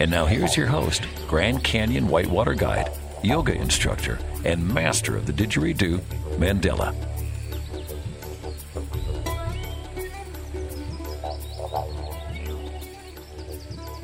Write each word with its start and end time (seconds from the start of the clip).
And 0.00 0.10
now 0.10 0.24
here's 0.24 0.56
your 0.56 0.66
host, 0.66 1.06
Grand 1.28 1.62
Canyon 1.62 2.08
Whitewater 2.08 2.54
Guide, 2.54 2.90
yoga 3.22 3.52
instructor, 3.52 4.18
and 4.46 4.66
master 4.66 5.14
of 5.14 5.26
the 5.26 5.32
didgeridoo, 5.34 6.00
Mandela. 6.38 6.94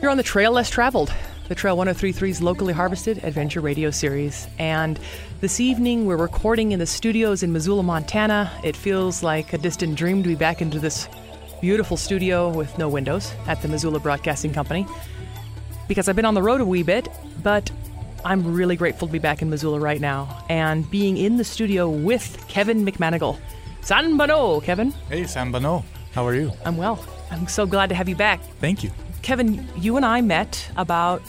You're 0.02 0.10
on 0.10 0.19
the 0.19 0.22
Trail 0.22 0.52
Less 0.52 0.69
Traveled, 0.69 1.14
the 1.48 1.55
Trail 1.55 1.78
1033's 1.78 2.42
locally 2.42 2.74
harvested 2.74 3.24
adventure 3.24 3.62
radio 3.62 3.91
series. 3.91 4.48
And 4.58 5.00
this 5.41 5.60
evening 5.60 6.05
we're 6.05 6.19
recording 6.19 6.72
in 6.72 6.78
the 6.78 6.84
studios 6.84 7.42
in 7.42 7.55
Missoula, 7.55 7.83
Montana. 7.83 8.52
It 8.62 8.77
feels 8.77 9.22
like 9.22 9.55
a 9.55 9.58
distant 9.58 9.97
dream 9.97 10.22
to 10.22 10.28
be 10.28 10.34
back 10.34 10.60
into 10.60 10.78
this 10.78 11.08
beautiful 11.62 11.97
studio 11.97 12.50
with 12.50 12.77
no 12.77 12.86
windows 12.86 13.33
at 13.47 13.62
the 13.62 13.69
Missoula 13.69 13.98
Broadcasting 13.98 14.53
Company 14.53 14.86
because 15.89 16.09
I've 16.09 16.17
been 16.17 16.25
on 16.25 16.34
the 16.34 16.42
road 16.42 16.61
a 16.61 16.65
wee 16.65 16.83
bit, 16.83 17.09
but 17.42 17.70
I'm 18.25 18.55
really 18.55 18.77
grateful 18.77 19.06
to 19.09 19.12
be 19.12 19.19
back 19.19 19.42
in 19.42 19.51
Missoula 19.51 19.79
right 19.79 20.01
now 20.01 20.45
and 20.48 20.91
being 20.91 21.17
in 21.17 21.37
the 21.37 21.45
studio 21.45 21.89
with 21.89 22.45
Kevin 22.48 22.84
McManigal. 22.84 23.39
San 23.83 24.17
Bano, 24.17 24.61
Kevin. 24.61 24.91
Hey, 25.09 25.23
Sambano. 25.23 25.84
How 26.12 26.27
are 26.27 26.34
you? 26.34 26.51
I'm 26.65 26.77
well. 26.77 27.05
I'm 27.31 27.47
so 27.47 27.67
glad 27.67 27.89
to 27.91 27.95
have 27.95 28.09
you 28.09 28.17
back. 28.17 28.43
Thank 28.61 28.83
you. 28.83 28.91
Kevin, 29.23 29.69
you 29.77 29.97
and 29.97 30.05
I 30.05 30.23
met 30.23 30.70
about 30.77 31.23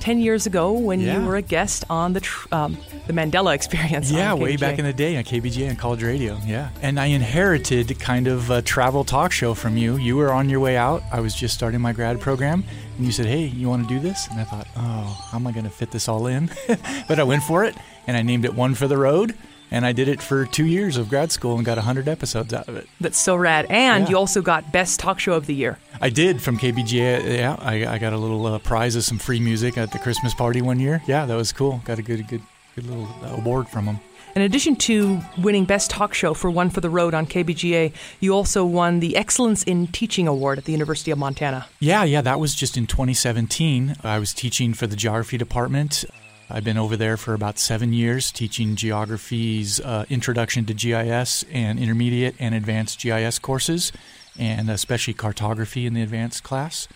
10 0.00 0.20
years 0.20 0.46
ago 0.46 0.72
when 0.72 1.00
Yeah. 1.00 1.18
you 1.20 1.26
were 1.26 1.36
a 1.36 1.42
guest 1.42 1.84
on 1.90 2.12
the 2.12 2.20
tr- 2.20 2.48
um, 2.52 2.76
the 3.06 3.12
Mandela 3.12 3.54
Experience. 3.54 4.10
Yeah, 4.10 4.34
way 4.34 4.56
back 4.56 4.78
in 4.78 4.84
the 4.84 4.92
day 4.92 5.16
on 5.16 5.24
KBJ 5.24 5.68
and 5.68 5.78
college 5.78 6.02
radio. 6.02 6.38
Yeah. 6.46 6.68
And 6.82 6.98
I 7.00 7.06
inherited 7.06 7.98
kind 8.00 8.26
of 8.28 8.50
a 8.50 8.62
travel 8.62 9.04
talk 9.04 9.32
show 9.32 9.54
from 9.54 9.76
you. 9.76 9.96
You 9.96 10.16
were 10.16 10.32
on 10.32 10.48
your 10.48 10.60
way 10.60 10.76
out. 10.76 11.02
I 11.12 11.20
was 11.20 11.34
just 11.34 11.54
starting 11.54 11.80
my 11.80 11.92
grad 11.92 12.20
program. 12.20 12.64
And 12.96 13.04
you 13.06 13.12
said, 13.12 13.26
hey, 13.26 13.44
you 13.46 13.68
want 13.68 13.86
to 13.88 13.94
do 13.94 14.00
this? 14.00 14.26
And 14.30 14.40
I 14.40 14.44
thought, 14.44 14.66
oh, 14.76 15.26
how 15.30 15.38
am 15.38 15.46
I 15.46 15.52
going 15.52 15.64
to 15.64 15.70
fit 15.70 15.90
this 15.90 16.08
all 16.08 16.26
in? 16.26 16.50
but 17.08 17.18
I 17.18 17.24
went 17.24 17.42
for 17.42 17.64
it 17.64 17.74
and 18.06 18.16
I 18.16 18.22
named 18.22 18.44
it 18.44 18.54
One 18.54 18.74
for 18.74 18.88
the 18.88 18.96
Road. 18.96 19.34
And 19.70 19.84
I 19.84 19.92
did 19.92 20.08
it 20.08 20.22
for 20.22 20.46
two 20.46 20.64
years 20.66 20.96
of 20.96 21.08
grad 21.08 21.32
school 21.32 21.56
and 21.56 21.64
got 21.64 21.76
100 21.76 22.08
episodes 22.08 22.54
out 22.54 22.68
of 22.68 22.76
it. 22.76 22.86
That's 23.00 23.18
so 23.18 23.34
rad. 23.36 23.66
And 23.68 24.04
Yeah. 24.04 24.10
you 24.10 24.16
also 24.16 24.40
got 24.42 24.72
Best 24.72 25.00
Talk 25.00 25.18
Show 25.18 25.32
of 25.34 25.46
the 25.46 25.54
Year. 25.54 25.78
I 26.00 26.08
did 26.10 26.40
from 26.40 26.58
KBGA. 26.58 27.36
Yeah, 27.38 27.56
I, 27.58 27.86
I 27.86 27.98
got 27.98 28.12
a 28.12 28.16
little 28.18 28.46
uh, 28.46 28.58
prize 28.60 28.94
of 28.96 29.02
some 29.04 29.18
free 29.18 29.40
music 29.40 29.76
at 29.76 29.90
the 29.92 29.98
Christmas 29.98 30.34
party 30.34 30.62
one 30.62 30.78
year. 30.78 31.02
Yeah, 31.06 31.26
that 31.26 31.34
was 31.36 31.52
cool. 31.52 31.80
Got 31.84 31.98
a 31.98 32.02
good, 32.02 32.26
good, 32.28 32.42
good 32.74 32.86
little 32.86 33.08
award 33.32 33.68
from 33.68 33.86
them. 33.86 34.00
In 34.36 34.42
addition 34.42 34.76
to 34.76 35.18
winning 35.38 35.64
Best 35.64 35.90
Talk 35.90 36.12
Show 36.12 36.34
for 36.34 36.50
One 36.50 36.68
for 36.68 36.82
the 36.82 36.90
Road 36.90 37.14
on 37.14 37.26
KBGA, 37.26 37.92
you 38.20 38.34
also 38.34 38.66
won 38.66 39.00
the 39.00 39.16
Excellence 39.16 39.62
in 39.62 39.86
Teaching 39.86 40.28
Award 40.28 40.58
at 40.58 40.66
the 40.66 40.72
University 40.72 41.10
of 41.10 41.16
Montana. 41.16 41.66
Yeah, 41.80 42.04
yeah, 42.04 42.20
that 42.20 42.38
was 42.38 42.54
just 42.54 42.76
in 42.76 42.86
2017. 42.86 43.96
I 44.04 44.18
was 44.18 44.34
teaching 44.34 44.74
for 44.74 44.86
the 44.86 44.94
geography 44.94 45.38
department. 45.38 46.04
I've 46.48 46.62
been 46.62 46.78
over 46.78 46.96
there 46.96 47.16
for 47.16 47.34
about 47.34 47.58
seven 47.58 47.92
years 47.92 48.30
teaching 48.30 48.76
geography's 48.76 49.80
uh, 49.80 50.04
introduction 50.08 50.64
to 50.66 50.74
GIS 50.74 51.44
and 51.50 51.78
intermediate 51.78 52.36
and 52.38 52.54
advanced 52.54 53.00
GIS 53.00 53.40
courses, 53.40 53.90
and 54.38 54.70
especially 54.70 55.14
cartography 55.14 55.86
in 55.86 55.94
the 55.94 56.02
advanced 56.02 56.44
class. 56.44 56.86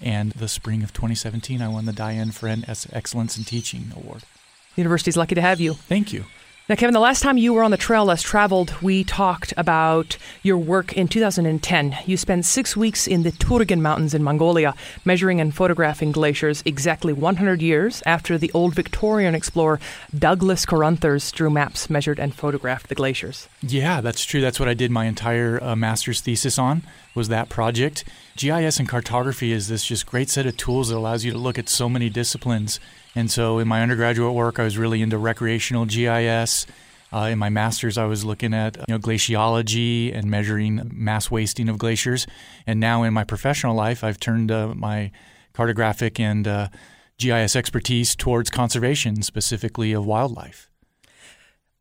And 0.00 0.32
the 0.32 0.46
spring 0.46 0.82
of 0.82 0.92
2017, 0.92 1.62
I 1.62 1.68
won 1.68 1.86
the 1.86 1.92
Diane 1.92 2.32
Friend 2.32 2.64
Excellence 2.92 3.38
in 3.38 3.44
Teaching 3.44 3.92
Award. 3.96 4.22
The 4.74 4.82
university's 4.82 5.16
lucky 5.16 5.34
to 5.34 5.40
have 5.40 5.58
you. 5.58 5.74
Thank 5.74 6.12
you. 6.12 6.26
Now, 6.68 6.74
Kevin, 6.74 6.92
the 6.92 7.00
last 7.00 7.22
time 7.22 7.38
you 7.38 7.54
were 7.54 7.62
on 7.62 7.70
the 7.70 7.78
Trail 7.78 8.04
Less 8.04 8.20
Traveled, 8.20 8.74
we 8.82 9.02
talked 9.02 9.54
about 9.56 10.18
your 10.42 10.58
work 10.58 10.92
in 10.92 11.08
2010. 11.08 11.96
You 12.04 12.18
spent 12.18 12.44
six 12.44 12.76
weeks 12.76 13.06
in 13.06 13.22
the 13.22 13.32
Turgen 13.32 13.80
Mountains 13.80 14.12
in 14.12 14.22
Mongolia, 14.22 14.74
measuring 15.02 15.40
and 15.40 15.54
photographing 15.54 16.12
glaciers 16.12 16.62
exactly 16.66 17.14
100 17.14 17.62
years 17.62 18.02
after 18.04 18.36
the 18.36 18.50
old 18.52 18.74
Victorian 18.74 19.34
explorer 19.34 19.80
Douglas 20.14 20.66
Carruthers 20.66 21.32
drew 21.32 21.48
maps, 21.48 21.88
measured, 21.88 22.20
and 22.20 22.34
photographed 22.34 22.90
the 22.90 22.94
glaciers. 22.94 23.48
Yeah, 23.62 24.02
that's 24.02 24.26
true. 24.26 24.42
That's 24.42 24.60
what 24.60 24.68
I 24.68 24.74
did 24.74 24.90
my 24.90 25.06
entire 25.06 25.58
uh, 25.64 25.74
master's 25.74 26.20
thesis 26.20 26.58
on 26.58 26.82
was 27.14 27.28
that 27.28 27.48
project. 27.48 28.04
GIS 28.36 28.78
and 28.78 28.86
cartography 28.86 29.52
is 29.52 29.68
this 29.68 29.86
just 29.86 30.04
great 30.04 30.28
set 30.28 30.44
of 30.44 30.58
tools 30.58 30.90
that 30.90 30.98
allows 30.98 31.24
you 31.24 31.32
to 31.32 31.38
look 31.38 31.58
at 31.58 31.70
so 31.70 31.88
many 31.88 32.10
disciplines. 32.10 32.78
And 33.14 33.30
so 33.30 33.58
in 33.58 33.68
my 33.68 33.82
undergraduate 33.82 34.34
work, 34.34 34.58
I 34.58 34.64
was 34.64 34.78
really 34.78 35.02
into 35.02 35.18
recreational 35.18 35.86
GIS. 35.86 36.66
Uh, 37.12 37.30
in 37.32 37.38
my 37.38 37.48
master's, 37.48 37.96
I 37.96 38.04
was 38.04 38.24
looking 38.24 38.52
at 38.52 38.76
you 38.76 38.84
know 38.88 38.98
glaciology 38.98 40.14
and 40.14 40.30
measuring 40.30 40.90
mass 40.92 41.30
wasting 41.30 41.68
of 41.68 41.78
glaciers. 41.78 42.26
And 42.66 42.78
now 42.78 43.02
in 43.02 43.14
my 43.14 43.24
professional 43.24 43.74
life, 43.74 44.04
I've 44.04 44.20
turned 44.20 44.50
uh, 44.50 44.74
my 44.74 45.10
cartographic 45.54 46.20
and 46.20 46.46
uh, 46.46 46.68
GIS 47.18 47.56
expertise 47.56 48.14
towards 48.14 48.50
conservation, 48.50 49.22
specifically 49.22 49.92
of 49.92 50.04
wildlife. 50.04 50.68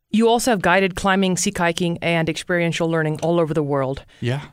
You 0.09 0.29
also 0.29 0.51
have 0.51 0.61
guided 0.61 0.95
climbing, 0.95 1.35
sea 1.35 1.51
kayaking, 1.51 1.97
and 2.01 2.29
experiential 2.29 2.89
learning 2.89 3.19
all 3.21 3.39
over 3.39 3.53
the 3.53 3.63
world. 3.63 4.05
Yeah. 4.21 4.45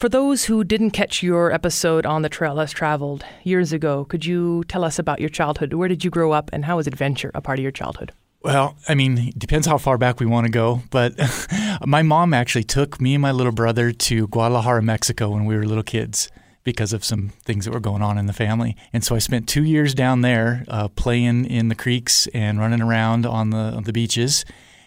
For 0.00 0.08
those 0.08 0.46
who 0.46 0.64
didn't 0.64 0.92
catch 0.92 1.22
your 1.22 1.52
episode 1.52 2.06
on 2.06 2.22
the 2.22 2.30
Trail 2.30 2.54
Less 2.54 2.72
Traveled 2.72 3.22
years 3.44 3.70
ago, 3.70 4.06
could 4.06 4.24
you 4.24 4.64
tell 4.64 4.82
us 4.82 4.98
about 4.98 5.20
your 5.20 5.28
childhood? 5.28 5.74
Where 5.74 5.88
did 5.88 6.02
you 6.02 6.10
grow 6.10 6.32
up, 6.32 6.48
and 6.54 6.64
how 6.64 6.78
was 6.78 6.86
adventure 6.86 7.30
a 7.34 7.42
part 7.42 7.58
of 7.58 7.62
your 7.62 7.70
childhood? 7.70 8.10
Well, 8.40 8.78
I 8.88 8.94
mean, 8.94 9.18
it 9.18 9.38
depends 9.38 9.66
how 9.66 9.76
far 9.76 9.98
back 9.98 10.18
we 10.18 10.24
want 10.24 10.46
to 10.46 10.50
go. 10.50 10.80
But 10.88 11.20
my 11.86 12.00
mom 12.00 12.32
actually 12.32 12.64
took 12.64 12.98
me 12.98 13.14
and 13.16 13.20
my 13.20 13.30
little 13.30 13.52
brother 13.52 13.92
to 13.92 14.26
Guadalajara, 14.28 14.80
Mexico 14.80 15.28
when 15.28 15.44
we 15.44 15.54
were 15.54 15.66
little 15.66 15.82
kids 15.82 16.30
because 16.64 16.94
of 16.94 17.04
some 17.04 17.32
things 17.44 17.66
that 17.66 17.74
were 17.74 17.78
going 17.78 18.00
on 18.00 18.16
in 18.16 18.24
the 18.24 18.32
family. 18.32 18.78
And 18.94 19.04
so 19.04 19.14
I 19.14 19.18
spent 19.18 19.50
two 19.50 19.64
years 19.64 19.92
down 19.92 20.22
there 20.22 20.64
uh, 20.68 20.88
playing 20.88 21.44
in 21.44 21.68
the 21.68 21.74
creeks 21.74 22.26
and 22.28 22.58
running 22.58 22.80
around 22.80 23.26
on 23.26 23.50
the, 23.50 23.58
on 23.58 23.82
the 23.82 23.92
beaches. 23.92 24.46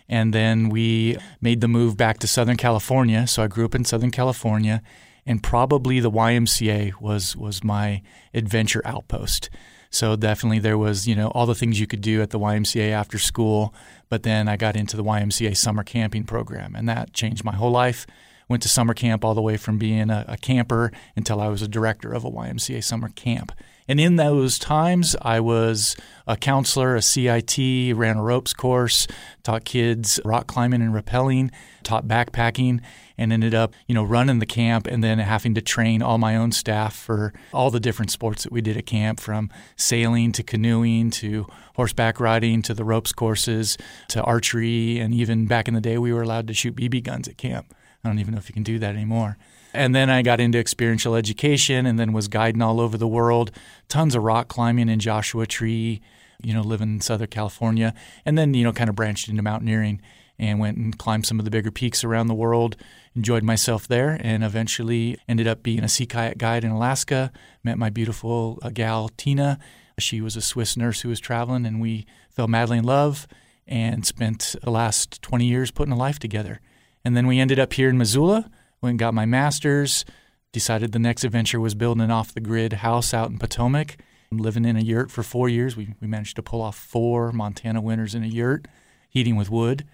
And 0.09 0.33
then 0.33 0.69
we 0.69 1.17
made 1.41 1.61
the 1.61 1.67
move 1.67 1.97
back 1.97 2.19
to 2.19 2.27
Southern 2.27 2.57
California. 2.57 3.27
So 3.27 3.43
I 3.43 3.47
grew 3.47 3.65
up 3.65 3.75
in 3.75 3.85
Southern 3.85 4.11
California, 4.11 4.81
and 5.25 5.41
probably 5.41 5.99
the 5.99 6.11
YMCA 6.11 6.99
was 6.99 7.35
was 7.35 7.63
my 7.63 8.01
adventure 8.33 8.81
outpost. 8.85 9.49
So 9.93 10.15
definitely 10.15 10.57
there 10.57 10.77
was, 10.77 11.07
you 11.07 11.15
know, 11.15 11.27
all 11.29 11.45
the 11.45 11.53
things 11.53 11.79
you 11.79 11.85
could 11.85 12.01
do 12.01 12.23
at 12.23 12.31
the 12.31 12.39
YMCA 12.39 12.89
after 12.89 13.19
school, 13.19 13.75
but 14.09 14.23
then 14.23 14.47
I 14.47 14.57
got 14.57 14.75
into 14.75 14.97
the 14.97 15.03
YMCA 15.03 15.55
summer 15.55 15.83
camping 15.83 16.23
program 16.23 16.75
and 16.75 16.89
that 16.89 17.13
changed 17.13 17.43
my 17.43 17.53
whole 17.53 17.69
life. 17.69 18.07
Went 18.49 18.63
to 18.63 18.69
summer 18.69 18.95
camp 18.95 19.23
all 19.23 19.35
the 19.35 19.41
way 19.41 19.55
from 19.55 19.77
being 19.77 20.09
a, 20.09 20.25
a 20.27 20.37
camper 20.37 20.91
until 21.15 21.39
I 21.39 21.47
was 21.47 21.61
a 21.61 21.67
director 21.67 22.11
of 22.11 22.25
a 22.25 22.31
YMCA 22.31 22.83
summer 22.83 23.09
camp. 23.09 23.51
And 23.87 23.99
in 23.99 24.15
those 24.15 24.57
times, 24.57 25.15
I 25.21 25.39
was 25.39 25.95
a 26.25 26.37
counselor, 26.37 26.95
a 26.95 27.01
CIT, 27.01 27.95
ran 27.95 28.17
a 28.17 28.23
ropes 28.23 28.53
course, 28.53 29.07
taught 29.43 29.65
kids 29.65 30.19
rock 30.23 30.47
climbing 30.47 30.81
and 30.81 30.93
rappelling, 30.93 31.51
taught 31.83 32.07
backpacking, 32.07 32.79
and 33.17 33.33
ended 33.33 33.53
up, 33.53 33.73
you 33.87 33.93
know, 33.93 34.03
running 34.03 34.39
the 34.39 34.45
camp 34.45 34.87
and 34.87 35.03
then 35.03 35.19
having 35.19 35.53
to 35.55 35.61
train 35.61 36.01
all 36.01 36.17
my 36.17 36.35
own 36.35 36.51
staff 36.51 36.95
for 36.95 37.33
all 37.53 37.69
the 37.69 37.79
different 37.79 38.09
sports 38.09 38.43
that 38.43 38.51
we 38.51 38.61
did 38.61 38.77
at 38.77 38.85
camp 38.85 39.19
from 39.19 39.49
sailing 39.75 40.31
to 40.31 40.43
canoeing 40.43 41.11
to 41.11 41.45
horseback 41.75 42.19
riding 42.19 42.61
to 42.61 42.73
the 42.73 42.83
ropes 42.83 43.11
courses 43.11 43.77
to 44.07 44.21
archery. 44.23 44.99
And 44.99 45.13
even 45.13 45.45
back 45.45 45.67
in 45.67 45.73
the 45.73 45.81
day, 45.81 45.97
we 45.97 46.13
were 46.13 46.21
allowed 46.23 46.47
to 46.47 46.53
shoot 46.53 46.75
BB 46.75 47.03
guns 47.03 47.27
at 47.27 47.37
camp. 47.37 47.73
I 48.03 48.09
don't 48.09 48.19
even 48.19 48.33
know 48.33 48.39
if 48.39 48.49
you 48.49 48.53
can 48.53 48.63
do 48.63 48.79
that 48.79 48.95
anymore. 48.95 49.37
And 49.73 49.95
then 49.95 50.09
I 50.09 50.21
got 50.21 50.39
into 50.39 50.59
experiential 50.59 51.15
education 51.15 51.85
and 51.85 51.99
then 51.99 52.13
was 52.13 52.27
guiding 52.27 52.61
all 52.61 52.79
over 52.79 52.97
the 52.97 53.07
world, 53.07 53.51
tons 53.89 54.15
of 54.15 54.23
rock 54.23 54.47
climbing 54.47 54.89
in 54.89 54.99
Joshua 54.99 55.47
Tree, 55.47 56.01
you 56.43 56.53
know, 56.53 56.61
living 56.61 56.95
in 56.95 57.01
Southern 57.01 57.27
California. 57.27 57.93
And 58.25 58.37
then, 58.37 58.53
you 58.53 58.63
know, 58.63 58.71
kind 58.71 58.89
of 58.89 58.95
branched 58.95 59.29
into 59.29 59.41
mountaineering 59.41 60.01
and 60.37 60.59
went 60.59 60.77
and 60.77 60.97
climbed 60.97 61.25
some 61.25 61.39
of 61.39 61.45
the 61.45 61.51
bigger 61.51 61.71
peaks 61.71 62.03
around 62.03 62.27
the 62.27 62.33
world, 62.33 62.75
enjoyed 63.15 63.43
myself 63.43 63.87
there, 63.87 64.19
and 64.21 64.43
eventually 64.43 65.17
ended 65.27 65.47
up 65.47 65.63
being 65.63 65.83
a 65.83 65.89
sea 65.89 66.05
kayak 66.05 66.37
guide 66.37 66.63
in 66.63 66.71
Alaska. 66.71 67.31
Met 67.63 67.77
my 67.77 67.89
beautiful 67.89 68.59
uh, 68.61 68.69
gal, 68.69 69.09
Tina. 69.17 69.59
She 69.99 70.21
was 70.21 70.35
a 70.35 70.41
Swiss 70.41 70.75
nurse 70.75 71.01
who 71.01 71.09
was 71.09 71.19
traveling, 71.19 71.65
and 71.65 71.79
we 71.79 72.05
fell 72.29 72.47
madly 72.47 72.79
in 72.79 72.83
love 72.83 73.27
and 73.67 74.05
spent 74.05 74.55
the 74.63 74.71
last 74.71 75.21
20 75.21 75.45
years 75.45 75.71
putting 75.71 75.93
a 75.93 75.97
life 75.97 76.19
together. 76.19 76.59
And 77.05 77.15
then 77.15 77.27
we 77.27 77.39
ended 77.39 77.59
up 77.59 77.73
here 77.73 77.89
in 77.89 77.97
Missoula, 77.97 78.49
went 78.83 78.91
and 78.91 78.99
got 78.99 79.13
my 79.13 79.25
master's, 79.25 80.05
decided 80.51 80.91
the 80.91 80.99
next 80.99 81.23
adventure 81.23 81.59
was 81.59 81.73
building 81.73 82.03
an 82.03 82.11
off 82.11 82.33
the 82.33 82.41
grid 82.41 82.73
house 82.73 83.13
out 83.13 83.31
in 83.31 83.39
Potomac, 83.39 83.97
living 84.31 84.65
in 84.65 84.75
a 84.75 84.81
yurt 84.81 85.09
for 85.09 85.23
four 85.23 85.47
years. 85.47 85.77
We, 85.77 85.95
we 86.01 86.07
managed 86.07 86.35
to 86.35 86.43
pull 86.43 86.61
off 86.61 86.77
four 86.77 87.31
Montana 87.31 87.81
winters 87.81 88.13
in 88.13 88.23
a 88.23 88.27
yurt, 88.27 88.67
heating 89.09 89.35
with 89.37 89.49
wood, 89.49 89.85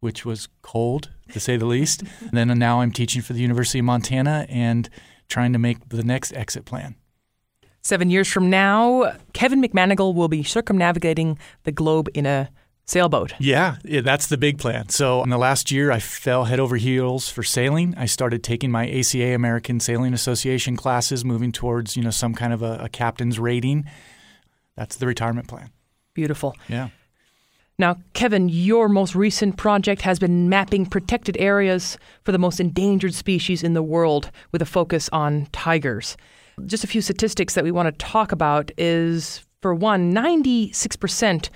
which 0.00 0.24
was 0.24 0.48
cold 0.62 1.10
to 1.32 1.38
say 1.38 1.56
the 1.56 1.66
least. 1.66 2.02
and 2.20 2.32
then 2.32 2.58
now 2.58 2.80
I'm 2.80 2.90
teaching 2.90 3.22
for 3.22 3.34
the 3.34 3.40
University 3.40 3.80
of 3.80 3.84
Montana 3.84 4.46
and 4.48 4.88
trying 5.28 5.52
to 5.52 5.58
make 5.58 5.88
the 5.90 6.02
next 6.02 6.32
exit 6.32 6.64
plan. 6.64 6.94
Seven 7.82 8.10
years 8.10 8.28
from 8.28 8.50
now, 8.50 9.14
Kevin 9.34 9.62
McManigal 9.62 10.14
will 10.14 10.28
be 10.28 10.42
circumnavigating 10.42 11.38
the 11.64 11.72
globe 11.72 12.08
in 12.14 12.26
a 12.26 12.50
sailboat. 12.88 13.34
Yeah, 13.38 13.76
yeah, 13.84 14.00
that's 14.00 14.26
the 14.26 14.38
big 14.38 14.58
plan. 14.58 14.88
So 14.88 15.22
in 15.22 15.28
the 15.28 15.38
last 15.38 15.70
year, 15.70 15.92
I 15.92 16.00
fell 16.00 16.44
head 16.44 16.58
over 16.58 16.76
heels 16.76 17.28
for 17.28 17.42
sailing. 17.42 17.94
I 17.96 18.06
started 18.06 18.42
taking 18.42 18.70
my 18.70 18.88
ACA 18.88 19.34
American 19.34 19.78
Sailing 19.78 20.14
Association 20.14 20.76
classes, 20.76 21.24
moving 21.24 21.52
towards 21.52 21.96
you 21.96 22.02
know 22.02 22.10
some 22.10 22.34
kind 22.34 22.52
of 22.52 22.62
a, 22.62 22.78
a 22.82 22.88
captain's 22.88 23.38
rating. 23.38 23.84
That's 24.74 24.96
the 24.96 25.06
retirement 25.06 25.48
plan. 25.48 25.70
Beautiful. 26.14 26.56
Yeah. 26.68 26.88
Now, 27.80 27.98
Kevin, 28.12 28.48
your 28.48 28.88
most 28.88 29.14
recent 29.14 29.56
project 29.56 30.02
has 30.02 30.18
been 30.18 30.48
mapping 30.48 30.84
protected 30.86 31.36
areas 31.38 31.96
for 32.24 32.32
the 32.32 32.38
most 32.38 32.58
endangered 32.58 33.14
species 33.14 33.62
in 33.62 33.74
the 33.74 33.84
world 33.84 34.32
with 34.50 34.60
a 34.62 34.66
focus 34.66 35.08
on 35.12 35.46
tigers. 35.52 36.16
Just 36.66 36.82
a 36.82 36.88
few 36.88 37.00
statistics 37.00 37.54
that 37.54 37.62
we 37.62 37.70
want 37.70 37.86
to 37.86 38.04
talk 38.04 38.32
about 38.32 38.72
is 38.76 39.44
for 39.62 39.74
one, 39.74 40.12
96% 40.12 41.50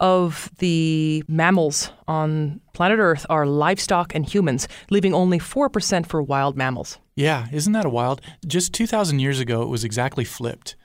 of 0.00 0.50
the 0.58 1.24
mammals 1.28 1.90
on 2.06 2.60
planet 2.72 2.98
Earth 2.98 3.26
are 3.30 3.46
livestock 3.46 4.14
and 4.14 4.28
humans, 4.28 4.68
leaving 4.90 5.14
only 5.14 5.38
4% 5.38 6.06
for 6.06 6.22
wild 6.22 6.56
mammals. 6.56 6.98
Yeah, 7.14 7.46
isn't 7.52 7.72
that 7.72 7.86
a 7.86 7.90
wild? 7.90 8.20
Just 8.46 8.72
2,000 8.74 9.20
years 9.20 9.40
ago, 9.40 9.62
it 9.62 9.68
was 9.68 9.84
exactly 9.84 10.24
flipped. 10.24 10.76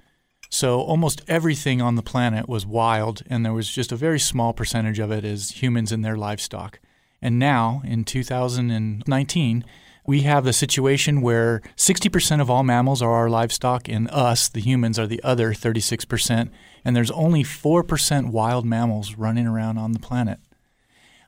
So 0.49 0.81
almost 0.81 1.21
everything 1.27 1.81
on 1.81 1.95
the 1.95 2.03
planet 2.03 2.49
was 2.49 2.65
wild, 2.65 3.23
and 3.29 3.45
there 3.45 3.53
was 3.53 3.69
just 3.69 3.91
a 3.91 3.95
very 3.95 4.19
small 4.19 4.53
percentage 4.53 4.99
of 4.99 5.11
it 5.11 5.23
as 5.23 5.61
humans 5.61 5.91
and 5.91 6.03
their 6.03 6.17
livestock. 6.17 6.79
And 7.21 7.39
now, 7.39 7.81
in 7.85 8.03
2019, 8.03 9.65
we 10.11 10.23
have 10.23 10.45
a 10.45 10.51
situation 10.51 11.21
where 11.21 11.61
60% 11.77 12.41
of 12.41 12.49
all 12.49 12.63
mammals 12.63 13.01
are 13.01 13.13
our 13.13 13.29
livestock, 13.29 13.87
and 13.87 14.09
us, 14.09 14.49
the 14.49 14.59
humans, 14.59 14.99
are 14.99 15.07
the 15.07 15.23
other 15.23 15.53
36%. 15.53 16.49
And 16.83 16.93
there's 16.93 17.11
only 17.11 17.45
4% 17.45 18.29
wild 18.29 18.65
mammals 18.65 19.15
running 19.15 19.47
around 19.47 19.77
on 19.77 19.93
the 19.93 19.99
planet. 19.99 20.39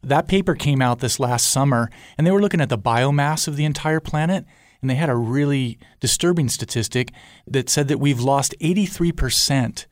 That 0.03 0.27
paper 0.27 0.53
came 0.53 0.81
out 0.81 0.99
this 0.99 1.17
last 1.17 1.47
summer, 1.47 1.89
and 2.17 2.27
they 2.27 2.31
were 2.31 2.41
looking 2.41 2.59
at 2.59 2.67
the 2.67 2.77
biomass 2.77 3.47
of 3.47 3.55
the 3.55 3.63
entire 3.63 4.01
planet, 4.01 4.43
and 4.81 4.89
they 4.89 4.95
had 4.95 5.09
a 5.09 5.15
really 5.15 5.79
disturbing 6.01 6.49
statistic 6.49 7.13
that 7.47 7.69
said 7.69 7.87
that 7.87 8.01
we've 8.01 8.19
lost 8.19 8.53
83% 8.59 9.85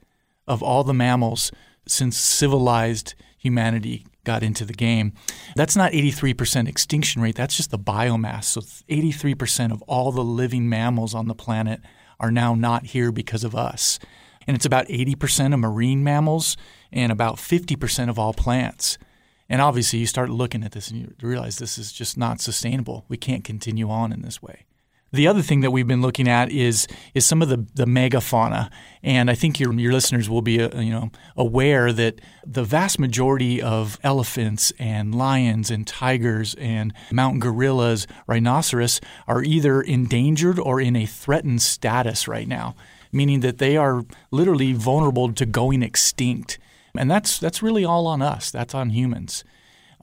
of 0.48 0.62
all 0.62 0.84
the 0.84 0.94
mammals 0.94 1.50
since 1.88 2.20
civilized 2.20 3.16
humanity 3.38 4.06
got 4.24 4.44
into 4.44 4.66
the 4.66 4.74
game. 4.74 5.14
That's 5.56 5.76
not 5.76 5.92
83% 5.92 6.68
extinction 6.68 7.22
rate, 7.22 7.36
that's 7.36 7.58
just 7.58 7.72
the 7.72 7.80
biomass. 7.80 8.46
So 8.46 8.62
83% 8.62 9.72
of 9.72 9.82
all 9.84 10.12
the 10.12 10.24
living 10.24 10.70
mammals 10.70 11.14
on 11.14 11.28
the 11.28 11.36
planet 11.36 11.82
are 12.20 12.32
now 12.32 12.54
not 12.54 12.88
here 12.88 13.12
because 13.12 13.44
of 13.44 13.56
us. 13.56 14.00
And 14.48 14.56
it's 14.56 14.66
about 14.66 14.88
80% 14.88 15.54
of 15.54 15.60
marine 15.60 16.04
mammals 16.04 16.58
and 16.92 17.12
about 17.12 17.36
50% 17.38 18.10
of 18.10 18.20
all 18.20 18.34
plants. 18.34 18.98
And 19.50 19.62
obviously, 19.62 20.00
you 20.00 20.08
start 20.08 20.30
looking 20.30 20.64
at 20.64 20.72
this 20.72 20.90
and 20.90 21.00
you 21.02 21.14
realize 21.22 21.58
this 21.58 21.78
is 21.78 21.92
just 21.92 22.18
not 22.18 22.40
sustainable. 22.40 23.06
We 23.10 23.18
can't 23.18 23.44
continue 23.44 23.90
on 23.90 24.14
in 24.14 24.22
this 24.22 24.42
way. 24.42 24.66
The 25.14 25.28
other 25.28 25.42
thing 25.42 25.60
that 25.60 25.72
we've 25.72 25.88
been 25.88 26.02
looking 26.02 26.30
at 26.30 26.52
is 26.52 26.88
is 27.14 27.26
some 27.26 27.42
of 27.42 27.50
the, 27.50 27.66
the 27.74 27.84
megafauna, 27.84 28.70
and 29.04 29.30
I 29.30 29.36
think 29.36 29.60
your 29.60 29.74
your 29.74 29.92
listeners 29.92 30.30
will 30.30 30.42
be 30.42 30.62
uh, 30.62 30.80
you 30.80 30.92
know 30.92 31.12
aware 31.36 31.92
that 31.92 32.22
the 32.46 32.64
vast 32.64 32.98
majority 32.98 33.62
of 33.62 34.00
elephants 34.04 34.72
and 34.80 35.14
lions 35.14 35.70
and 35.70 35.86
tigers 35.86 36.56
and 36.56 36.94
mountain 37.12 37.42
gorillas, 37.42 38.08
rhinoceros 38.26 39.02
are 39.28 39.44
either 39.44 39.82
endangered 39.82 40.58
or 40.58 40.80
in 40.80 40.96
a 40.96 41.06
threatened 41.06 41.62
status 41.62 42.26
right 42.30 42.48
now, 42.48 42.74
meaning 43.12 43.42
that 43.42 43.58
they 43.58 43.76
are 43.76 44.04
literally 44.32 44.72
vulnerable 44.72 45.34
to 45.34 45.46
going 45.46 45.84
extinct, 45.84 46.58
and 46.96 47.12
that's 47.12 47.38
that's 47.38 47.62
really 47.62 47.84
all 47.84 48.08
on 48.08 48.22
us. 48.22 48.50
That's 48.50 48.74
on 48.74 48.92
humans. 48.92 49.44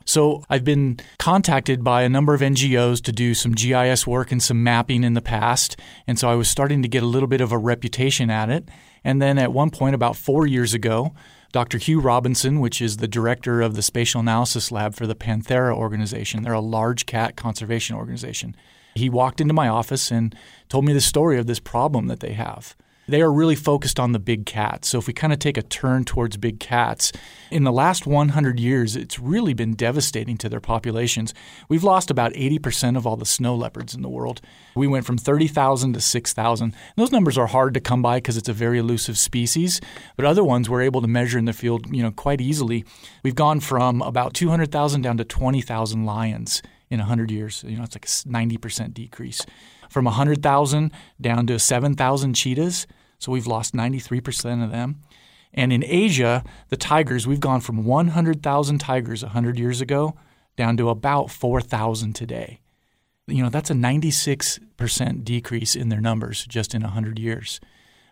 So 0.09 0.43
I've 0.49 0.65
been 0.65 0.99
contacted 1.19 1.85
by 1.85 2.03
a 2.03 2.09
number 2.09 2.33
of 2.33 2.41
NGOs 2.41 3.03
to 3.03 3.13
do 3.13 3.35
some 3.35 3.53
GIS 3.53 4.07
work 4.07 4.33
and 4.33 4.43
some 4.43 4.65
mapping 4.65 5.05
in 5.05 5.13
the 5.13 5.21
past. 5.21 5.79
And 6.07 6.19
so 6.19 6.31
I 6.31 6.35
was 6.35 6.49
starting 6.49 6.81
to 6.81 6.89
get 6.89 7.03
a 7.03 7.07
little 7.07 7.27
bit 7.27 7.43
of 7.43 7.53
a 7.53 7.59
reputation 7.59 8.31
at 8.31 8.49
it. 8.49 8.71
And 9.05 9.21
then 9.21 9.37
at 9.37 9.53
one 9.53 9.69
point, 9.69 9.95
about 9.95 10.17
four 10.17 10.47
years 10.47 10.73
ago, 10.73 11.13
Dr. 11.53 11.77
Hugh 11.77 12.01
Robinson, 12.01 12.59
which 12.59 12.81
is 12.81 12.97
the 12.97 13.07
director 13.07 13.61
of 13.61 13.77
the 13.77 13.83
Spatial 13.83 14.23
Analysis 14.23 14.73
Lab 14.73 14.95
for 14.95 15.07
the 15.07 15.15
Panthera 15.15 15.77
organization, 15.77 16.43
they're 16.43 16.55
a 16.55 16.61
large 16.61 17.05
cat 17.05 17.37
conservation 17.37 17.95
organization. 17.95 18.57
He 18.95 19.11
walked 19.11 19.43
into 19.43 19.53
my 19.53 19.69
office 19.69 20.11
and 20.11 20.35
told 20.71 20.87
me 20.87 20.95
the 20.95 21.03
story 21.03 21.39
of 21.39 21.47
this 21.47 21.61
problem 21.61 22.07
that 22.07 22.21
they 22.21 22.33
have 22.33 22.75
they 23.09 23.23
are 23.23 23.33
really 23.33 23.57
focused 23.57 23.99
on 23.99 24.13
the 24.13 24.19
big 24.19 24.47
cats. 24.47 24.89
So 24.89 24.99
if 24.99 25.07
we 25.07 25.13
kind 25.13 25.33
of 25.33 25.39
take 25.39 25.57
a 25.57 25.63
turn 25.63 26.05
towards 26.05 26.37
big 26.37 26.61
cats, 26.61 27.11
in 27.51 27.65
the 27.65 27.73
last 27.73 28.07
100 28.07 28.61
years, 28.61 28.95
it's 28.95 29.19
really 29.19 29.55
been 29.55 29.75
devastating 29.75 30.37
to 30.39 30.49
their 30.49 30.61
populations. 30.61 31.33
We've 31.69 31.85
lost 31.85 32.11
about 32.11 32.33
80% 32.35 32.97
of 32.97 33.07
all 33.07 33.17
the 33.17 33.25
snow 33.25 33.55
leopards 33.55 33.95
in 33.95 34.03
the 34.03 34.09
world. 34.09 34.41
We 34.75 34.87
went 34.87 35.07
from 35.07 35.19
30,000 35.19 35.95
to 35.95 36.01
6,000. 36.01 36.75
Those 36.97 37.11
numbers 37.11 37.39
are 37.39 37.47
hard 37.47 37.75
to 37.75 37.81
come 37.81 38.03
by 38.03 38.19
because 38.19 38.37
it's 38.37 38.49
a 38.49 38.53
very 38.53 38.79
elusive 38.79 39.19
species, 39.19 39.81
but 40.17 40.27
other 40.27 40.45
ones 40.45 40.69
we're 40.69 40.83
able 40.83 41.01
to 41.01 41.09
measure 41.09 41.39
in 41.39 41.47
the 41.47 41.53
field, 41.53 41.87
you 41.95 42.03
know, 42.03 42.11
quite 42.11 42.41
easily. 42.41 42.85
We've 43.23 43.35
gone 43.35 43.61
from 43.61 44.03
about 44.03 44.35
200,000 44.35 45.01
down 45.01 45.17
to 45.17 45.25
20,000 45.25 46.05
lions 46.05 46.63
in 46.91 46.99
100 46.99 47.31
years. 47.31 47.65
You 47.67 47.77
know, 47.79 47.85
it's 47.85 47.95
like 47.95 48.05
a 48.05 48.09
90% 48.09 48.95
decrease. 48.95 49.45
From 49.89 50.05
100,000 50.05 50.93
down 51.21 51.47
to 51.47 51.59
7,000 51.59 52.35
cheetahs. 52.35 52.87
So 53.19 53.33
we've 53.33 53.47
lost 53.47 53.75
93% 53.75 54.65
of 54.65 54.71
them. 54.71 55.01
And 55.53 55.73
in 55.73 55.85
Asia, 55.85 56.45
the 56.69 56.77
tigers, 56.77 57.27
we've 57.27 57.41
gone 57.41 57.61
from 57.61 57.85
100,000 57.85 58.79
tigers 58.79 59.23
100 59.23 59.59
years 59.59 59.81
ago 59.81 60.15
down 60.57 60.77
to 60.77 60.89
about 60.89 61.31
4,000 61.31 62.13
today. 62.15 62.61
You 63.27 63.43
know, 63.43 63.51
that's 63.51 63.71
a 63.71 63.75
96% 63.75 65.25
decrease 65.25 65.77
in 65.77 65.89
their 65.89 66.01
numbers 66.01 66.47
just 66.47 66.75
in 66.75 66.83
100 66.83 67.19
years. 67.19 67.61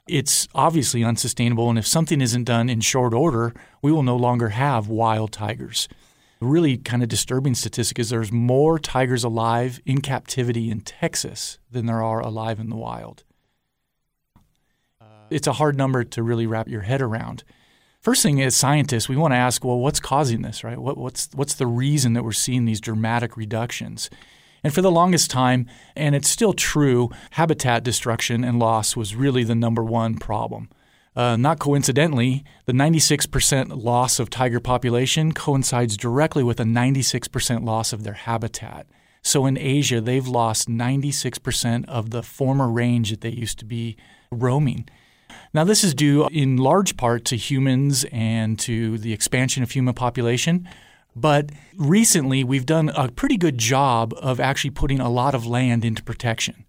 It's 0.08 0.46
obviously 0.54 1.02
unsustainable, 1.02 1.68
and 1.68 1.78
if 1.78 1.86
something 1.86 2.20
isn't 2.20 2.44
done 2.44 2.68
in 2.68 2.80
short 2.80 3.12
order, 3.12 3.52
we 3.82 3.90
will 3.90 4.04
no 4.04 4.16
longer 4.16 4.50
have 4.50 4.88
wild 4.88 5.32
tigers. 5.32 5.88
A 6.40 6.46
really 6.46 6.76
kind 6.76 7.02
of 7.02 7.08
disturbing 7.08 7.54
statistic 7.54 7.98
is 7.98 8.10
there's 8.10 8.30
more 8.30 8.78
tigers 8.78 9.24
alive 9.24 9.80
in 9.84 10.00
captivity 10.00 10.70
in 10.70 10.80
Texas 10.80 11.58
than 11.70 11.86
there 11.86 12.02
are 12.02 12.20
alive 12.20 12.60
in 12.60 12.70
the 12.70 12.76
wild 12.76 13.24
it's 15.30 15.46
a 15.46 15.54
hard 15.54 15.76
number 15.76 16.04
to 16.04 16.22
really 16.22 16.46
wrap 16.46 16.68
your 16.68 16.82
head 16.82 17.02
around. 17.02 17.44
First 18.00 18.22
thing 18.22 18.40
as 18.40 18.54
scientists, 18.54 19.08
we 19.08 19.16
want 19.16 19.32
to 19.32 19.36
ask, 19.36 19.64
well, 19.64 19.78
what's 19.78 20.00
causing 20.00 20.42
this, 20.42 20.62
right? 20.62 20.78
What, 20.78 20.96
what's 20.96 21.28
what's 21.34 21.54
the 21.54 21.66
reason 21.66 22.12
that 22.12 22.22
we're 22.22 22.32
seeing 22.32 22.64
these 22.64 22.80
dramatic 22.80 23.36
reductions? 23.36 24.10
And 24.62 24.72
for 24.72 24.82
the 24.82 24.90
longest 24.90 25.30
time, 25.30 25.66
and 25.94 26.14
it's 26.14 26.28
still 26.28 26.52
true, 26.52 27.10
habitat 27.30 27.84
destruction 27.84 28.44
and 28.44 28.58
loss 28.58 28.96
was 28.96 29.14
really 29.14 29.44
the 29.44 29.54
number 29.54 29.82
one 29.82 30.18
problem. 30.18 30.70
Uh, 31.14 31.36
not 31.36 31.58
coincidentally, 31.58 32.44
the 32.66 32.72
96% 32.72 33.82
loss 33.82 34.18
of 34.18 34.28
tiger 34.28 34.60
population 34.60 35.32
coincides 35.32 35.96
directly 35.96 36.42
with 36.42 36.60
a 36.60 36.64
96% 36.64 37.64
loss 37.64 37.92
of 37.92 38.02
their 38.02 38.14
habitat. 38.14 38.86
So 39.22 39.46
in 39.46 39.56
Asia, 39.56 40.00
they've 40.00 40.28
lost 40.28 40.68
96% 40.68 41.84
of 41.88 42.10
the 42.10 42.22
former 42.22 42.68
range 42.68 43.10
that 43.10 43.22
they 43.22 43.30
used 43.30 43.58
to 43.60 43.64
be 43.64 43.96
roaming. 44.30 44.88
Now, 45.54 45.64
this 45.64 45.84
is 45.84 45.94
due 45.94 46.28
in 46.28 46.56
large 46.56 46.96
part 46.96 47.24
to 47.26 47.36
humans 47.36 48.04
and 48.12 48.58
to 48.60 48.98
the 48.98 49.12
expansion 49.12 49.62
of 49.62 49.70
human 49.70 49.94
population. 49.94 50.68
But 51.14 51.50
recently, 51.76 52.44
we've 52.44 52.66
done 52.66 52.90
a 52.90 53.10
pretty 53.10 53.38
good 53.38 53.56
job 53.56 54.12
of 54.20 54.38
actually 54.38 54.70
putting 54.70 55.00
a 55.00 55.08
lot 55.08 55.34
of 55.34 55.46
land 55.46 55.84
into 55.84 56.02
protection. 56.02 56.66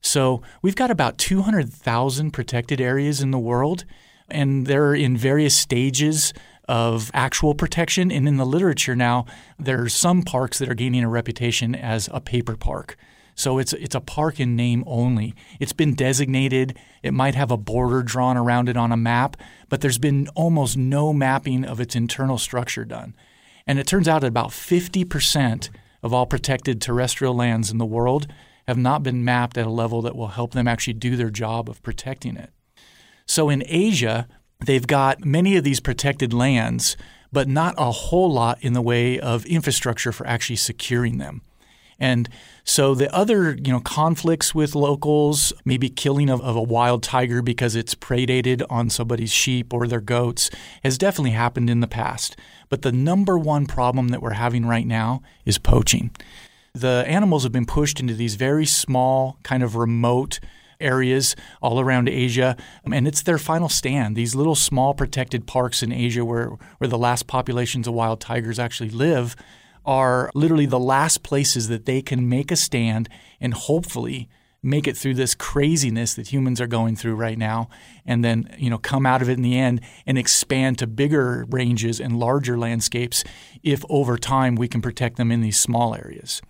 So 0.00 0.40
we've 0.62 0.74
got 0.74 0.90
about 0.90 1.18
200,000 1.18 2.30
protected 2.30 2.80
areas 2.80 3.20
in 3.20 3.30
the 3.30 3.38
world, 3.38 3.84
and 4.30 4.66
they're 4.66 4.94
in 4.94 5.18
various 5.18 5.54
stages 5.54 6.32
of 6.66 7.10
actual 7.12 7.54
protection. 7.54 8.10
And 8.10 8.26
in 8.26 8.38
the 8.38 8.46
literature 8.46 8.96
now, 8.96 9.26
there 9.58 9.82
are 9.82 9.88
some 9.90 10.22
parks 10.22 10.58
that 10.60 10.70
are 10.70 10.74
gaining 10.74 11.04
a 11.04 11.08
reputation 11.08 11.74
as 11.74 12.08
a 12.12 12.20
paper 12.20 12.56
park. 12.56 12.96
So 13.34 13.58
it's 13.58 13.72
it's 13.72 13.94
a 13.94 14.00
park 14.00 14.40
in 14.40 14.56
name 14.56 14.84
only. 14.86 15.34
It's 15.58 15.72
been 15.72 15.94
designated. 15.94 16.76
It 17.02 17.14
might 17.14 17.34
have 17.34 17.50
a 17.50 17.56
border 17.56 18.02
drawn 18.02 18.36
around 18.36 18.68
it 18.68 18.76
on 18.76 18.92
a 18.92 18.96
map, 18.96 19.36
but 19.68 19.80
there's 19.80 19.98
been 19.98 20.28
almost 20.34 20.76
no 20.76 21.12
mapping 21.12 21.64
of 21.64 21.80
its 21.80 21.94
internal 21.94 22.38
structure 22.38 22.84
done. 22.84 23.14
And 23.66 23.78
it 23.78 23.86
turns 23.86 24.08
out 24.08 24.22
that 24.22 24.28
about 24.28 24.50
50% 24.50 25.70
of 26.02 26.12
all 26.12 26.26
protected 26.26 26.80
terrestrial 26.80 27.34
lands 27.34 27.70
in 27.70 27.78
the 27.78 27.86
world 27.86 28.26
have 28.66 28.78
not 28.78 29.02
been 29.02 29.24
mapped 29.24 29.58
at 29.58 29.66
a 29.66 29.70
level 29.70 30.02
that 30.02 30.16
will 30.16 30.28
help 30.28 30.52
them 30.52 30.68
actually 30.68 30.94
do 30.94 31.16
their 31.16 31.30
job 31.30 31.68
of 31.68 31.82
protecting 31.82 32.36
it. 32.36 32.50
So 33.26 33.48
in 33.48 33.62
Asia, 33.66 34.26
they've 34.64 34.86
got 34.86 35.24
many 35.24 35.56
of 35.56 35.64
these 35.64 35.80
protected 35.80 36.32
lands, 36.32 36.96
but 37.32 37.48
not 37.48 37.74
a 37.78 37.90
whole 37.90 38.32
lot 38.32 38.58
in 38.60 38.72
the 38.72 38.82
way 38.82 39.18
of 39.18 39.46
infrastructure 39.46 40.12
for 40.12 40.26
actually 40.26 40.56
securing 40.56 41.18
them. 41.18 41.42
And 42.00 42.28
so 42.64 42.94
the 42.94 43.14
other, 43.14 43.54
you 43.54 43.70
know, 43.70 43.80
conflicts 43.80 44.54
with 44.54 44.74
locals, 44.74 45.52
maybe 45.66 45.90
killing 45.90 46.30
of, 46.30 46.40
of, 46.40 46.56
a 46.56 46.62
wild 46.62 47.02
tiger 47.02 47.42
because 47.42 47.76
it's 47.76 47.94
predated 47.94 48.62
on 48.70 48.88
somebody's 48.88 49.30
sheep 49.32 49.74
or 49.74 49.86
their 49.86 50.00
goats, 50.00 50.50
has 50.82 50.96
definitely 50.96 51.32
happened 51.32 51.68
in 51.68 51.80
the 51.80 51.86
past. 51.86 52.36
But 52.70 52.82
the 52.82 52.92
number 52.92 53.38
one 53.38 53.66
problem 53.66 54.08
that 54.08 54.22
we're 54.22 54.32
having 54.32 54.64
right 54.64 54.86
now 54.86 55.22
is 55.44 55.58
poaching. 55.58 56.10
The 56.72 57.04
animals 57.06 57.42
have 57.42 57.52
been 57.52 57.66
pushed 57.66 58.00
into 58.00 58.14
these 58.14 58.36
very 58.36 58.64
small, 58.64 59.38
kind 59.42 59.62
of 59.62 59.76
remote 59.76 60.40
areas 60.80 61.36
all 61.60 61.80
around 61.80 62.08
Asia, 62.08 62.56
and 62.90 63.06
it's 63.06 63.22
their 63.22 63.38
final 63.38 63.68
stand. 63.68 64.16
These 64.16 64.34
little 64.34 64.54
small 64.54 64.94
protected 64.94 65.46
parks 65.46 65.82
in 65.82 65.92
Asia 65.92 66.24
where, 66.24 66.52
where 66.78 66.88
the 66.88 66.96
last 66.96 67.26
populations 67.26 67.86
of 67.86 67.92
wild 67.92 68.20
tigers 68.20 68.58
actually 68.58 68.90
live 68.90 69.36
are 69.90 70.30
literally 70.36 70.66
the 70.66 70.78
last 70.78 71.24
places 71.24 71.66
that 71.66 71.84
they 71.84 72.00
can 72.00 72.28
make 72.28 72.52
a 72.52 72.56
stand 72.56 73.08
and 73.40 73.52
hopefully 73.52 74.28
make 74.62 74.86
it 74.86 74.96
through 74.96 75.14
this 75.14 75.34
craziness 75.34 76.14
that 76.14 76.32
humans 76.32 76.60
are 76.60 76.68
going 76.68 76.94
through 76.94 77.16
right 77.16 77.36
now 77.36 77.68
and 78.06 78.24
then 78.24 78.48
you 78.56 78.70
know 78.70 78.78
come 78.78 79.04
out 79.04 79.20
of 79.20 79.28
it 79.28 79.32
in 79.32 79.42
the 79.42 79.58
end 79.58 79.80
and 80.06 80.16
expand 80.16 80.78
to 80.78 80.86
bigger 80.86 81.44
ranges 81.50 81.98
and 81.98 82.20
larger 82.20 82.56
landscapes 82.56 83.24
if 83.64 83.84
over 83.88 84.16
time 84.16 84.54
we 84.54 84.68
can 84.68 84.80
protect 84.80 85.16
them 85.16 85.32
in 85.32 85.40
these 85.40 85.58
small 85.58 85.92
areas 85.96 86.40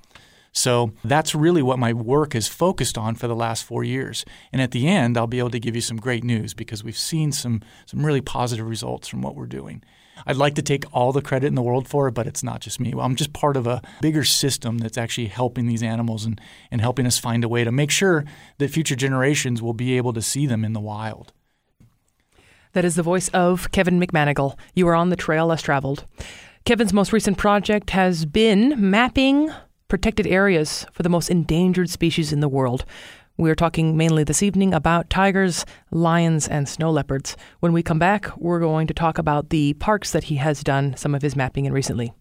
so 0.53 0.93
that's 1.03 1.35
really 1.35 1.63
what 1.63 1.79
my 1.79 1.95
work 1.95 2.35
has 2.35 2.47
focused 2.47 2.99
on 2.99 3.15
for 3.15 3.29
the 3.29 3.37
last 3.37 3.63
four 3.65 3.85
years. 3.85 4.25
And 4.53 4.61
at 4.61 4.73
the 4.73 4.89
end, 4.89 5.17
I'll 5.17 5.29
be 5.29 5.39
able 5.39 5.51
to 5.51 5.61
give 5.61 5.77
you 5.77 5.81
some 5.81 5.97
great 5.97 6.25
news 6.25 6.55
because 6.55 6.83
we've 6.83 6.99
seen 6.99 7.31
some, 7.31 7.63
some 7.87 8.05
really 8.05 8.21
positive 8.21 8.69
results 8.69 9.07
from 9.07 9.23
what 9.23 9.37
we're 9.37 9.47
doing. 9.47 9.85
I'd 10.27 10.37
like 10.37 10.55
to 10.57 10.63
take 10.63 10.85
all 10.93 11.13
the 11.13 11.23
credit 11.23 11.47
in 11.47 11.55
the 11.55 11.63
world 11.63 11.89
for 11.89 12.09
it, 12.09 12.13
but 12.13 12.27
it's 12.27 12.43
not 12.43 12.61
just 12.61 12.81
me. 12.81 12.93
I'm 12.99 13.17
just 13.17 13.33
part 13.33 13.57
of 13.57 13.67
a 13.67 13.83
bigger 14.01 14.25
system 14.25 14.79
that's 14.79 14.99
actually 14.99 15.27
helping 15.27 15.67
these 15.67 15.83
animals 15.83 16.25
and, 16.25 16.41
and 16.71 16.81
helping 16.81 17.07
us 17.07 17.19
find 17.19 17.45
a 17.45 17.49
way 17.49 17.65
to 17.65 17.73
make 17.73 17.91
sure 17.91 18.25
that 18.59 18.71
future 18.71 18.97
generations 18.97 19.63
will 19.63 19.75
be 19.75 19.97
able 19.97 20.13
to 20.13 20.23
see 20.23 20.47
them 20.47 20.65
in 20.65 20.73
the 20.73 20.81
wild. 20.81 21.33
That 22.73 22.85
is 22.85 22.95
the 22.95 23.03
voice 23.03 23.29
of 23.31 23.73
Kevin 23.73 23.99
McManigal. 23.99 24.57
You 24.75 24.87
are 24.89 24.95
on 24.95 25.11
the 25.11 25.17
trail 25.17 25.47
less 25.47 25.63
traveled. 25.63 26.05
Kevin's 26.65 26.93
most 26.93 27.13
recent 27.13 27.39
project 27.39 27.91
has 27.91 28.27
been 28.27 28.75
mapping 28.91 29.51
protected 29.89 30.27
areas 30.27 30.87
for 30.93 31.03
the 31.03 31.09
most 31.09 31.29
endangered 31.29 31.91
species 31.91 32.33
in 32.33 32.41
the 32.41 32.49
world. 32.49 32.85
We're 33.41 33.55
talking 33.55 33.97
mainly 33.97 34.23
this 34.23 34.43
evening 34.43 34.75
about 34.75 35.09
tigers, 35.09 35.65
lions, 35.91 36.47
and 36.47 36.69
snow 36.69 36.91
leopards. 36.91 37.39
When 37.61 37.73
we 37.73 37.83
come 37.83 37.99
back, 37.99 38.37
we're 38.37 38.61
going 38.61 38.87
to 38.89 38.93
talk 38.93 39.17
about 39.17 39.49
the 39.49 39.73
parks 39.75 40.13
that 40.13 40.25
he 40.25 40.37
has 40.37 40.63
done 40.63 40.95
some 40.99 41.15
of 41.15 41.23
his 41.23 41.35
mapping 41.35 41.65
in 41.65 41.73
recently. 41.73 42.13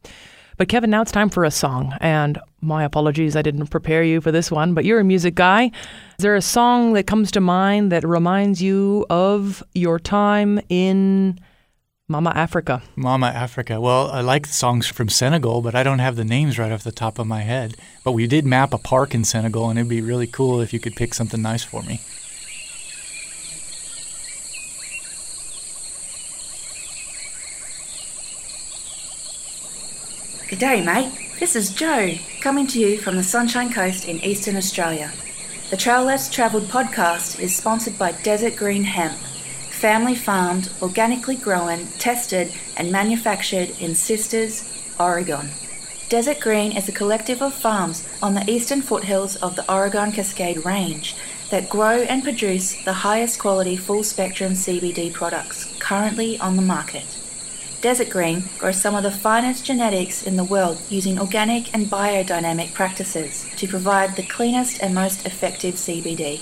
But 0.55 0.69
Kevin, 0.69 0.89
now 0.89 1.01
it's 1.01 1.11
time 1.11 1.29
for 1.29 1.43
a 1.43 1.51
song. 1.51 1.93
And 1.99 2.39
my 2.61 2.85
apologies, 2.85 3.35
I 3.35 3.41
didn't 3.41 3.67
prepare 3.67 4.01
you 4.01 4.21
for 4.21 4.31
this 4.31 4.49
one, 4.49 4.73
but 4.73 4.85
you're 4.85 5.01
a 5.01 5.03
music 5.03 5.35
guy. 5.35 5.65
Is 5.65 6.23
there 6.23 6.37
a 6.37 6.41
song 6.41 6.93
that 6.93 7.05
comes 7.05 7.31
to 7.31 7.41
mind 7.41 7.91
that 7.91 8.07
reminds 8.07 8.61
you 8.61 9.05
of 9.09 9.61
your 9.73 9.99
time 9.99 10.61
in 10.69 11.37
Mama 12.11 12.31
Africa. 12.33 12.81
Mama 12.95 13.27
Africa. 13.27 13.79
Well, 13.79 14.09
I 14.09 14.21
like 14.21 14.47
songs 14.47 14.87
from 14.87 15.09
Senegal, 15.09 15.61
but 15.61 15.75
I 15.75 15.83
don't 15.83 15.99
have 15.99 16.15
the 16.15 16.25
names 16.25 16.57
right 16.57 16.71
off 16.71 16.83
the 16.83 16.91
top 16.91 17.19
of 17.19 17.27
my 17.27 17.41
head. 17.41 17.75
But 18.03 18.13
we 18.13 18.25
did 18.25 18.47
map 18.47 18.73
a 18.73 18.79
park 18.79 19.13
in 19.13 19.23
Senegal, 19.23 19.69
and 19.69 19.77
it'd 19.77 19.87
be 19.87 20.01
really 20.01 20.25
cool 20.25 20.59
if 20.59 20.73
you 20.73 20.79
could 20.79 20.95
pick 20.95 21.13
something 21.13 21.39
nice 21.39 21.63
for 21.63 21.83
me. 21.83 22.01
Good 30.49 30.57
day, 30.57 30.83
mate. 30.83 31.13
This 31.39 31.55
is 31.55 31.69
Joe, 31.69 32.15
coming 32.41 32.65
to 32.67 32.79
you 32.79 32.97
from 32.97 33.17
the 33.17 33.23
Sunshine 33.23 33.71
Coast 33.71 34.07
in 34.07 34.17
eastern 34.23 34.55
Australia. 34.55 35.11
The 35.69 35.77
Trail 35.77 36.05
Less 36.05 36.27
Travelled 36.27 36.69
podcast 36.69 37.39
is 37.39 37.55
sponsored 37.55 37.99
by 37.99 38.13
Desert 38.13 38.55
Green 38.55 38.83
Hemp 38.83 39.15
family 39.79 40.13
farmed, 40.13 40.69
organically 40.81 41.37
grown, 41.37 41.87
tested, 41.99 42.51
and 42.75 42.91
manufactured 42.91 43.69
in 43.79 43.95
Sisters, 43.95 44.65
Oregon. 44.99 45.49
Desert 46.09 46.41
Green 46.41 46.75
is 46.75 46.89
a 46.89 46.91
collective 46.91 47.41
of 47.41 47.53
farms 47.53 48.05
on 48.21 48.33
the 48.33 48.43
eastern 48.51 48.81
foothills 48.81 49.37
of 49.37 49.55
the 49.55 49.71
Oregon 49.71 50.11
Cascade 50.11 50.65
Range 50.65 51.15
that 51.49 51.69
grow 51.69 52.01
and 52.01 52.23
produce 52.23 52.75
the 52.83 53.07
highest 53.07 53.39
quality 53.39 53.77
full 53.77 54.03
spectrum 54.03 54.51
CBD 54.51 55.13
products 55.13 55.73
currently 55.79 56.37
on 56.39 56.57
the 56.57 56.61
market. 56.61 57.05
Desert 57.79 58.09
Green 58.09 58.43
grows 58.57 58.81
some 58.81 58.95
of 58.95 59.03
the 59.03 59.11
finest 59.11 59.63
genetics 59.63 60.23
in 60.27 60.35
the 60.35 60.43
world 60.43 60.81
using 60.89 61.17
organic 61.17 61.73
and 61.73 61.85
biodynamic 61.85 62.73
practices 62.73 63.45
to 63.55 63.65
provide 63.65 64.17
the 64.17 64.27
cleanest 64.27 64.83
and 64.83 64.93
most 64.93 65.25
effective 65.25 65.75
CBD. 65.75 66.41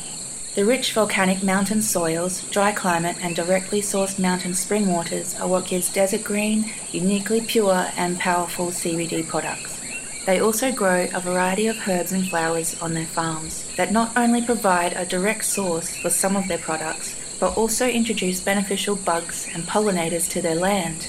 The 0.58 0.66
rich 0.66 0.92
volcanic 0.94 1.44
mountain 1.44 1.84
soils, 1.84 2.42
dry 2.50 2.72
climate, 2.72 3.18
and 3.22 3.36
directly 3.36 3.80
sourced 3.80 4.18
mountain 4.18 4.56
spring 4.56 4.92
waters 4.92 5.40
are 5.40 5.48
what 5.48 5.68
gives 5.68 5.94
Desert 5.94 6.24
Green 6.24 6.74
uniquely 6.92 7.42
pure 7.42 7.92
and 7.96 8.18
powerful 8.18 8.70
CBD 8.70 9.28
products. 9.28 9.80
They 10.26 10.40
also 10.40 10.72
grow 10.72 11.10
a 11.14 11.20
variety 11.20 11.68
of 11.68 11.88
herbs 11.88 12.12
and 12.12 12.28
flowers 12.28 12.76
on 12.82 12.96
their 12.96 13.06
farms 13.06 13.68
that 13.76 13.92
not 13.92 14.18
only 14.18 14.42
provide 14.42 14.94
a 14.94 15.06
direct 15.06 15.46
source 15.46 15.96
for 15.96 16.10
some 16.10 16.36
of 16.36 16.48
their 16.48 16.58
products, 16.58 17.16
but 17.40 17.56
also 17.56 17.88
introduce 17.88 18.42
beneficial 18.42 18.96
bugs 18.96 19.48
and 19.54 19.62
pollinators 19.66 20.28
to 20.32 20.42
their 20.42 20.56
land. 20.56 21.08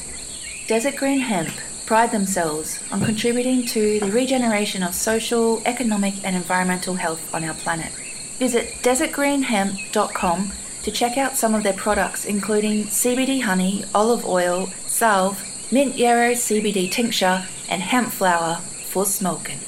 Desert 0.67 0.97
Green 0.97 1.21
Hemp 1.21 1.55
pride 1.87 2.11
themselves 2.11 2.81
on 2.93 3.03
contributing 3.03 3.65
to 3.69 3.99
the 4.01 4.13
regeneration 4.13 4.83
of 4.83 4.95
social, 4.95 5.63
economic, 5.65 6.23
and 6.23 6.37
environmental 6.37 6.97
health 6.97 7.35
on 7.35 7.45
our 7.45 7.55
planet. 7.55 7.95
Visit 8.39 8.69
desertgreenhemp.com 8.83 10.53
to 10.85 10.91
check 10.93 11.19
out 11.19 11.37
some 11.37 11.55
of 11.55 11.65
their 11.65 11.73
products, 11.73 12.25
including 12.25 12.85
CBD 12.85 13.43
honey, 13.43 13.85
olive 13.95 14.25
oil, 14.25 14.69
salve, 14.87 15.43
mint 15.73 15.97
yarrow 15.97 16.33
CBD 16.33 16.91
tincture, 16.91 17.45
and 17.69 17.83
hemp 17.83 18.13
flour 18.13 18.57
for 18.87 19.05
smoking. 19.05 19.59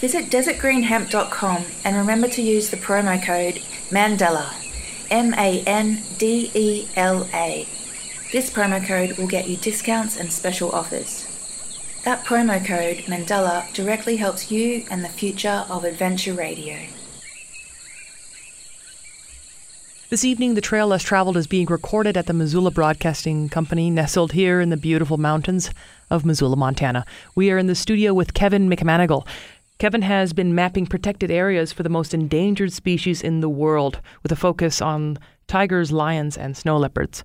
Visit 0.00 0.30
desertgreenhemp.com 0.30 1.64
and 1.84 1.96
remember 1.96 2.28
to 2.28 2.42
use 2.42 2.70
the 2.70 2.76
promo 2.76 3.22
code 3.22 3.62
MANDELA, 3.90 4.54
M 5.10 5.34
A 5.34 5.62
N 5.66 6.02
D 6.16 6.50
E 6.54 6.88
L 6.96 7.28
A. 7.34 7.68
This 8.32 8.50
promo 8.50 8.84
code 8.84 9.18
will 9.18 9.28
get 9.28 9.48
you 9.48 9.56
discounts 9.58 10.16
and 10.16 10.32
special 10.32 10.72
offers. 10.72 11.26
That 12.06 12.24
promo 12.24 12.64
code, 12.64 12.98
Mandela, 13.08 13.72
directly 13.74 14.14
helps 14.14 14.48
you 14.48 14.84
and 14.92 15.04
the 15.04 15.08
future 15.08 15.64
of 15.68 15.82
Adventure 15.82 16.34
Radio. 16.34 16.76
This 20.08 20.24
evening, 20.24 20.54
The 20.54 20.60
Trail 20.60 20.86
Less 20.86 21.02
Traveled 21.02 21.36
is 21.36 21.48
being 21.48 21.66
recorded 21.66 22.16
at 22.16 22.26
the 22.26 22.32
Missoula 22.32 22.70
Broadcasting 22.70 23.48
Company, 23.48 23.90
nestled 23.90 24.34
here 24.34 24.60
in 24.60 24.70
the 24.70 24.76
beautiful 24.76 25.18
mountains 25.18 25.72
of 26.08 26.24
Missoula, 26.24 26.54
Montana. 26.54 27.04
We 27.34 27.50
are 27.50 27.58
in 27.58 27.66
the 27.66 27.74
studio 27.74 28.14
with 28.14 28.34
Kevin 28.34 28.70
McManigal. 28.70 29.26
Kevin 29.78 30.02
has 30.02 30.32
been 30.32 30.54
mapping 30.54 30.86
protected 30.86 31.32
areas 31.32 31.72
for 31.72 31.82
the 31.82 31.88
most 31.88 32.14
endangered 32.14 32.72
species 32.72 33.20
in 33.20 33.40
the 33.40 33.48
world, 33.48 34.00
with 34.22 34.30
a 34.30 34.36
focus 34.36 34.80
on 34.80 35.18
tigers, 35.48 35.90
lions, 35.90 36.36
and 36.36 36.56
snow 36.56 36.76
leopards. 36.76 37.24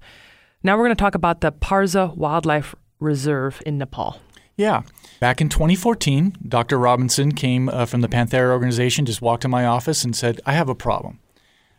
Now 0.63 0.75
we're 0.75 0.85
going 0.85 0.95
to 0.95 0.99
talk 0.99 1.13
about 1.13 1.41
the 1.41 1.51
Parsa 1.51 2.17
Wildlife 2.17 2.73
Reserve 2.99 3.61
in 3.63 3.77
Nepal. 3.77 4.19
Yeah. 4.61 4.83
Back 5.19 5.41
in 5.41 5.49
2014, 5.49 6.37
Dr. 6.47 6.77
Robinson 6.77 7.31
came 7.31 7.67
uh, 7.67 7.87
from 7.87 8.01
the 8.01 8.07
Panthera 8.07 8.51
organization, 8.51 9.07
just 9.07 9.19
walked 9.19 9.43
in 9.43 9.49
my 9.49 9.65
office 9.65 10.03
and 10.03 10.15
said, 10.15 10.39
I 10.45 10.53
have 10.53 10.69
a 10.69 10.75
problem. 10.75 11.17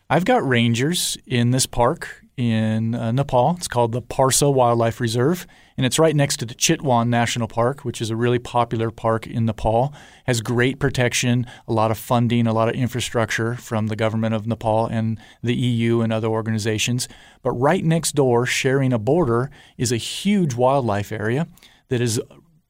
I've 0.09 0.25
got 0.25 0.45
rangers 0.45 1.17
in 1.25 1.51
this 1.51 1.65
park 1.65 2.25
in 2.35 2.93
uh, 2.93 3.13
Nepal. 3.13 3.55
It's 3.57 3.69
called 3.69 3.93
the 3.93 4.01
Parsa 4.01 4.53
Wildlife 4.53 4.99
Reserve, 4.99 5.47
and 5.77 5.85
it's 5.85 5.97
right 5.97 6.13
next 6.13 6.37
to 6.37 6.45
the 6.45 6.53
Chitwan 6.53 7.07
National 7.07 7.47
Park, 7.47 7.85
which 7.85 8.01
is 8.01 8.09
a 8.09 8.17
really 8.17 8.37
popular 8.37 8.91
park 8.91 9.27
in 9.27 9.45
Nepal. 9.45 9.93
Has 10.25 10.41
great 10.41 10.77
protection, 10.77 11.47
a 11.69 11.71
lot 11.71 11.89
of 11.89 11.97
funding, 11.97 12.47
a 12.47 12.53
lot 12.53 12.67
of 12.67 12.75
infrastructure 12.75 13.55
from 13.55 13.87
the 13.87 13.95
government 13.95 14.35
of 14.35 14.45
Nepal 14.45 14.87
and 14.87 15.17
the 15.41 15.55
EU 15.55 16.01
and 16.01 16.11
other 16.11 16.27
organizations. 16.27 17.07
But 17.43 17.51
right 17.51 17.85
next 17.85 18.13
door, 18.13 18.45
sharing 18.45 18.91
a 18.91 18.99
border, 18.99 19.49
is 19.77 19.93
a 19.93 19.97
huge 19.97 20.53
wildlife 20.53 21.13
area 21.13 21.47
that 21.87 22.01
is 22.01 22.19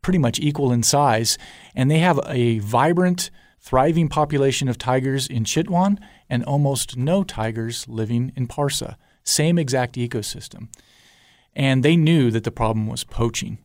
pretty 0.03 0.19
much 0.19 0.39
equal 0.39 0.71
in 0.71 0.83
size, 0.83 1.37
and 1.73 1.89
they 1.89 1.99
have 1.99 2.19
a 2.27 2.59
vibrant, 2.59 3.31
thriving 3.59 4.09
population 4.09 4.67
of 4.67 4.77
tigers 4.77 5.25
in 5.25 5.43
Chitwan 5.45 5.97
and 6.29 6.43
almost 6.43 6.95
no 6.95 7.23
tigers 7.23 7.87
living 7.87 8.31
in 8.35 8.47
Parsa. 8.47 8.97
Same 9.23 9.57
exact 9.57 9.95
ecosystem. 9.95 10.67
And 11.55 11.81
they 11.81 11.95
knew 11.95 12.29
that 12.29 12.43
the 12.43 12.51
problem 12.51 12.87
was 12.87 13.03
poaching. 13.03 13.57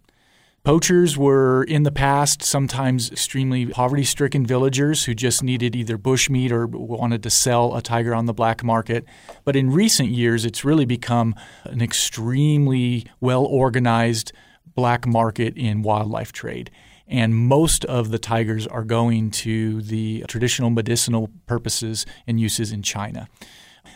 Poachers 0.64 1.16
were 1.16 1.64
in 1.64 1.84
the 1.84 1.90
past 1.90 2.42
sometimes 2.42 3.10
extremely 3.10 3.66
poverty 3.66 4.04
stricken 4.04 4.44
villagers 4.44 5.04
who 5.04 5.14
just 5.14 5.42
needed 5.42 5.74
either 5.74 5.96
bushmeat 5.96 6.50
or 6.50 6.66
wanted 6.66 7.22
to 7.22 7.30
sell 7.30 7.74
a 7.74 7.80
tiger 7.80 8.14
on 8.14 8.26
the 8.26 8.34
black 8.34 8.62
market. 8.62 9.04
But 9.44 9.56
in 9.56 9.70
recent 9.70 10.10
years, 10.10 10.44
it's 10.44 10.64
really 10.64 10.84
become 10.84 11.34
an 11.64 11.80
extremely 11.80 13.06
well 13.20 13.46
organized 13.46 14.32
black 14.78 15.08
market 15.08 15.56
in 15.56 15.82
wildlife 15.82 16.30
trade. 16.30 16.70
And 17.08 17.34
most 17.34 17.84
of 17.86 18.12
the 18.12 18.18
tigers 18.20 18.64
are 18.64 18.84
going 18.84 19.32
to 19.32 19.82
the 19.82 20.24
traditional 20.28 20.70
medicinal 20.70 21.30
purposes 21.48 22.06
and 22.28 22.38
uses 22.38 22.70
in 22.70 22.82
China. 22.82 23.28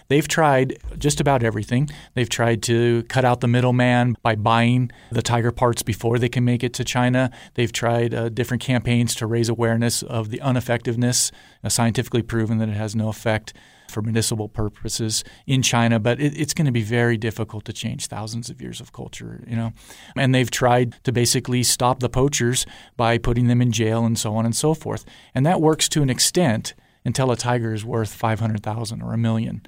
They've 0.08 0.26
tried 0.26 0.78
just 0.98 1.20
about 1.20 1.44
everything. 1.44 1.88
They've 2.14 2.28
tried 2.28 2.64
to 2.64 3.04
cut 3.04 3.24
out 3.24 3.42
the 3.42 3.46
middleman 3.46 4.16
by 4.22 4.34
buying 4.34 4.90
the 5.12 5.22
tiger 5.22 5.52
parts 5.52 5.84
before 5.84 6.18
they 6.18 6.28
can 6.28 6.44
make 6.44 6.64
it 6.64 6.74
to 6.74 6.84
China. 6.84 7.30
They've 7.54 7.72
tried 7.72 8.12
uh, 8.12 8.28
different 8.28 8.60
campaigns 8.60 9.14
to 9.16 9.26
raise 9.28 9.48
awareness 9.48 10.02
of 10.02 10.30
the 10.30 10.40
ineffectiveness, 10.44 11.30
uh, 11.62 11.68
scientifically 11.68 12.22
proven 12.22 12.58
that 12.58 12.68
it 12.68 12.76
has 12.76 12.96
no 12.96 13.08
effect 13.08 13.54
for 13.92 14.02
municipal 14.02 14.48
purposes 14.48 15.22
in 15.46 15.62
China, 15.62 16.00
but 16.00 16.20
it, 16.20 16.38
it's 16.38 16.54
going 16.54 16.66
to 16.66 16.72
be 16.72 16.82
very 16.82 17.16
difficult 17.16 17.64
to 17.66 17.72
change 17.72 18.06
thousands 18.06 18.50
of 18.50 18.60
years 18.60 18.80
of 18.80 18.92
culture, 18.92 19.44
you 19.46 19.56
know. 19.56 19.72
And 20.16 20.34
they've 20.34 20.50
tried 20.50 20.96
to 21.04 21.12
basically 21.12 21.62
stop 21.62 22.00
the 22.00 22.08
poachers 22.08 22.66
by 22.96 23.18
putting 23.18 23.46
them 23.46 23.62
in 23.62 23.72
jail 23.72 24.04
and 24.04 24.18
so 24.18 24.34
on 24.34 24.44
and 24.44 24.56
so 24.56 24.74
forth. 24.74 25.04
And 25.34 25.46
that 25.46 25.60
works 25.60 25.88
to 25.90 26.02
an 26.02 26.10
extent 26.10 26.74
until 27.04 27.30
a 27.30 27.36
tiger 27.36 27.72
is 27.72 27.84
worth 27.84 28.12
500,000 28.12 29.02
or 29.02 29.12
a 29.12 29.18
million 29.18 29.62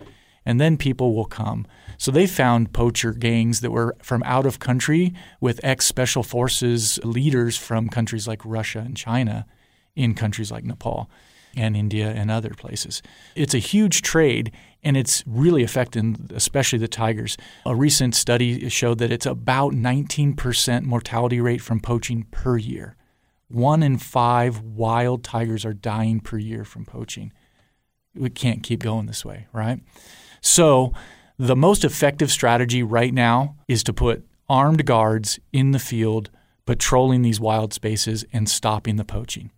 and 0.47 0.61
then 0.61 0.77
people 0.77 1.15
will 1.15 1.25
come. 1.25 1.67
So 1.97 2.11
they 2.11 2.27
found 2.27 2.73
poacher 2.73 3.13
gangs 3.13 3.61
that 3.61 3.71
were 3.71 3.97
from 4.03 4.23
out 4.25 4.47
of 4.47 4.59
country 4.59 5.15
with 5.41 5.61
ex 5.63 5.87
special 5.87 6.23
forces 6.23 6.99
leaders 7.03 7.57
from 7.57 7.89
countries 7.89 8.29
like 8.29 8.43
Russia 8.45 8.81
and 8.81 8.97
China 8.97 9.47
in 9.97 10.15
countries 10.15 10.51
like 10.51 10.65
Nepal 10.65 11.09
and 11.57 11.77
India 11.77 12.11
and 12.11 12.31
other 12.31 12.51
places. 12.51 13.03
It's 13.35 13.55
a 13.55 13.59
huge 13.59 14.03
trade 14.03 14.53
and 14.83 14.97
it's 14.97 15.25
really 15.27 15.63
affecting 15.63 16.31
especially 16.35 16.79
the 16.79 16.89
tigers. 16.89 17.37
A 17.65 17.75
recent 17.75 18.15
study 18.15 18.69
showed 18.69 18.99
that 18.99 19.11
it's 19.11 19.27
about 19.27 19.73
19% 19.73 20.83
mortality 20.83 21.41
rate 21.41 21.63
from 21.63 21.81
poaching 21.81 22.27
per 22.31 22.57
year. 22.57 22.97
One 23.49 23.83
in 23.83 23.99
five 23.99 24.61
wild 24.61 25.25
tigers 25.25 25.65
are 25.65 25.73
dying 25.73 26.21
per 26.21 26.39
year 26.39 26.65
from 26.65 26.85
poaching. 26.85 27.33
We 28.15 28.31
can't 28.31 28.63
keep 28.63 28.83
going 28.83 29.07
this 29.07 29.25
way, 29.25 29.47
right? 29.53 29.81
So, 30.41 30.93
the 31.37 31.57
most 31.57 31.85
effective 31.85 32.31
strategy 32.31 32.83
right 32.83 33.13
now 33.13 33.57
is 33.67 33.83
to 33.85 33.93
put 33.93 34.25
armed 34.49 34.87
guards 34.87 35.41
in 35.53 35.73
the 35.73 35.81
field 35.81 36.31
patrolling 36.67 37.23
these 37.23 37.41
wild 37.41 37.73
spaces 37.73 38.25
and 38.33 38.49
stopping 38.49 38.97
the 38.97 39.05
poaching. 39.05 39.51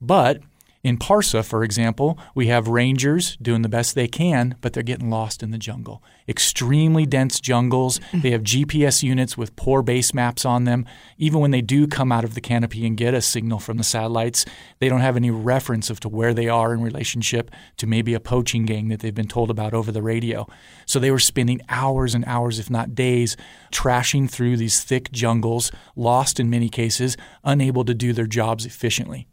But 0.00 0.40
in 0.82 0.96
Parsa, 0.96 1.44
for 1.44 1.62
example, 1.62 2.18
we 2.34 2.46
have 2.46 2.66
rangers 2.66 3.36
doing 3.42 3.60
the 3.60 3.68
best 3.68 3.94
they 3.94 4.08
can, 4.08 4.54
but 4.62 4.72
they're 4.72 4.82
getting 4.82 5.10
lost 5.10 5.42
in 5.42 5.50
the 5.50 5.58
jungle. 5.58 6.02
Extremely 6.26 7.04
dense 7.04 7.38
jungles. 7.38 8.00
Mm. 8.12 8.22
They 8.22 8.30
have 8.30 8.42
GPS 8.42 9.02
units 9.02 9.36
with 9.36 9.56
poor 9.56 9.82
base 9.82 10.14
maps 10.14 10.46
on 10.46 10.64
them. 10.64 10.86
Even 11.18 11.40
when 11.40 11.50
they 11.50 11.60
do 11.60 11.86
come 11.86 12.10
out 12.10 12.24
of 12.24 12.34
the 12.34 12.40
canopy 12.40 12.86
and 12.86 12.96
get 12.96 13.12
a 13.12 13.20
signal 13.20 13.58
from 13.58 13.76
the 13.76 13.84
satellites, 13.84 14.46
they 14.78 14.88
don't 14.88 15.02
have 15.02 15.18
any 15.18 15.30
reference 15.30 15.90
of 15.90 16.00
to 16.00 16.08
where 16.08 16.32
they 16.32 16.48
are 16.48 16.72
in 16.72 16.80
relationship 16.80 17.50
to 17.76 17.86
maybe 17.86 18.14
a 18.14 18.20
poaching 18.20 18.64
gang 18.64 18.88
that 18.88 19.00
they've 19.00 19.14
been 19.14 19.28
told 19.28 19.50
about 19.50 19.74
over 19.74 19.92
the 19.92 20.02
radio. 20.02 20.46
So 20.86 20.98
they 20.98 21.10
were 21.10 21.18
spending 21.18 21.60
hours 21.68 22.14
and 22.14 22.24
hours, 22.24 22.58
if 22.58 22.70
not 22.70 22.94
days, 22.94 23.36
trashing 23.70 24.30
through 24.30 24.56
these 24.56 24.82
thick 24.82 25.12
jungles, 25.12 25.70
lost 25.94 26.40
in 26.40 26.48
many 26.48 26.70
cases, 26.70 27.18
unable 27.44 27.84
to 27.84 27.92
do 27.92 28.14
their 28.14 28.26
jobs 28.26 28.64
efficiently. 28.64 29.26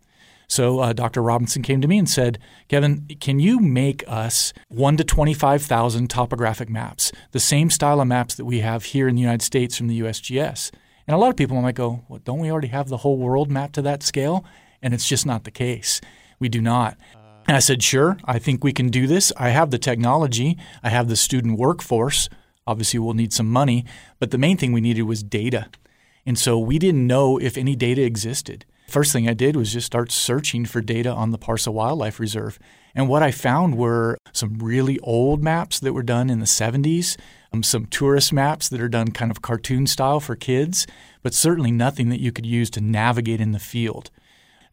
So 0.47 0.79
uh, 0.79 0.93
Dr. 0.93 1.21
Robinson 1.21 1.61
came 1.61 1.81
to 1.81 1.87
me 1.87 1.97
and 1.97 2.09
said, 2.09 2.39
Kevin, 2.69 3.05
can 3.19 3.39
you 3.39 3.59
make 3.59 4.03
us 4.07 4.53
1 4.69 4.97
to 4.97 5.03
25,000 5.03 6.09
topographic 6.09 6.69
maps, 6.69 7.11
the 7.31 7.39
same 7.39 7.69
style 7.69 7.99
of 7.99 8.07
maps 8.07 8.35
that 8.35 8.45
we 8.45 8.61
have 8.61 8.85
here 8.85 9.07
in 9.09 9.15
the 9.15 9.21
United 9.21 9.41
States 9.41 9.77
from 9.77 9.87
the 9.87 9.99
USGS? 9.99 10.71
And 11.05 11.15
a 11.15 11.17
lot 11.17 11.29
of 11.29 11.35
people 11.35 11.61
might 11.61 11.75
go, 11.75 12.03
well, 12.07 12.21
don't 12.23 12.39
we 12.39 12.51
already 12.51 12.69
have 12.69 12.87
the 12.87 12.97
whole 12.97 13.17
world 13.17 13.51
mapped 13.51 13.75
to 13.75 13.81
that 13.83 14.03
scale? 14.03 14.45
And 14.81 14.93
it's 14.93 15.07
just 15.07 15.25
not 15.25 15.43
the 15.43 15.51
case. 15.51 15.99
We 16.39 16.49
do 16.49 16.61
not. 16.61 16.97
And 17.47 17.55
I 17.55 17.59
said, 17.59 17.83
sure, 17.83 18.17
I 18.25 18.39
think 18.39 18.63
we 18.63 18.73
can 18.73 18.89
do 18.89 19.07
this. 19.07 19.31
I 19.37 19.49
have 19.49 19.71
the 19.71 19.77
technology, 19.77 20.57
I 20.83 20.89
have 20.89 21.07
the 21.07 21.15
student 21.15 21.57
workforce. 21.57 22.29
Obviously, 22.65 22.99
we'll 22.99 23.13
need 23.13 23.31
some 23.31 23.49
money, 23.49 23.85
but 24.19 24.31
the 24.31 24.37
main 24.37 24.57
thing 24.57 24.73
we 24.73 24.81
needed 24.81 25.03
was 25.03 25.23
data. 25.23 25.69
And 26.25 26.37
so 26.37 26.59
we 26.59 26.77
didn't 26.77 27.07
know 27.07 27.37
if 27.37 27.57
any 27.57 27.75
data 27.75 28.03
existed. 28.03 28.65
First 28.87 29.11
thing 29.11 29.27
I 29.27 29.33
did 29.33 29.57
was 29.57 29.73
just 29.73 29.85
start 29.85 30.13
searching 30.13 30.65
for 30.65 30.79
data 30.79 31.11
on 31.11 31.31
the 31.31 31.37
Parsa 31.37 31.73
Wildlife 31.73 32.21
Reserve. 32.21 32.57
And 32.95 33.09
what 33.09 33.21
I 33.21 33.31
found 33.31 33.77
were 33.77 34.17
some 34.31 34.59
really 34.59 34.97
old 34.99 35.43
maps 35.43 35.81
that 35.81 35.91
were 35.91 36.03
done 36.03 36.29
in 36.29 36.39
the 36.39 36.45
70s, 36.45 37.17
um, 37.51 37.63
some 37.63 37.85
tourist 37.87 38.31
maps 38.31 38.69
that 38.69 38.79
are 38.79 38.87
done 38.87 39.11
kind 39.11 39.29
of 39.29 39.41
cartoon 39.41 39.87
style 39.87 40.21
for 40.21 40.37
kids, 40.37 40.87
but 41.21 41.33
certainly 41.33 41.71
nothing 41.71 42.07
that 42.09 42.21
you 42.21 42.31
could 42.31 42.45
use 42.45 42.69
to 42.71 42.81
navigate 42.81 43.41
in 43.41 43.51
the 43.51 43.59
field. 43.59 44.09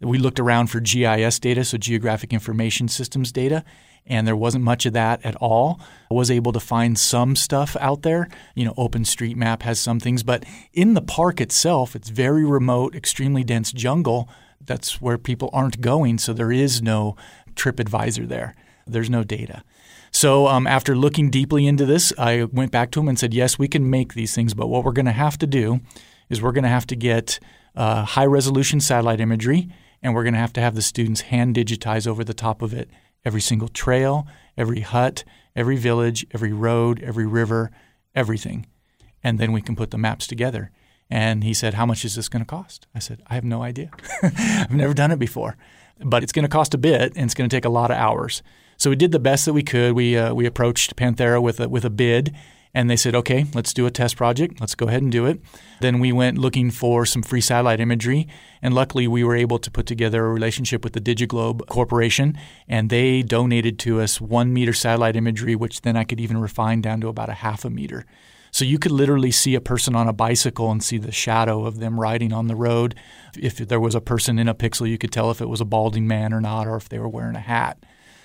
We 0.00 0.18
looked 0.18 0.38
around 0.38 0.68
for 0.68 0.80
GIS 0.80 1.40
data, 1.40 1.64
so 1.64 1.76
Geographic 1.76 2.32
Information 2.32 2.88
Systems 2.88 3.32
data, 3.32 3.64
and 4.06 4.26
there 4.26 4.36
wasn't 4.36 4.64
much 4.64 4.84
of 4.86 4.92
that 4.92 5.24
at 5.24 5.36
all. 5.36 5.80
I 6.10 6.14
was 6.14 6.30
able 6.30 6.52
to 6.52 6.60
find 6.60 6.98
some 6.98 7.36
stuff 7.36 7.76
out 7.80 8.02
there. 8.02 8.28
You 8.54 8.66
know, 8.66 8.74
OpenStreetMap 8.74 9.62
has 9.62 9.80
some 9.80 9.98
things, 10.00 10.22
but 10.22 10.44
in 10.72 10.94
the 10.94 11.02
park 11.02 11.40
itself, 11.40 11.96
it's 11.96 12.10
very 12.10 12.44
remote, 12.44 12.94
extremely 12.94 13.44
dense 13.44 13.72
jungle. 13.72 14.28
That's 14.60 15.00
where 15.00 15.18
people 15.18 15.50
aren't 15.52 15.80
going, 15.80 16.18
so 16.18 16.32
there 16.32 16.52
is 16.52 16.82
no 16.82 17.16
TripAdvisor 17.54 18.28
there. 18.28 18.54
There's 18.86 19.10
no 19.10 19.24
data. 19.24 19.62
So 20.10 20.46
um, 20.46 20.66
after 20.66 20.94
looking 20.94 21.30
deeply 21.30 21.66
into 21.66 21.86
this, 21.86 22.12
I 22.18 22.44
went 22.44 22.70
back 22.70 22.90
to 22.92 23.00
him 23.00 23.08
and 23.08 23.18
said, 23.18 23.34
"Yes, 23.34 23.58
we 23.58 23.68
can 23.68 23.88
make 23.90 24.14
these 24.14 24.34
things, 24.34 24.54
but 24.54 24.68
what 24.68 24.84
we're 24.84 24.92
going 24.92 25.06
to 25.06 25.12
have 25.12 25.38
to 25.38 25.46
do 25.46 25.80
is 26.28 26.40
we're 26.40 26.52
going 26.52 26.64
to 26.64 26.68
have 26.70 26.86
to 26.88 26.96
get 26.96 27.40
uh, 27.74 28.04
high 28.04 28.26
resolution 28.26 28.80
satellite 28.80 29.20
imagery." 29.20 29.70
and 30.04 30.14
we're 30.14 30.22
going 30.22 30.34
to 30.34 30.38
have 30.38 30.52
to 30.52 30.60
have 30.60 30.74
the 30.74 30.82
students 30.82 31.22
hand 31.22 31.56
digitize 31.56 32.06
over 32.06 32.22
the 32.22 32.34
top 32.34 32.60
of 32.60 32.74
it 32.74 32.90
every 33.24 33.40
single 33.40 33.68
trail, 33.68 34.26
every 34.56 34.80
hut, 34.80 35.24
every 35.56 35.76
village, 35.76 36.26
every 36.32 36.52
road, 36.52 37.02
every 37.02 37.26
river, 37.26 37.70
everything. 38.14 38.66
And 39.22 39.38
then 39.38 39.52
we 39.52 39.62
can 39.62 39.76
put 39.76 39.90
the 39.90 39.98
maps 39.98 40.26
together. 40.26 40.70
And 41.10 41.44
he 41.44 41.54
said, 41.54 41.74
How 41.74 41.86
much 41.86 42.04
is 42.04 42.14
this 42.14 42.28
going 42.28 42.44
to 42.44 42.48
cost? 42.48 42.86
I 42.94 42.98
said, 42.98 43.22
I 43.26 43.34
have 43.34 43.44
no 43.44 43.62
idea. 43.62 43.90
I've 44.22 44.70
never 44.70 44.94
done 44.94 45.10
it 45.10 45.18
before. 45.18 45.56
But 46.00 46.22
it's 46.22 46.32
going 46.32 46.44
to 46.44 46.48
cost 46.48 46.74
a 46.74 46.78
bit 46.78 47.12
and 47.14 47.24
it's 47.24 47.34
going 47.34 47.48
to 47.48 47.54
take 47.54 47.64
a 47.64 47.70
lot 47.70 47.90
of 47.90 47.96
hours. 47.96 48.42
So 48.76 48.90
we 48.90 48.96
did 48.96 49.12
the 49.12 49.20
best 49.20 49.44
that 49.44 49.52
we 49.52 49.62
could. 49.62 49.92
We, 49.92 50.16
uh, 50.16 50.34
we 50.34 50.46
approached 50.46 50.96
Panthera 50.96 51.40
with 51.40 51.60
a, 51.60 51.68
with 51.68 51.84
a 51.84 51.90
bid 51.90 52.34
and 52.74 52.90
they 52.90 52.96
said, 52.96 53.14
okay, 53.14 53.46
let's 53.54 53.72
do 53.72 53.86
a 53.86 53.90
test 53.90 54.16
project. 54.16 54.60
Let's 54.60 54.74
go 54.74 54.88
ahead 54.88 55.00
and 55.00 55.12
do 55.12 55.26
it. 55.26 55.40
Then 55.80 56.00
we 56.00 56.10
went 56.10 56.38
looking 56.38 56.72
for 56.72 57.06
some 57.06 57.22
free 57.22 57.40
satellite 57.40 57.78
imagery. 57.78 58.26
And 58.60 58.74
luckily, 58.74 59.06
we 59.06 59.22
were 59.22 59.36
able 59.36 59.60
to 59.60 59.70
put 59.70 59.86
together 59.86 60.26
a 60.26 60.32
relationship 60.32 60.82
with 60.82 60.92
the 60.92 61.00
DigitalGlobe 61.00 61.68
Corporation. 61.68 62.36
And 62.66 62.90
they 62.90 63.22
donated 63.22 63.78
to 63.80 64.00
us 64.00 64.20
one 64.20 64.52
meter 64.52 64.72
satellite 64.72 65.14
imagery, 65.14 65.54
which 65.54 65.82
then 65.82 65.96
I 65.96 66.02
could 66.02 66.18
even 66.18 66.38
refine 66.38 66.80
down 66.80 67.00
to 67.02 67.08
about 67.08 67.28
a 67.28 67.34
half 67.34 67.64
a 67.64 67.70
meter. 67.70 68.06
So 68.50 68.64
you 68.64 68.80
could 68.80 68.92
literally 68.92 69.30
see 69.30 69.54
a 69.54 69.60
person 69.60 69.94
on 69.94 70.08
a 70.08 70.12
bicycle 70.12 70.70
and 70.72 70.82
see 70.82 70.98
the 70.98 71.12
shadow 71.12 71.66
of 71.66 71.78
them 71.78 72.00
riding 72.00 72.32
on 72.32 72.48
the 72.48 72.56
road. 72.56 72.96
If 73.38 73.56
there 73.56 73.80
was 73.80 73.94
a 73.94 74.00
person 74.00 74.38
in 74.38 74.48
a 74.48 74.54
pixel, 74.54 74.88
you 74.88 74.98
could 74.98 75.12
tell 75.12 75.30
if 75.30 75.40
it 75.40 75.48
was 75.48 75.60
a 75.60 75.64
balding 75.64 76.08
man 76.08 76.32
or 76.32 76.40
not, 76.40 76.66
or 76.66 76.76
if 76.76 76.88
they 76.88 76.98
were 76.98 77.08
wearing 77.08 77.36
a 77.36 77.40
hat. 77.40 77.84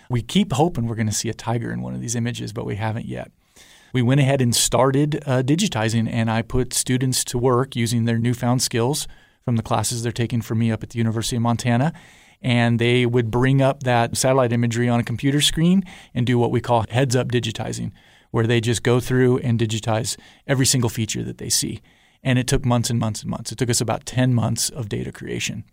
We 0.09 0.23
keep 0.23 0.53
hoping 0.53 0.87
we're 0.87 0.95
going 0.95 1.07
to 1.07 1.13
see 1.13 1.29
a 1.29 1.35
tiger 1.35 1.71
in 1.71 1.81
one 1.83 1.93
of 1.93 2.01
these 2.01 2.15
images, 2.15 2.51
but 2.51 2.65
we 2.65 2.75
haven't 2.75 3.05
yet 3.05 3.31
we 3.93 4.01
went 4.01 4.21
ahead 4.21 4.41
and 4.41 4.55
started 4.55 5.23
uh, 5.25 5.41
digitizing, 5.41 6.09
and 6.11 6.29
I 6.29 6.41
put 6.41 6.73
students 6.73 7.23
to 7.25 7.37
work 7.37 7.75
using 7.75 8.05
their 8.05 8.17
newfound 8.17 8.61
skills 8.61 9.07
from 9.43 9.55
the 9.55 9.63
classes 9.63 10.03
they're 10.03 10.11
taking 10.11 10.41
from 10.41 10.59
me 10.59 10.71
up 10.71 10.83
at 10.83 10.89
the 10.91 10.97
University 10.97 11.35
of 11.35 11.41
Montana. 11.41 11.93
And 12.41 12.79
they 12.79 13.05
would 13.05 13.31
bring 13.31 13.61
up 13.61 13.83
that 13.83 14.15
satellite 14.15 14.53
imagery 14.53 14.87
on 14.87 14.99
a 14.99 15.03
computer 15.03 15.41
screen 15.41 15.83
and 16.13 16.25
do 16.25 16.37
what 16.37 16.51
we 16.51 16.61
call 16.61 16.85
heads 16.89 17.15
up 17.15 17.29
digitizing, 17.29 17.91
where 18.31 18.47
they 18.47 18.61
just 18.61 18.83
go 18.83 18.99
through 18.99 19.39
and 19.39 19.59
digitize 19.59 20.17
every 20.47 20.65
single 20.65 20.89
feature 20.89 21.23
that 21.23 21.37
they 21.37 21.49
see. 21.49 21.81
And 22.23 22.39
it 22.39 22.47
took 22.47 22.65
months 22.65 22.89
and 22.89 22.99
months 22.99 23.21
and 23.21 23.31
months. 23.31 23.51
It 23.51 23.57
took 23.57 23.69
us 23.69 23.81
about 23.81 24.05
10 24.05 24.33
months 24.33 24.69
of 24.69 24.87
data 24.87 25.11
creation. 25.11 25.63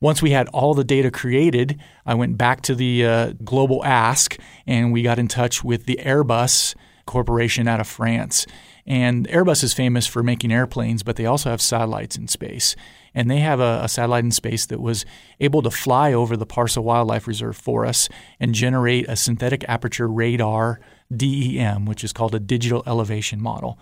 Once 0.00 0.22
we 0.22 0.30
had 0.30 0.48
all 0.48 0.74
the 0.74 0.84
data 0.84 1.10
created, 1.10 1.80
I 2.06 2.14
went 2.14 2.38
back 2.38 2.60
to 2.62 2.74
the 2.74 3.04
uh, 3.04 3.32
global 3.44 3.84
ask 3.84 4.38
and 4.66 4.92
we 4.92 5.02
got 5.02 5.18
in 5.18 5.26
touch 5.26 5.64
with 5.64 5.86
the 5.86 5.98
Airbus 6.04 6.76
corporation 7.08 7.66
out 7.66 7.80
of 7.80 7.88
France. 7.88 8.46
And 8.86 9.26
Airbus 9.28 9.64
is 9.64 9.74
famous 9.74 10.06
for 10.06 10.22
making 10.22 10.52
airplanes, 10.52 11.02
but 11.02 11.16
they 11.16 11.26
also 11.26 11.50
have 11.50 11.60
satellites 11.60 12.16
in 12.16 12.28
space. 12.28 12.76
And 13.14 13.30
they 13.30 13.38
have 13.38 13.58
a, 13.58 13.80
a, 13.82 13.88
satellite 13.88 14.24
in 14.24 14.30
space 14.30 14.66
that 14.66 14.80
was 14.80 15.04
able 15.40 15.62
to 15.62 15.70
fly 15.70 16.12
over 16.12 16.36
the 16.36 16.46
Parsa 16.46 16.82
Wildlife 16.82 17.26
Reserve 17.26 17.56
for 17.56 17.84
us 17.84 18.08
and 18.38 18.54
generate 18.54 19.08
a 19.08 19.16
synthetic 19.16 19.64
aperture 19.68 20.06
radar 20.06 20.80
DEM, 21.14 21.86
which 21.86 22.04
is 22.04 22.12
called 22.12 22.34
a 22.34 22.40
digital 22.40 22.82
elevation 22.86 23.40
model. 23.40 23.78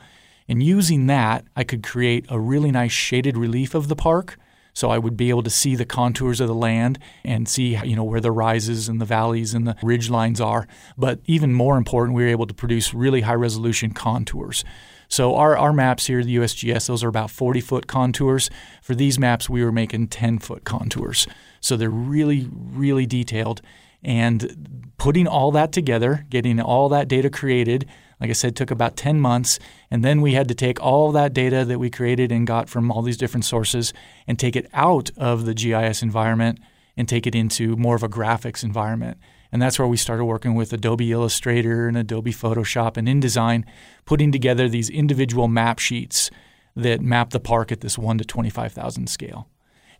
And 0.49 0.63
using 0.63 1.07
that, 1.07 1.45
I 1.55 1.65
could 1.65 1.83
create 1.83 2.25
a 2.29 2.41
really 2.41 2.71
nice 2.71 2.93
shaded 2.93 3.37
relief 3.37 3.75
of 3.75 3.89
the 3.89 3.97
park. 3.97 4.39
So 4.77 4.91
I 4.91 4.99
would 4.99 5.17
be 5.17 5.31
able 5.31 5.43
to 5.43 5.49
see 5.49 5.75
the 5.75 5.87
contours 5.87 6.39
of 6.39 6.49
the 6.49 6.55
land 6.55 6.99
and 7.25 7.49
see, 7.49 7.79
you 7.79 7.97
know, 7.97 8.05
where 8.05 8.21
the 8.21 8.31
rises 8.31 8.91
and 8.91 9.01
the 9.01 9.07
valleys 9.07 9.55
and 9.55 9.67
the 9.67 9.75
ridge 9.83 10.11
lines 10.11 10.39
are. 10.39 10.69
But 10.99 11.21
even 11.25 11.55
more 11.55 11.79
important, 11.79 12.15
we 12.15 12.25
were 12.25 12.29
able 12.29 12.47
to 12.47 12.53
produce 12.53 12.93
really 12.93 13.23
high 13.23 13.37
resolution 13.37 13.93
contours. 13.93 14.67
So 15.09 15.35
our, 15.35 15.57
our 15.57 15.73
maps 15.73 16.09
here, 16.09 16.23
the 16.23 16.37
USGS, 16.37 16.89
those 16.89 17.03
are 17.03 17.09
about 17.09 17.31
40 17.31 17.63
foot 17.63 17.87
contours. 17.87 18.51
For 18.83 18.95
these 18.95 19.19
maps, 19.19 19.49
we 19.49 19.65
were 19.65 19.73
making 19.73 20.09
10 20.09 20.41
foot 20.41 20.65
contours. 20.65 21.27
So 21.63 21.79
they're 21.79 21.89
really, 21.89 22.47
really 22.53 23.07
detailed. 23.07 23.63
And 24.03 24.93
putting 24.99 25.27
all 25.27 25.51
that 25.53 25.73
together, 25.73 26.27
getting 26.29 26.61
all 26.61 26.91
that 26.91 27.09
data 27.09 27.31
created, 27.31 27.87
like 28.21 28.31
I 28.31 28.35
said, 28.35 28.57
took 28.57 28.71
about 28.71 28.97
10 28.97 29.21
months. 29.21 29.59
And 29.91 30.05
then 30.05 30.21
we 30.21 30.35
had 30.35 30.49
to 30.49 30.55
take 30.55 30.83
all 30.83 31.13
that 31.13 31.33
data 31.33 31.65
that 31.65 31.79
we 31.79 31.91
created 31.91 32.33
and 32.33 32.47
got 32.47 32.69
from 32.69 32.91
all 32.91 33.03
these 33.03 33.17
different 33.17 33.45
sources 33.45 33.93
and 34.27 34.39
take 34.39 34.57
it 34.57 34.69
out 34.73 35.11
of 35.17 35.45
the 35.45 35.55
GIS 35.55 36.03
environment 36.03 36.59
and 36.97 37.09
take 37.09 37.27
it 37.27 37.35
into 37.35 37.77
more 37.77 37.95
of 37.95 38.03
a 38.03 38.09
graphics 38.09 38.65
environment. 38.65 39.19
And 39.53 39.61
that's 39.61 39.79
where 39.79 39.89
we 39.89 39.97
started 39.97 40.25
working 40.25 40.55
with 40.55 40.73
Adobe 40.73 41.13
Illustrator 41.13 41.89
and 41.89 41.97
Adobe 41.97 42.33
Photoshop 42.33 42.97
and 42.97 43.07
InDesign, 43.07 43.65
putting 44.05 44.33
together 44.33 44.69
these 44.69 44.91
individual 44.91 45.47
map 45.47 45.79
sheets 45.79 46.31
that 46.75 47.01
map 47.01 47.31
the 47.31 47.41
park 47.41 47.71
at 47.71 47.81
this 47.81 47.99
1 47.99 48.19
to 48.19 48.25
25,000 48.25 49.09
scale. 49.09 49.49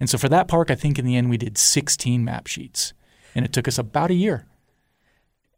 And 0.01 0.11
so 0.11 0.19
for 0.19 0.29
that 0.29 0.49
park, 0.49 0.71
I 0.71 0.75
think 0.75 0.99
in 0.99 1.07
the 1.07 1.17
end 1.17 1.31
we 1.31 1.39
did 1.39 1.57
16 1.57 2.25
map 2.25 2.47
sheets. 2.47 2.93
And 3.35 3.45
it 3.45 3.53
took 3.53 3.69
us 3.69 3.79
about 3.79 4.11
a 4.11 4.15
year. 4.15 4.47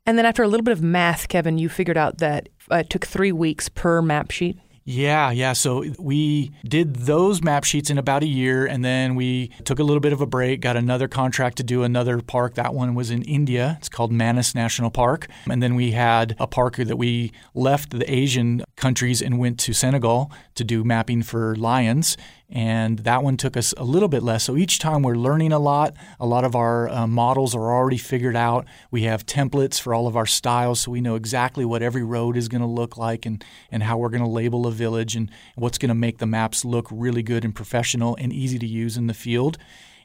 And 0.08 0.16
then 0.16 0.24
after 0.24 0.42
a 0.42 0.48
little 0.48 0.64
bit 0.64 0.72
of 0.72 0.80
math, 0.80 1.28
Kevin, 1.28 1.58
you 1.58 1.68
figured 1.68 1.98
out 1.98 2.16
that 2.16 2.48
uh, 2.72 2.76
it 2.76 2.88
took 2.88 3.04
three 3.04 3.30
weeks 3.30 3.68
per 3.68 4.00
map 4.00 4.30
sheet. 4.30 4.56
Yeah, 4.86 5.30
yeah. 5.32 5.52
So 5.52 5.84
we 5.98 6.50
did 6.66 6.96
those 6.96 7.42
map 7.42 7.64
sheets 7.64 7.90
in 7.90 7.98
about 7.98 8.22
a 8.22 8.26
year, 8.26 8.64
and 8.64 8.82
then 8.82 9.16
we 9.16 9.48
took 9.64 9.78
a 9.78 9.82
little 9.82 10.00
bit 10.00 10.14
of 10.14 10.22
a 10.22 10.26
break, 10.26 10.62
got 10.62 10.78
another 10.78 11.08
contract 11.08 11.58
to 11.58 11.62
do 11.62 11.82
another 11.82 12.22
park. 12.22 12.54
That 12.54 12.72
one 12.72 12.94
was 12.94 13.10
in 13.10 13.20
India. 13.24 13.76
It's 13.80 13.90
called 13.90 14.10
Manas 14.10 14.54
National 14.54 14.90
Park. 14.90 15.26
And 15.50 15.62
then 15.62 15.74
we 15.74 15.90
had 15.90 16.34
a 16.40 16.46
park 16.46 16.76
that 16.76 16.96
we 16.96 17.30
left 17.54 17.90
the 17.90 18.10
Asian 18.10 18.64
countries 18.76 19.20
and 19.20 19.38
went 19.38 19.58
to 19.60 19.74
Senegal 19.74 20.32
to 20.54 20.64
do 20.64 20.84
mapping 20.84 21.22
for 21.22 21.54
lions 21.56 22.16
and 22.50 23.00
that 23.00 23.22
one 23.22 23.36
took 23.36 23.56
us 23.56 23.74
a 23.76 23.84
little 23.84 24.08
bit 24.08 24.22
less. 24.22 24.44
So 24.44 24.56
each 24.56 24.78
time 24.78 25.02
we're 25.02 25.16
learning 25.16 25.52
a 25.52 25.58
lot. 25.58 25.94
A 26.18 26.26
lot 26.26 26.44
of 26.44 26.54
our 26.54 26.88
uh, 26.88 27.06
models 27.06 27.54
are 27.54 27.72
already 27.72 27.98
figured 27.98 28.36
out. 28.36 28.66
We 28.90 29.02
have 29.02 29.26
templates 29.26 29.78
for 29.80 29.92
all 29.92 30.06
of 30.06 30.16
our 30.16 30.26
styles, 30.26 30.80
so 30.80 30.90
we 30.90 31.00
know 31.00 31.14
exactly 31.14 31.64
what 31.64 31.82
every 31.82 32.02
road 32.02 32.36
is 32.36 32.48
going 32.48 32.62
to 32.62 32.66
look 32.66 32.96
like 32.96 33.26
and, 33.26 33.44
and 33.70 33.82
how 33.82 33.98
we're 33.98 34.08
going 34.08 34.24
to 34.24 34.28
label 34.28 34.66
a 34.66 34.72
village 34.72 35.14
and 35.14 35.30
what's 35.56 35.78
going 35.78 35.90
to 35.90 35.94
make 35.94 36.18
the 36.18 36.26
maps 36.26 36.64
look 36.64 36.88
really 36.90 37.22
good 37.22 37.44
and 37.44 37.54
professional 37.54 38.16
and 38.16 38.32
easy 38.32 38.58
to 38.58 38.66
use 38.66 38.96
in 38.96 39.08
the 39.08 39.14
field. 39.14 39.58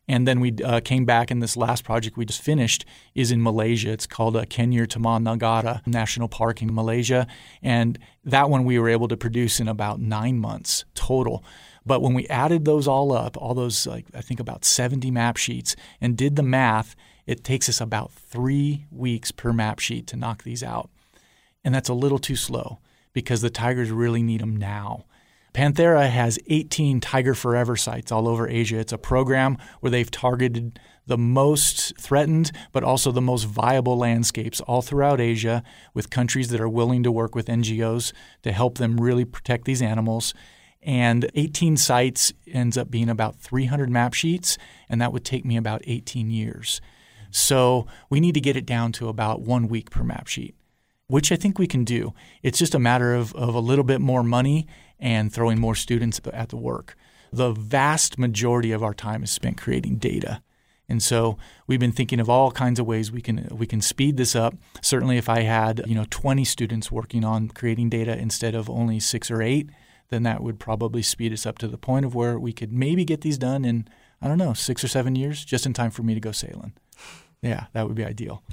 And 0.06 0.28
then 0.28 0.42
we 0.42 0.54
uh, 0.64 0.82
came 0.82 1.06
back, 1.06 1.32
and 1.32 1.42
this 1.42 1.56
last 1.56 1.86
project 1.86 2.18
we 2.18 2.26
just 2.26 2.42
finished 2.42 2.84
is 3.16 3.32
in 3.32 3.42
Malaysia. 3.42 3.92
It's 3.92 4.06
called 4.06 4.36
uh, 4.36 4.44
Kenyir 4.44 4.86
Taman 4.86 5.24
Negara 5.24 5.86
National 5.88 6.28
Park 6.28 6.62
in 6.62 6.76
Malaysia. 6.76 7.26
And 7.62 7.98
that 8.26 8.50
one 8.50 8.66
we 8.66 8.78
were 8.80 8.90
able 8.90 9.08
to 9.08 9.16
produce 9.16 9.62
in 9.62 9.70
about 9.70 10.02
nine 10.02 10.40
months 10.40 10.84
total. 10.94 11.42
But 11.86 12.02
when 12.02 12.14
we 12.14 12.28
added 12.28 12.66
those 12.66 12.88
all 12.88 13.12
up, 13.12 13.36
all 13.38 13.54
those, 13.54 13.86
like, 13.86 14.06
I 14.14 14.22
think 14.22 14.40
about 14.40 14.66
70 14.66 15.12
map 15.12 15.38
sheets, 15.38 15.76
and 16.00 16.18
did 16.18 16.36
the 16.36 16.44
math, 16.44 16.96
it 17.26 17.44
takes 17.44 17.68
us 17.70 17.82
about 17.82 18.12
three 18.12 18.86
weeks 18.92 19.32
per 19.32 19.54
map 19.54 19.80
sheet 19.80 20.08
to 20.08 20.16
knock 20.16 20.44
these 20.44 20.64
out. 20.64 20.90
And 21.64 21.74
that's 21.74 21.90
a 21.90 21.94
little 21.94 22.20
too 22.20 22.36
slow 22.36 22.80
because 23.14 23.42
the 23.42 23.50
tigers 23.50 23.92
really 23.92 24.24
need 24.24 24.42
them 24.42 24.56
now. 24.56 25.06
Panthera 25.54 26.10
has 26.10 26.40
18 26.48 27.00
Tiger 27.00 27.36
Forever 27.36 27.76
sites 27.76 28.12
all 28.12 28.28
over 28.28 28.48
Asia. 28.48 28.80
It's 28.80 28.92
a 28.92 28.98
program 28.98 29.58
where 29.82 29.92
they've 29.92 30.10
targeted 30.10 30.80
the 31.06 31.18
most 31.18 31.96
threatened, 32.00 32.52
but 32.72 32.84
also 32.84 33.12
the 33.12 33.22
most 33.22 33.44
viable 33.44 33.96
landscapes 33.96 34.62
all 34.62 34.82
throughout 34.82 35.22
Asia 35.22 35.62
with 35.94 36.10
countries 36.10 36.48
that 36.50 36.62
are 36.62 36.70
willing 36.70 37.04
to 37.04 37.12
work 37.12 37.36
with 37.36 37.46
NGOs 37.48 38.14
to 38.42 38.52
help 38.52 38.80
them 38.80 39.00
really 39.00 39.26
protect 39.26 39.66
these 39.66 39.82
animals. 39.82 40.34
And 40.86 41.30
18 41.36 41.78
sites 41.78 42.34
ends 42.46 42.78
up 42.78 42.92
being 42.92 43.10
about 43.10 43.38
300 43.38 43.90
map 43.90 44.14
sheets, 44.14 44.58
and 44.90 45.02
that 45.02 45.14
would 45.14 45.24
take 45.24 45.46
me 45.46 45.56
about 45.56 45.82
18 45.86 46.30
years. 46.30 46.82
So 47.32 47.88
we 48.10 48.20
need 48.20 48.34
to 48.34 48.42
get 48.42 48.56
it 48.56 48.66
down 48.66 48.92
to 48.94 49.08
about 49.08 49.42
one 49.42 49.68
week 49.68 49.90
per 49.90 50.04
map 50.04 50.28
sheet, 50.28 50.56
which 51.08 51.32
I 51.32 51.36
think 51.36 51.58
we 51.58 51.68
can 51.68 51.84
do. 51.84 52.14
It's 52.44 52.60
just 52.60 52.76
a 52.76 52.80
matter 52.80 53.16
of, 53.16 53.34
of 53.34 53.56
a 53.56 53.60
little 53.60 53.84
bit 53.84 54.02
more 54.02 54.24
money 54.24 54.68
and 55.00 55.34
throwing 55.34 55.60
more 55.60 55.76
students 55.76 56.22
at 56.32 56.50
the 56.50 56.58
work. 56.58 56.96
The 57.32 57.52
vast 57.52 58.20
majority 58.20 58.72
of 58.72 58.84
our 58.84 58.94
time 58.94 59.24
is 59.24 59.32
spent 59.32 59.58
creating 59.58 59.98
data. 59.98 60.44
And 60.88 61.02
so 61.02 61.38
we've 61.66 61.80
been 61.80 61.92
thinking 61.92 62.20
of 62.20 62.30
all 62.30 62.52
kinds 62.52 62.80
of 62.80 62.86
ways 62.86 63.12
we 63.12 63.22
can 63.22 63.48
we 63.52 63.66
can 63.66 63.82
speed 63.82 64.18
this 64.18 64.36
up. 64.36 64.54
Certainly 64.82 65.18
if 65.18 65.28
I 65.30 65.42
had, 65.42 65.82
you 65.88 65.96
know, 65.96 66.06
20 66.10 66.44
students 66.44 66.92
working 66.92 67.24
on 67.24 67.50
creating 67.50 67.90
data 67.90 68.16
instead 68.16 68.54
of 68.54 68.70
only 68.70 69.00
6 69.00 69.32
or 69.32 69.42
8, 69.42 69.70
then 70.14 70.24
that 70.24 70.44
would 70.44 70.60
probably 70.60 71.02
speed 71.02 71.34
us 71.34 71.46
up 71.46 71.58
to 71.58 71.68
the 71.68 71.78
point 71.78 72.06
of 72.06 72.14
where 72.14 72.38
we 72.38 72.54
could 72.54 72.72
maybe 72.72 73.04
get 73.04 73.22
these 73.22 73.38
done 73.38 73.66
in, 73.66 73.88
I 74.22 74.28
don't 74.28 74.38
know, 74.38 74.54
six 74.54 74.84
or 74.84 74.88
seven 74.88 75.16
years, 75.16 75.44
just 75.44 75.66
in 75.66 75.74
time 75.74 75.90
for 75.90 76.04
me 76.04 76.14
to 76.14 76.20
go 76.20 76.32
sailing. 76.32 76.74
Yeah, 77.42 77.66
that 77.74 77.88
would 77.88 77.96
be 77.96 78.06
ideal. 78.06 78.44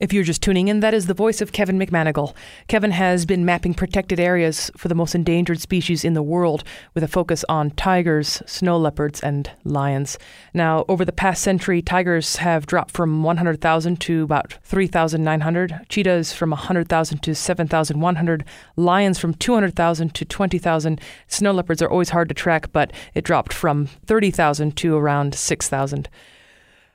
If 0.00 0.14
you're 0.14 0.24
just 0.24 0.40
tuning 0.40 0.68
in, 0.68 0.80
that 0.80 0.94
is 0.94 1.08
the 1.08 1.12
voice 1.12 1.42
of 1.42 1.52
Kevin 1.52 1.78
McManigal. 1.78 2.34
Kevin 2.68 2.92
has 2.92 3.26
been 3.26 3.44
mapping 3.44 3.74
protected 3.74 4.18
areas 4.18 4.70
for 4.74 4.88
the 4.88 4.94
most 4.94 5.14
endangered 5.14 5.60
species 5.60 6.06
in 6.06 6.14
the 6.14 6.22
world 6.22 6.64
with 6.94 7.04
a 7.04 7.08
focus 7.08 7.44
on 7.50 7.72
tigers, 7.72 8.42
snow 8.46 8.78
leopards, 8.78 9.20
and 9.20 9.50
lions. 9.62 10.16
Now, 10.54 10.86
over 10.88 11.04
the 11.04 11.12
past 11.12 11.42
century, 11.42 11.82
tigers 11.82 12.36
have 12.36 12.64
dropped 12.64 12.92
from 12.92 13.22
100,000 13.22 14.00
to 14.00 14.22
about 14.22 14.54
3,900, 14.62 15.80
cheetahs 15.90 16.32
from 16.32 16.48
100,000 16.48 17.18
to 17.18 17.34
7,100, 17.34 18.44
lions 18.76 19.18
from 19.18 19.34
200,000 19.34 20.14
to 20.14 20.24
20,000. 20.24 20.98
Snow 21.28 21.52
leopards 21.52 21.82
are 21.82 21.90
always 21.90 22.08
hard 22.08 22.30
to 22.30 22.34
track, 22.34 22.72
but 22.72 22.90
it 23.12 23.22
dropped 23.22 23.52
from 23.52 23.84
30,000 24.06 24.74
to 24.78 24.96
around 24.96 25.34
6,000. 25.34 26.08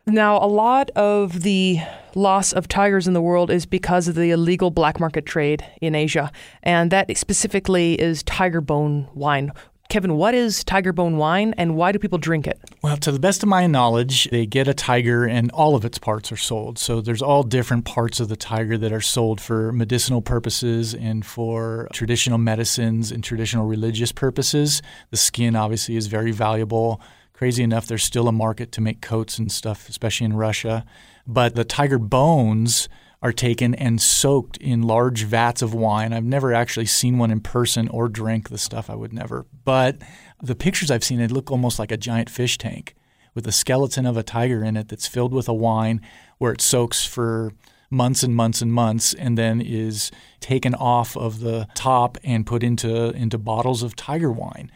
Now, 0.08 0.38
a 0.38 0.46
lot 0.46 0.91
of 0.91 1.41
the 1.41 1.80
loss 2.13 2.54
of 2.54 2.68
tigers 2.68 3.08
in 3.08 3.13
the 3.13 3.22
world 3.22 3.50
is 3.50 3.65
because 3.65 4.08
of 4.08 4.13
the 4.13 4.30
illegal 4.30 4.70
black 4.70 5.00
market 5.00 5.26
trade 5.26 5.65
in 5.82 5.96
Asia, 5.96 6.32
and 6.62 6.91
that 6.91 7.18
specifically 7.18 8.00
is 8.00 8.22
tiger 8.22 8.62
bone 8.62 9.08
wine. 9.15 9.52
Kevin, 9.89 10.15
what 10.15 10.34
is 10.34 10.63
tiger 10.63 10.91
bone 10.94 11.18
wine 11.18 11.54
and 11.58 11.76
why 11.76 11.91
do 11.91 12.00
people 12.00 12.18
drink 12.18 12.48
it? 12.48 12.60
Well, 12.82 12.98
to 12.98 13.12
the 13.12 13.20
best 13.20 13.44
of 13.44 13.50
my 13.50 13.68
knowledge, 13.68 14.30
they 14.32 14.46
get 14.46 14.68
a 14.68 14.74
tiger 14.74 15.26
and 15.26 15.52
all 15.52 15.76
of 15.76 15.86
its 15.86 15.98
parts 15.98 16.32
are 16.32 16.38
sold. 16.38 16.80
So 16.80 17.02
there's 17.02 17.22
all 17.22 17.44
different 17.44 17.86
parts 17.86 18.20
of 18.20 18.28
the 18.28 18.36
tiger 18.36 18.78
that 18.80 18.91
are 18.91 19.02
sold 19.02 19.39
for 19.39 19.72
medicinal 19.72 20.22
purposes 20.22 20.94
and 20.96 21.26
for 21.26 21.88
traditional 21.94 22.39
medicines 22.39 23.12
and 23.12 23.24
traditional 23.24 23.68
religious 23.68 24.12
purposes. 24.12 24.82
The 25.12 25.18
skin 25.18 25.56
obviously 25.56 25.96
is 25.96 26.08
very 26.08 26.32
valuable 26.32 27.00
crazy 27.36 27.63
enough, 27.63 27.86
there's 27.86 28.04
still 28.04 28.30
a 28.30 28.32
market 28.32 28.71
to 28.71 28.82
make 28.82 29.02
coats 29.02 29.38
and 29.38 29.52
stuff, 29.52 29.89
especially 29.89 30.26
in 30.26 30.38
Russia. 30.38 30.86
But 31.28 31.54
the 31.56 31.65
tiger 31.65 32.00
bones 32.00 32.88
are 33.21 33.34
taken 33.34 33.76
and 33.76 34.02
soaked 34.02 34.56
in 34.58 34.84
large 34.84 35.24
vats 35.24 35.62
of 35.62 35.74
wine. 35.74 36.13
I've 36.13 36.24
never 36.24 36.54
actually 36.54 36.86
seen 36.86 37.17
one 37.17 37.32
in 37.32 37.41
person 37.41 37.89
or 37.89 38.08
drank 38.08 38.48
the 38.48 38.58
stuff. 38.58 38.89
I 38.89 38.95
would 38.95 39.12
never. 39.12 39.45
But 39.65 39.98
the 40.41 40.56
pictures 40.56 40.89
I've 40.89 41.04
seen, 41.04 41.19
they 41.19 41.28
look 41.28 41.52
almost 41.52 41.78
like 41.78 41.91
a 41.91 41.98
giant 41.98 42.30
fish 42.30 42.58
tank 42.58 42.95
with 43.34 43.45
a 43.45 43.52
skeleton 43.52 44.06
of 44.06 44.15
a 44.15 44.24
tiger 44.24 44.63
in 44.63 44.78
it 44.78 44.88
that's 44.88 45.08
filled 45.08 45.34
with 45.34 45.50
a 45.50 45.54
wine 45.54 46.00
where 46.38 46.54
it 46.54 46.62
soaks 46.62 47.06
for 47.06 47.52
months 47.89 48.24
and 48.24 48.34
months 48.34 48.62
and 48.62 48.71
months 48.71 49.13
and 49.13 49.38
then 49.38 49.60
is 49.60 50.10
taken 50.39 50.74
off 50.74 51.17
of 51.17 51.41
the 51.41 51.67
top 51.76 52.17
and 52.24 52.45
put 52.45 52.63
into 52.63 53.12
into 53.12 53.38
bottles 53.38 53.84
of 53.84 53.95
tiger 53.95 54.32
wine 54.32 54.71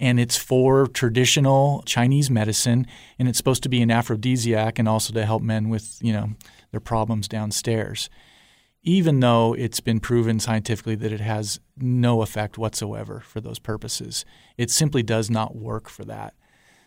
and 0.00 0.18
it's 0.18 0.36
for 0.36 0.86
traditional 0.86 1.82
Chinese 1.86 2.30
medicine, 2.30 2.86
and 3.18 3.28
it's 3.28 3.36
supposed 3.36 3.62
to 3.62 3.68
be 3.68 3.82
an 3.82 3.90
aphrodisiac 3.90 4.78
and 4.78 4.88
also 4.88 5.12
to 5.12 5.26
help 5.26 5.42
men 5.42 5.68
with 5.68 5.98
you 6.02 6.12
know 6.12 6.30
their 6.72 6.80
problems 6.80 7.28
downstairs. 7.28 8.08
Even 8.82 9.20
though 9.20 9.52
it's 9.52 9.80
been 9.80 10.00
proven 10.00 10.40
scientifically 10.40 10.94
that 10.94 11.12
it 11.12 11.20
has 11.20 11.60
no 11.76 12.22
effect 12.22 12.56
whatsoever 12.56 13.20
for 13.20 13.38
those 13.38 13.58
purposes, 13.58 14.24
it 14.56 14.70
simply 14.70 15.02
does 15.02 15.28
not 15.28 15.54
work 15.54 15.90
for 15.90 16.04
that. 16.06 16.32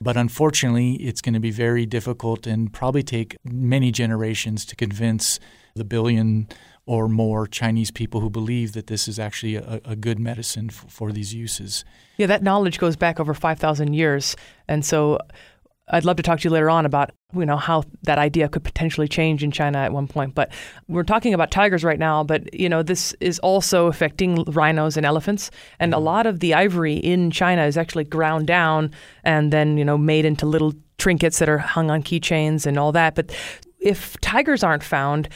But 0.02 0.18
unfortunately, 0.18 0.96
it's 0.96 1.22
going 1.22 1.36
to 1.36 1.40
be 1.40 1.52
very 1.52 1.86
difficult 1.86 2.48
and 2.48 2.74
probably 2.74 3.04
take 3.04 3.38
many 3.46 3.92
generations 3.92 4.66
to 4.66 4.76
convince 4.76 5.40
the 5.76 5.86
billion 5.86 6.48
or 6.86 7.08
more 7.08 7.48
Chinese 7.48 7.92
people 7.92 8.20
who 8.20 8.30
believe 8.30 8.74
that 8.74 8.88
this 8.88 9.08
is 9.08 9.18
actually 9.18 9.56
a, 9.56 9.82
a 9.86 9.96
good 9.96 10.20
medicine 10.20 10.70
f- 10.70 10.86
for 10.90 11.12
these 11.12 11.34
uses. 11.34 11.86
Yeah, 12.18 12.28
that 12.28 12.44
knowledge 12.44 12.78
goes 12.78 12.96
back 12.96 13.20
over 13.20 13.34
5,000 13.34 13.94
years. 13.94 14.36
And 14.68 14.86
so 14.86 15.20
I'd 15.90 16.06
love 16.06 16.16
to 16.18 16.24
talk 16.24 16.40
to 16.40 16.44
you 16.46 16.50
later 16.50 16.70
on 16.70 16.86
about 16.86 17.12
you 17.34 17.46
know 17.46 17.58
how 17.58 17.84
that 18.04 18.18
idea 18.18 18.48
could 18.48 18.64
potentially 18.64 19.08
change 19.08 19.44
in 19.44 19.52
China 19.52 19.80
at 19.80 19.92
one 19.92 20.08
point. 20.08 20.34
But 20.34 20.52
we're 20.88 21.04
talking 21.04 21.34
about 21.34 21.52
tigers 21.52 21.84
right 21.84 22.00
now. 22.00 22.24
But 22.24 22.54
you 22.54 22.70
know 22.70 22.84
this 22.84 23.14
is 23.20 23.38
also 23.40 23.88
affecting 23.88 24.44
rhinos 24.46 24.96
and 24.96 25.06
elephants, 25.06 25.52
and 25.80 25.94
a 25.94 25.98
mm-hmm. 25.98 26.06
lot 26.06 26.26
of 26.26 26.40
the 26.40 26.54
ivory 26.54 26.96
in 26.96 27.32
China 27.32 27.66
is 27.66 27.78
actually 27.78 28.06
ground 28.06 28.48
down 28.48 28.92
and 29.24 29.52
then 29.52 29.78
you 29.78 29.84
know 29.84 29.98
made 29.98 30.26
into 30.26 30.46
little 30.46 30.74
trinkets 30.98 31.40
that 31.40 31.50
are 31.50 31.58
hung 31.58 31.92
on 31.92 32.02
keychains 32.02 32.66
and 32.66 32.78
all 32.78 32.94
that. 32.94 33.16
But 33.16 33.36
if 33.80 34.18
tigers 34.22 34.64
aren't 34.64 34.84
found, 34.84 35.28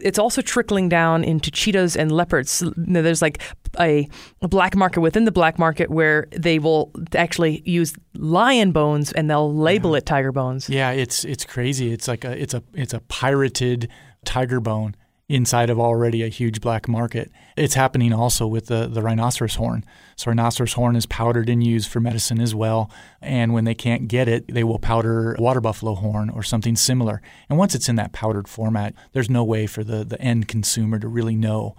it's 0.00 0.18
also 0.18 0.42
trickling 0.42 0.88
down 0.88 1.24
into 1.24 1.50
cheetahs 1.50 1.96
and 1.96 2.12
leopards. 2.12 2.62
There's 2.76 3.22
like 3.22 3.42
a, 3.78 4.08
black 4.40 4.76
market 4.76 5.00
within 5.00 5.24
the 5.24 5.32
black 5.32 5.58
market 5.58 5.90
where 5.90 6.26
they 6.30 6.58
will 6.58 6.90
actually 7.14 7.62
use 7.64 7.94
lion 8.14 8.72
bones 8.72 9.12
and 9.12 9.30
they'll 9.30 9.54
label 9.54 9.92
yeah. 9.92 9.98
it 9.98 10.06
tiger 10.06 10.32
bones. 10.32 10.68
Yeah, 10.68 10.90
it's 10.90 11.24
it's 11.24 11.44
crazy. 11.44 11.92
It's 11.92 12.08
like 12.08 12.24
a 12.24 12.40
it's 12.40 12.54
a 12.54 12.62
it's 12.74 12.92
a 12.92 13.00
pirated 13.00 13.88
tiger 14.24 14.60
bone 14.60 14.94
inside 15.28 15.70
of 15.70 15.80
already 15.80 16.22
a 16.22 16.28
huge 16.28 16.60
black 16.60 16.88
market. 16.88 17.30
It's 17.56 17.74
happening 17.74 18.12
also 18.12 18.46
with 18.46 18.66
the, 18.66 18.86
the 18.86 19.02
rhinoceros 19.02 19.54
horn. 19.54 19.84
So, 20.16 20.30
rhinoceros 20.30 20.74
horn 20.74 20.96
is 20.96 21.06
powdered 21.06 21.48
and 21.48 21.64
used 21.64 21.90
for 21.90 22.00
medicine 22.00 22.40
as 22.40 22.54
well. 22.54 22.90
And 23.20 23.54
when 23.54 23.64
they 23.64 23.74
can't 23.74 24.08
get 24.08 24.28
it, 24.28 24.52
they 24.52 24.64
will 24.64 24.78
powder 24.78 25.36
water 25.38 25.60
buffalo 25.60 25.94
horn 25.94 26.28
or 26.30 26.42
something 26.42 26.76
similar. 26.76 27.22
And 27.48 27.58
once 27.58 27.74
it's 27.74 27.88
in 27.88 27.96
that 27.96 28.12
powdered 28.12 28.48
format, 28.48 28.94
there's 29.12 29.30
no 29.30 29.44
way 29.44 29.66
for 29.66 29.84
the, 29.84 30.04
the 30.04 30.20
end 30.20 30.48
consumer 30.48 30.98
to 30.98 31.08
really 31.08 31.36
know 31.36 31.76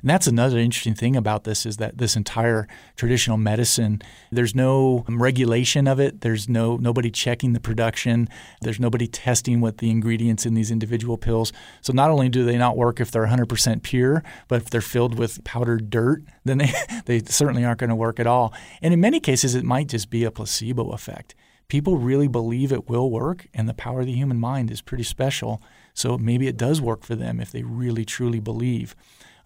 and 0.00 0.10
that's 0.10 0.26
another 0.26 0.58
interesting 0.58 0.94
thing 0.94 1.16
about 1.16 1.44
this 1.44 1.66
is 1.66 1.76
that 1.78 1.98
this 1.98 2.16
entire 2.16 2.66
traditional 2.96 3.36
medicine, 3.36 4.02
there's 4.30 4.54
no 4.54 5.04
regulation 5.08 5.86
of 5.86 6.00
it. 6.00 6.20
There's 6.20 6.48
no 6.48 6.76
nobody 6.76 7.10
checking 7.10 7.52
the 7.52 7.60
production. 7.60 8.28
There's 8.60 8.80
nobody 8.80 9.06
testing 9.06 9.60
what 9.60 9.78
the 9.78 9.90
ingredients 9.90 10.46
in 10.46 10.54
these 10.54 10.70
individual 10.70 11.16
pills. 11.16 11.52
So 11.80 11.92
not 11.92 12.10
only 12.10 12.28
do 12.28 12.44
they 12.44 12.58
not 12.58 12.76
work 12.76 13.00
if 13.00 13.10
they're 13.10 13.26
100% 13.26 13.82
pure, 13.82 14.22
but 14.48 14.62
if 14.62 14.70
they're 14.70 14.80
filled 14.80 15.18
with 15.18 15.42
powdered 15.44 15.90
dirt, 15.90 16.22
then 16.44 16.58
they, 16.58 16.72
they 17.06 17.20
certainly 17.20 17.64
aren't 17.64 17.80
going 17.80 17.90
to 17.90 17.96
work 17.96 18.20
at 18.20 18.26
all. 18.26 18.52
And 18.82 18.92
in 18.92 19.00
many 19.00 19.20
cases, 19.20 19.54
it 19.54 19.64
might 19.64 19.88
just 19.88 20.10
be 20.10 20.24
a 20.24 20.30
placebo 20.30 20.90
effect. 20.90 21.34
People 21.68 21.96
really 21.96 22.28
believe 22.28 22.70
it 22.70 22.88
will 22.88 23.10
work, 23.10 23.48
and 23.52 23.68
the 23.68 23.74
power 23.74 24.00
of 24.00 24.06
the 24.06 24.12
human 24.12 24.38
mind 24.38 24.70
is 24.70 24.80
pretty 24.80 25.02
special. 25.02 25.60
So 25.94 26.16
maybe 26.16 26.46
it 26.46 26.56
does 26.56 26.80
work 26.80 27.02
for 27.02 27.16
them 27.16 27.40
if 27.40 27.50
they 27.50 27.62
really 27.62 28.04
truly 28.04 28.38
believe. 28.38 28.94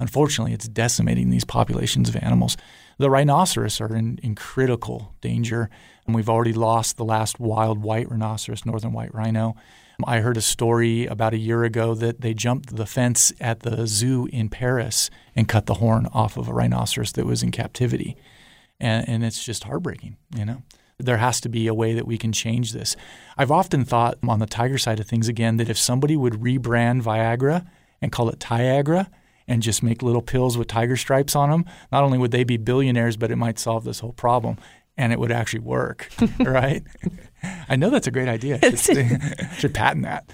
Unfortunately, 0.01 0.55
it's 0.55 0.67
decimating 0.67 1.31
these 1.31 1.45
populations 1.45 2.09
of 2.09 2.17
animals. 2.17 2.57
The 2.99 3.11
rhinoceros 3.11 3.81
are 3.81 3.95
in, 3.95 4.19
in 4.23 4.35
critical 4.35 5.15
danger, 5.21 5.71
and 6.07 6.15
we've 6.15 6.29
already 6.29 6.55
lost 6.55 6.97
the 6.97 7.05
last 7.05 7.39
wild 7.39 7.83
white 7.83 8.11
rhinoceros, 8.11 8.67
northern 8.67 8.93
white 8.93 9.15
rhino. 9.15 9.55
I 10.07 10.21
heard 10.21 10.39
a 10.39 10.43
story 10.43 11.07
about 11.07 11.35
a 11.35 11.39
year 11.39 11.63
ago 11.65 11.95
that 11.95 12.23
they 12.23 12.33
jumped 12.33 12.75
the 12.77 12.87
fence 12.87 13.33
at 13.39 13.61
the 13.61 13.87
zoo 13.87 14.27
in 14.33 14.49
Paris 14.49 15.11
and 15.37 15.47
cut 15.47 15.67
the 15.67 15.75
horn 15.75 16.09
off 16.15 16.39
of 16.39 16.49
a 16.49 16.55
rhinoceros 16.55 17.13
that 17.13 17.27
was 17.27 17.43
in 17.43 17.51
captivity. 17.51 18.17
And, 18.81 19.07
and 19.07 19.25
it's 19.25 19.45
just 19.45 19.65
heartbreaking, 19.65 20.17
you 20.35 20.47
know? 20.47 20.63
There 20.99 21.19
has 21.19 21.41
to 21.43 21.49
be 21.49 21.67
a 21.67 21.75
way 21.75 21.95
that 21.95 22.07
we 22.07 22.19
can 22.19 22.33
change 22.33 22.73
this. 22.73 22.95
I've 23.37 23.51
often 23.51 23.85
thought 23.85 24.19
on 24.27 24.39
the 24.39 24.47
tiger 24.47 24.77
side 24.77 25.01
of 25.01 25.07
things 25.07 25.29
again 25.29 25.57
that 25.57 25.71
if 25.71 25.79
somebody 25.79 26.17
would 26.17 26.35
rebrand 26.35 27.03
Viagra 27.03 27.67
and 28.03 28.13
call 28.13 28.29
it 28.29 28.39
Tiagra, 28.39 29.09
and 29.51 29.63
just 29.63 29.83
make 29.83 30.01
little 30.01 30.23
pills 30.23 30.57
with 30.57 30.69
tiger 30.69 30.97
stripes 30.97 31.35
on 31.35 31.51
them, 31.51 31.65
not 31.91 32.05
only 32.05 32.17
would 32.17 32.31
they 32.31 32.45
be 32.45 32.57
billionaires, 32.57 33.17
but 33.17 33.33
it 33.33 33.37
might 33.37 33.59
solve 33.59 33.85
this 33.85 33.99
whole 33.99 34.13
problem 34.13 34.57
and 34.97 35.13
it 35.13 35.19
would 35.19 35.33
actually 35.33 35.61
work, 35.61 36.09
right? 36.39 36.85
I 37.69 37.77
know 37.77 37.91
that's 37.91 38.07
a 38.07 38.13
great 38.13 38.29
idea. 38.29 38.61
Should, 38.77 39.21
should 39.59 39.75
patent 39.75 40.05
that. 40.05 40.31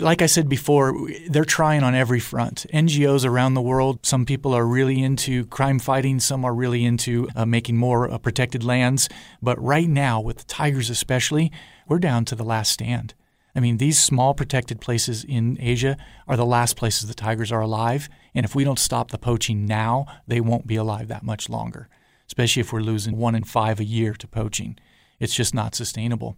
Like 0.00 0.22
I 0.22 0.26
said 0.26 0.48
before, 0.48 0.94
they're 1.28 1.44
trying 1.44 1.82
on 1.82 1.94
every 1.94 2.20
front. 2.20 2.64
NGOs 2.72 3.26
around 3.26 3.54
the 3.54 3.60
world, 3.60 4.06
some 4.06 4.24
people 4.24 4.54
are 4.54 4.64
really 4.64 5.02
into 5.02 5.44
crime 5.46 5.78
fighting, 5.78 6.20
some 6.20 6.44
are 6.44 6.54
really 6.54 6.84
into 6.84 7.28
uh, 7.34 7.44
making 7.44 7.76
more 7.76 8.10
uh, 8.10 8.16
protected 8.18 8.64
lands. 8.64 9.08
But 9.42 9.60
right 9.60 9.88
now, 9.88 10.20
with 10.20 10.38
the 10.38 10.44
tigers 10.44 10.88
especially, 10.88 11.52
we're 11.88 11.98
down 11.98 12.24
to 12.26 12.36
the 12.36 12.44
last 12.44 12.72
stand. 12.72 13.14
I 13.54 13.60
mean, 13.60 13.76
these 13.76 14.00
small 14.00 14.32
protected 14.34 14.80
places 14.80 15.24
in 15.24 15.58
Asia 15.60 15.96
are 16.26 16.36
the 16.36 16.46
last 16.46 16.76
places 16.76 17.08
the 17.08 17.14
tigers 17.14 17.52
are 17.52 17.60
alive. 17.60 18.08
And 18.34 18.44
if 18.44 18.54
we 18.54 18.64
don't 18.64 18.78
stop 18.78 19.10
the 19.10 19.18
poaching 19.18 19.66
now, 19.66 20.06
they 20.26 20.40
won't 20.40 20.66
be 20.66 20.76
alive 20.76 21.08
that 21.08 21.22
much 21.22 21.50
longer, 21.50 21.88
especially 22.26 22.60
if 22.60 22.72
we're 22.72 22.80
losing 22.80 23.16
one 23.16 23.34
in 23.34 23.44
five 23.44 23.78
a 23.78 23.84
year 23.84 24.14
to 24.14 24.26
poaching. 24.26 24.78
It's 25.20 25.34
just 25.34 25.54
not 25.54 25.74
sustainable. 25.74 26.36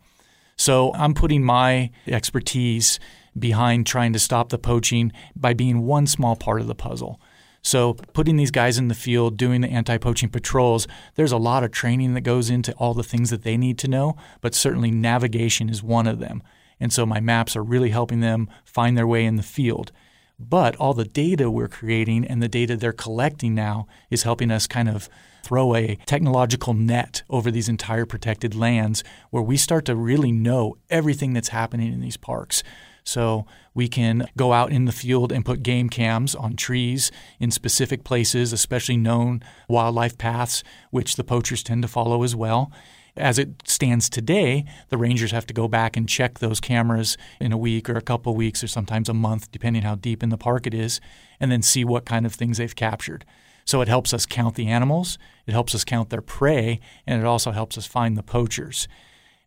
So 0.56 0.92
I'm 0.94 1.14
putting 1.14 1.44
my 1.44 1.90
expertise 2.06 2.98
behind 3.38 3.86
trying 3.86 4.12
to 4.12 4.18
stop 4.18 4.48
the 4.48 4.58
poaching 4.58 5.12
by 5.34 5.54
being 5.54 5.86
one 5.86 6.06
small 6.06 6.36
part 6.36 6.60
of 6.60 6.66
the 6.66 6.74
puzzle. 6.74 7.20
So, 7.66 7.94
putting 7.94 8.36
these 8.36 8.50
guys 8.50 8.76
in 8.76 8.88
the 8.88 8.94
field, 8.94 9.38
doing 9.38 9.62
the 9.62 9.70
anti 9.70 9.96
poaching 9.96 10.28
patrols, 10.28 10.86
there's 11.14 11.32
a 11.32 11.38
lot 11.38 11.64
of 11.64 11.70
training 11.70 12.12
that 12.12 12.20
goes 12.20 12.50
into 12.50 12.74
all 12.74 12.92
the 12.92 13.02
things 13.02 13.30
that 13.30 13.42
they 13.42 13.56
need 13.56 13.78
to 13.78 13.88
know, 13.88 14.16
but 14.42 14.54
certainly 14.54 14.90
navigation 14.90 15.70
is 15.70 15.82
one 15.82 16.06
of 16.06 16.18
them. 16.18 16.42
And 16.80 16.92
so 16.92 17.06
my 17.06 17.20
maps 17.20 17.56
are 17.56 17.62
really 17.62 17.90
helping 17.90 18.20
them 18.20 18.48
find 18.64 18.96
their 18.96 19.06
way 19.06 19.24
in 19.24 19.36
the 19.36 19.42
field. 19.42 19.92
But 20.38 20.74
all 20.76 20.94
the 20.94 21.04
data 21.04 21.50
we're 21.50 21.68
creating 21.68 22.24
and 22.26 22.42
the 22.42 22.48
data 22.48 22.76
they're 22.76 22.92
collecting 22.92 23.54
now 23.54 23.86
is 24.10 24.24
helping 24.24 24.50
us 24.50 24.66
kind 24.66 24.88
of 24.88 25.08
throw 25.44 25.74
a 25.74 25.96
technological 26.06 26.74
net 26.74 27.22
over 27.28 27.50
these 27.50 27.68
entire 27.68 28.06
protected 28.06 28.54
lands 28.54 29.04
where 29.30 29.42
we 29.42 29.56
start 29.56 29.84
to 29.84 29.94
really 29.94 30.32
know 30.32 30.76
everything 30.90 31.34
that's 31.34 31.48
happening 31.48 31.92
in 31.92 32.00
these 32.00 32.16
parks. 32.16 32.62
So 33.04 33.46
we 33.74 33.86
can 33.86 34.26
go 34.36 34.54
out 34.54 34.72
in 34.72 34.86
the 34.86 34.92
field 34.92 35.30
and 35.30 35.44
put 35.44 35.62
game 35.62 35.90
cams 35.90 36.34
on 36.34 36.56
trees 36.56 37.12
in 37.38 37.50
specific 37.50 38.02
places, 38.02 38.52
especially 38.52 38.96
known 38.96 39.42
wildlife 39.68 40.16
paths, 40.16 40.64
which 40.90 41.16
the 41.16 41.24
poachers 41.24 41.62
tend 41.62 41.82
to 41.82 41.88
follow 41.88 42.22
as 42.22 42.34
well. 42.34 42.72
As 43.16 43.38
it 43.38 43.68
stands 43.68 44.08
today, 44.08 44.64
the 44.88 44.96
rangers 44.96 45.30
have 45.30 45.46
to 45.46 45.54
go 45.54 45.68
back 45.68 45.96
and 45.96 46.08
check 46.08 46.40
those 46.40 46.58
cameras 46.58 47.16
in 47.40 47.52
a 47.52 47.58
week 47.58 47.88
or 47.88 47.96
a 47.96 48.02
couple 48.02 48.34
weeks 48.34 48.64
or 48.64 48.66
sometimes 48.66 49.08
a 49.08 49.14
month, 49.14 49.52
depending 49.52 49.82
how 49.82 49.94
deep 49.94 50.22
in 50.22 50.30
the 50.30 50.36
park 50.36 50.66
it 50.66 50.74
is, 50.74 51.00
and 51.38 51.52
then 51.52 51.62
see 51.62 51.84
what 51.84 52.06
kind 52.06 52.26
of 52.26 52.34
things 52.34 52.58
they've 52.58 52.74
captured. 52.74 53.24
So 53.64 53.80
it 53.80 53.88
helps 53.88 54.12
us 54.12 54.26
count 54.26 54.56
the 54.56 54.66
animals, 54.66 55.16
it 55.46 55.52
helps 55.52 55.74
us 55.74 55.84
count 55.84 56.10
their 56.10 56.20
prey, 56.20 56.80
and 57.06 57.20
it 57.20 57.26
also 57.26 57.52
helps 57.52 57.78
us 57.78 57.86
find 57.86 58.16
the 58.16 58.22
poachers. 58.22 58.88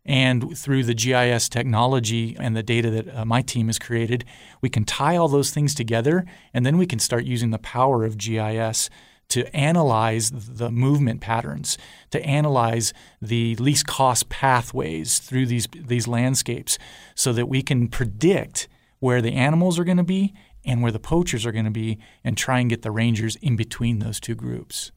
And 0.04 0.56
through 0.56 0.84
the 0.84 0.94
GIS 0.94 1.50
technology 1.50 2.34
and 2.40 2.56
the 2.56 2.62
data 2.62 2.90
that 2.90 3.14
uh, 3.14 3.24
my 3.26 3.42
team 3.42 3.66
has 3.66 3.78
created, 3.78 4.24
we 4.62 4.70
can 4.70 4.84
tie 4.84 5.18
all 5.18 5.28
those 5.28 5.50
things 5.50 5.74
together, 5.74 6.24
and 6.54 6.64
then 6.64 6.78
we 6.78 6.86
can 6.86 6.98
start 6.98 7.24
using 7.24 7.50
the 7.50 7.58
power 7.58 8.06
of 8.06 8.16
GIS 8.16 8.88
to 9.28 9.54
analyze 9.54 10.30
the 10.30 10.70
movement 10.70 11.20
patterns, 11.20 11.76
to 12.10 12.22
analyze 12.24 12.92
the 13.20 13.56
least 13.56 13.86
cost 13.86 14.28
pathways 14.28 15.18
through 15.18 15.46
these, 15.46 15.68
these 15.74 16.08
landscapes 16.08 16.78
so 17.14 17.32
that 17.32 17.46
we 17.46 17.62
can 17.62 17.88
predict 17.88 18.68
where 19.00 19.22
the 19.22 19.34
animals 19.34 19.78
are 19.78 19.84
going 19.84 19.96
to 19.96 20.02
be 20.02 20.34
and 20.64 20.82
where 20.82 20.92
the 20.92 20.98
poachers 20.98 21.46
are 21.46 21.52
going 21.52 21.64
to 21.64 21.70
be 21.70 21.98
and 22.24 22.36
try 22.36 22.58
and 22.58 22.70
get 22.70 22.82
the 22.82 22.90
rangers 22.90 23.36
in 23.36 23.56
between 23.56 23.98
those 23.98 24.18
two 24.18 24.34
groups. 24.34 24.90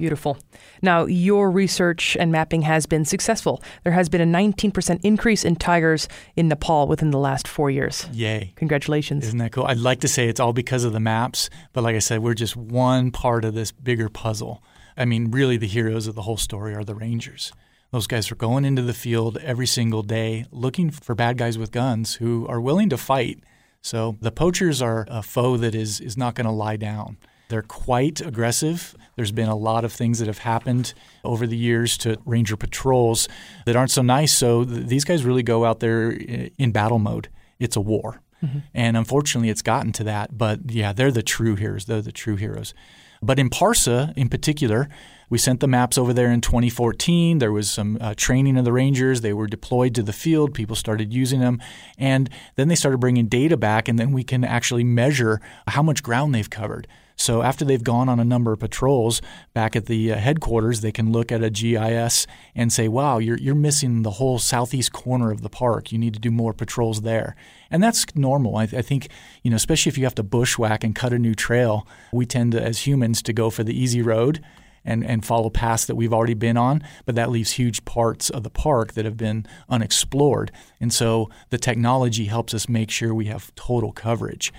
Beautiful. 0.00 0.38
Now, 0.80 1.04
your 1.04 1.50
research 1.50 2.16
and 2.18 2.32
mapping 2.32 2.62
has 2.62 2.86
been 2.86 3.04
successful. 3.04 3.62
There 3.84 3.92
has 3.92 4.08
been 4.08 4.22
a 4.22 4.24
19% 4.24 4.98
increase 5.02 5.44
in 5.44 5.56
tigers 5.56 6.08
in 6.36 6.48
Nepal 6.48 6.86
within 6.88 7.10
the 7.10 7.18
last 7.18 7.46
four 7.46 7.70
years. 7.70 8.08
Yay. 8.10 8.54
Congratulations. 8.56 9.26
Isn't 9.26 9.40
that 9.40 9.52
cool? 9.52 9.66
I'd 9.66 9.76
like 9.76 10.00
to 10.00 10.08
say 10.08 10.26
it's 10.26 10.40
all 10.40 10.54
because 10.54 10.84
of 10.84 10.94
the 10.94 11.00
maps, 11.00 11.50
but 11.74 11.84
like 11.84 11.96
I 11.96 11.98
said, 11.98 12.20
we're 12.20 12.32
just 12.32 12.56
one 12.56 13.10
part 13.10 13.44
of 13.44 13.52
this 13.52 13.72
bigger 13.72 14.08
puzzle. 14.08 14.62
I 14.96 15.04
mean, 15.04 15.30
really, 15.30 15.58
the 15.58 15.66
heroes 15.66 16.06
of 16.06 16.14
the 16.14 16.22
whole 16.22 16.38
story 16.38 16.74
are 16.74 16.82
the 16.82 16.94
rangers. 16.94 17.52
Those 17.90 18.06
guys 18.06 18.32
are 18.32 18.36
going 18.36 18.64
into 18.64 18.80
the 18.80 18.94
field 18.94 19.36
every 19.42 19.66
single 19.66 20.02
day 20.02 20.46
looking 20.50 20.88
for 20.88 21.14
bad 21.14 21.36
guys 21.36 21.58
with 21.58 21.72
guns 21.72 22.14
who 22.14 22.46
are 22.48 22.58
willing 22.58 22.88
to 22.88 22.96
fight. 22.96 23.44
So 23.82 24.16
the 24.22 24.32
poachers 24.32 24.80
are 24.80 25.06
a 25.10 25.22
foe 25.22 25.58
that 25.58 25.74
is, 25.74 26.00
is 26.00 26.16
not 26.16 26.34
going 26.36 26.46
to 26.46 26.52
lie 26.52 26.76
down. 26.76 27.18
They're 27.50 27.62
quite 27.62 28.20
aggressive. 28.20 28.94
There's 29.16 29.32
been 29.32 29.48
a 29.48 29.56
lot 29.56 29.84
of 29.84 29.92
things 29.92 30.18
that 30.20 30.26
have 30.28 30.38
happened 30.38 30.94
over 31.24 31.46
the 31.46 31.56
years 31.56 31.98
to 31.98 32.18
ranger 32.24 32.56
patrols 32.56 33.28
that 33.66 33.76
aren't 33.76 33.90
so 33.90 34.02
nice. 34.02 34.32
So 34.32 34.64
th- 34.64 34.86
these 34.86 35.04
guys 35.04 35.24
really 35.24 35.42
go 35.42 35.64
out 35.64 35.80
there 35.80 36.10
in 36.10 36.72
battle 36.72 36.98
mode. 36.98 37.28
It's 37.58 37.76
a 37.76 37.80
war. 37.80 38.22
Mm-hmm. 38.42 38.58
And 38.72 38.96
unfortunately, 38.96 39.50
it's 39.50 39.62
gotten 39.62 39.92
to 39.92 40.04
that. 40.04 40.38
But 40.38 40.70
yeah, 40.70 40.92
they're 40.92 41.10
the 41.10 41.22
true 41.22 41.56
heroes. 41.56 41.84
They're 41.84 42.00
the 42.00 42.12
true 42.12 42.36
heroes. 42.36 42.72
But 43.22 43.38
in 43.38 43.50
Parsa, 43.50 44.16
in 44.16 44.30
particular, 44.30 44.88
we 45.28 45.38
sent 45.38 45.60
the 45.60 45.68
maps 45.68 45.98
over 45.98 46.12
there 46.12 46.32
in 46.32 46.40
2014. 46.40 47.38
There 47.38 47.52
was 47.52 47.70
some 47.70 47.98
uh, 48.00 48.14
training 48.16 48.56
of 48.56 48.64
the 48.64 48.72
rangers. 48.72 49.20
They 49.20 49.32
were 49.32 49.46
deployed 49.46 49.94
to 49.94 50.02
the 50.02 50.12
field. 50.12 50.54
People 50.54 50.74
started 50.74 51.12
using 51.12 51.40
them. 51.40 51.60
And 51.98 52.30
then 52.56 52.68
they 52.68 52.74
started 52.74 52.98
bringing 52.98 53.26
data 53.26 53.56
back, 53.56 53.88
and 53.88 53.98
then 53.98 54.12
we 54.12 54.24
can 54.24 54.42
actually 54.42 54.84
measure 54.84 55.40
how 55.68 55.82
much 55.82 56.02
ground 56.02 56.34
they've 56.34 56.50
covered. 56.50 56.88
So 57.20 57.42
after 57.42 57.66
they've 57.66 57.84
gone 57.84 58.08
on 58.08 58.18
a 58.18 58.24
number 58.24 58.50
of 58.50 58.60
patrols 58.60 59.20
back 59.52 59.76
at 59.76 59.84
the 59.84 60.12
uh, 60.12 60.16
headquarters, 60.16 60.80
they 60.80 60.90
can 60.90 61.12
look 61.12 61.30
at 61.30 61.44
a 61.44 61.50
GIS 61.50 62.26
and 62.54 62.72
say, 62.72 62.88
"Wow, 62.88 63.18
you're 63.18 63.36
you're 63.36 63.54
missing 63.54 64.02
the 64.02 64.12
whole 64.12 64.38
southeast 64.38 64.92
corner 64.92 65.30
of 65.30 65.42
the 65.42 65.50
park. 65.50 65.92
You 65.92 65.98
need 65.98 66.14
to 66.14 66.20
do 66.20 66.30
more 66.30 66.54
patrols 66.54 67.02
there." 67.02 67.36
And 67.70 67.82
that's 67.82 68.06
normal. 68.16 68.56
I, 68.56 68.62
I 68.62 68.80
think 68.80 69.08
you 69.42 69.50
know, 69.50 69.56
especially 69.56 69.90
if 69.90 69.98
you 69.98 70.04
have 70.04 70.14
to 70.14 70.22
bushwhack 70.22 70.82
and 70.82 70.96
cut 70.96 71.12
a 71.12 71.18
new 71.18 71.34
trail, 71.34 71.86
we 72.10 72.24
tend 72.24 72.52
to, 72.52 72.62
as 72.62 72.86
humans, 72.86 73.20
to 73.24 73.34
go 73.34 73.50
for 73.50 73.64
the 73.64 73.78
easy 73.78 74.00
road 74.00 74.42
and, 74.82 75.04
and 75.04 75.22
follow 75.22 75.50
paths 75.50 75.84
that 75.84 75.96
we've 75.96 76.14
already 76.14 76.32
been 76.32 76.56
on, 76.56 76.82
but 77.04 77.16
that 77.16 77.28
leaves 77.28 77.52
huge 77.52 77.84
parts 77.84 78.30
of 78.30 78.44
the 78.44 78.50
park 78.50 78.94
that 78.94 79.04
have 79.04 79.18
been 79.18 79.46
unexplored. 79.68 80.50
And 80.80 80.90
so 80.90 81.28
the 81.50 81.58
technology 81.58 82.24
helps 82.24 82.54
us 82.54 82.66
make 82.66 82.90
sure 82.90 83.12
we 83.12 83.26
have 83.26 83.54
total 83.54 83.92
coverage. 83.92 84.54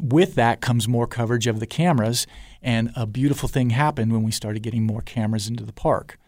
With 0.00 0.34
that 0.34 0.60
comes 0.60 0.88
more 0.88 1.06
coverage 1.06 1.46
of 1.46 1.60
the 1.60 1.66
cameras, 1.66 2.26
and 2.62 2.90
a 2.96 3.06
beautiful 3.06 3.48
thing 3.48 3.70
happened 3.70 4.12
when 4.12 4.22
we 4.22 4.30
started 4.30 4.62
getting 4.62 4.84
more 4.84 5.02
cameras 5.02 5.48
into 5.48 5.64
the 5.64 5.72
park. 5.72 6.18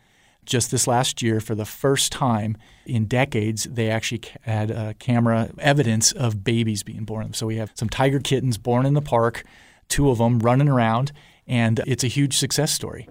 Just 0.45 0.71
this 0.71 0.87
last 0.87 1.23
year, 1.23 1.41
for 1.41 1.57
the 1.57 1.65
first 1.65 2.13
time 2.13 2.57
in 2.85 3.07
decades, 3.07 3.65
they 3.65 3.91
actually 3.91 4.23
had 4.43 4.71
uh, 4.71 4.93
camera 5.01 5.51
evidence 5.59 6.13
of 6.13 6.45
babies 6.45 6.85
being 6.85 7.05
born. 7.05 7.33
So 7.33 7.47
we 7.47 7.57
have 7.57 7.73
some 7.75 7.89
tiger 7.89 8.21
kittens 8.21 8.57
born 8.57 8.87
in 8.87 8.95
the 8.95 9.03
park, 9.03 9.43
two 9.89 10.09
of 10.11 10.19
them 10.19 10.39
running 10.39 10.69
around, 10.69 11.11
and 11.49 11.81
it's 11.87 12.05
a 12.05 12.09
huge 12.09 12.37
success 12.37 12.73
story. 12.73 13.09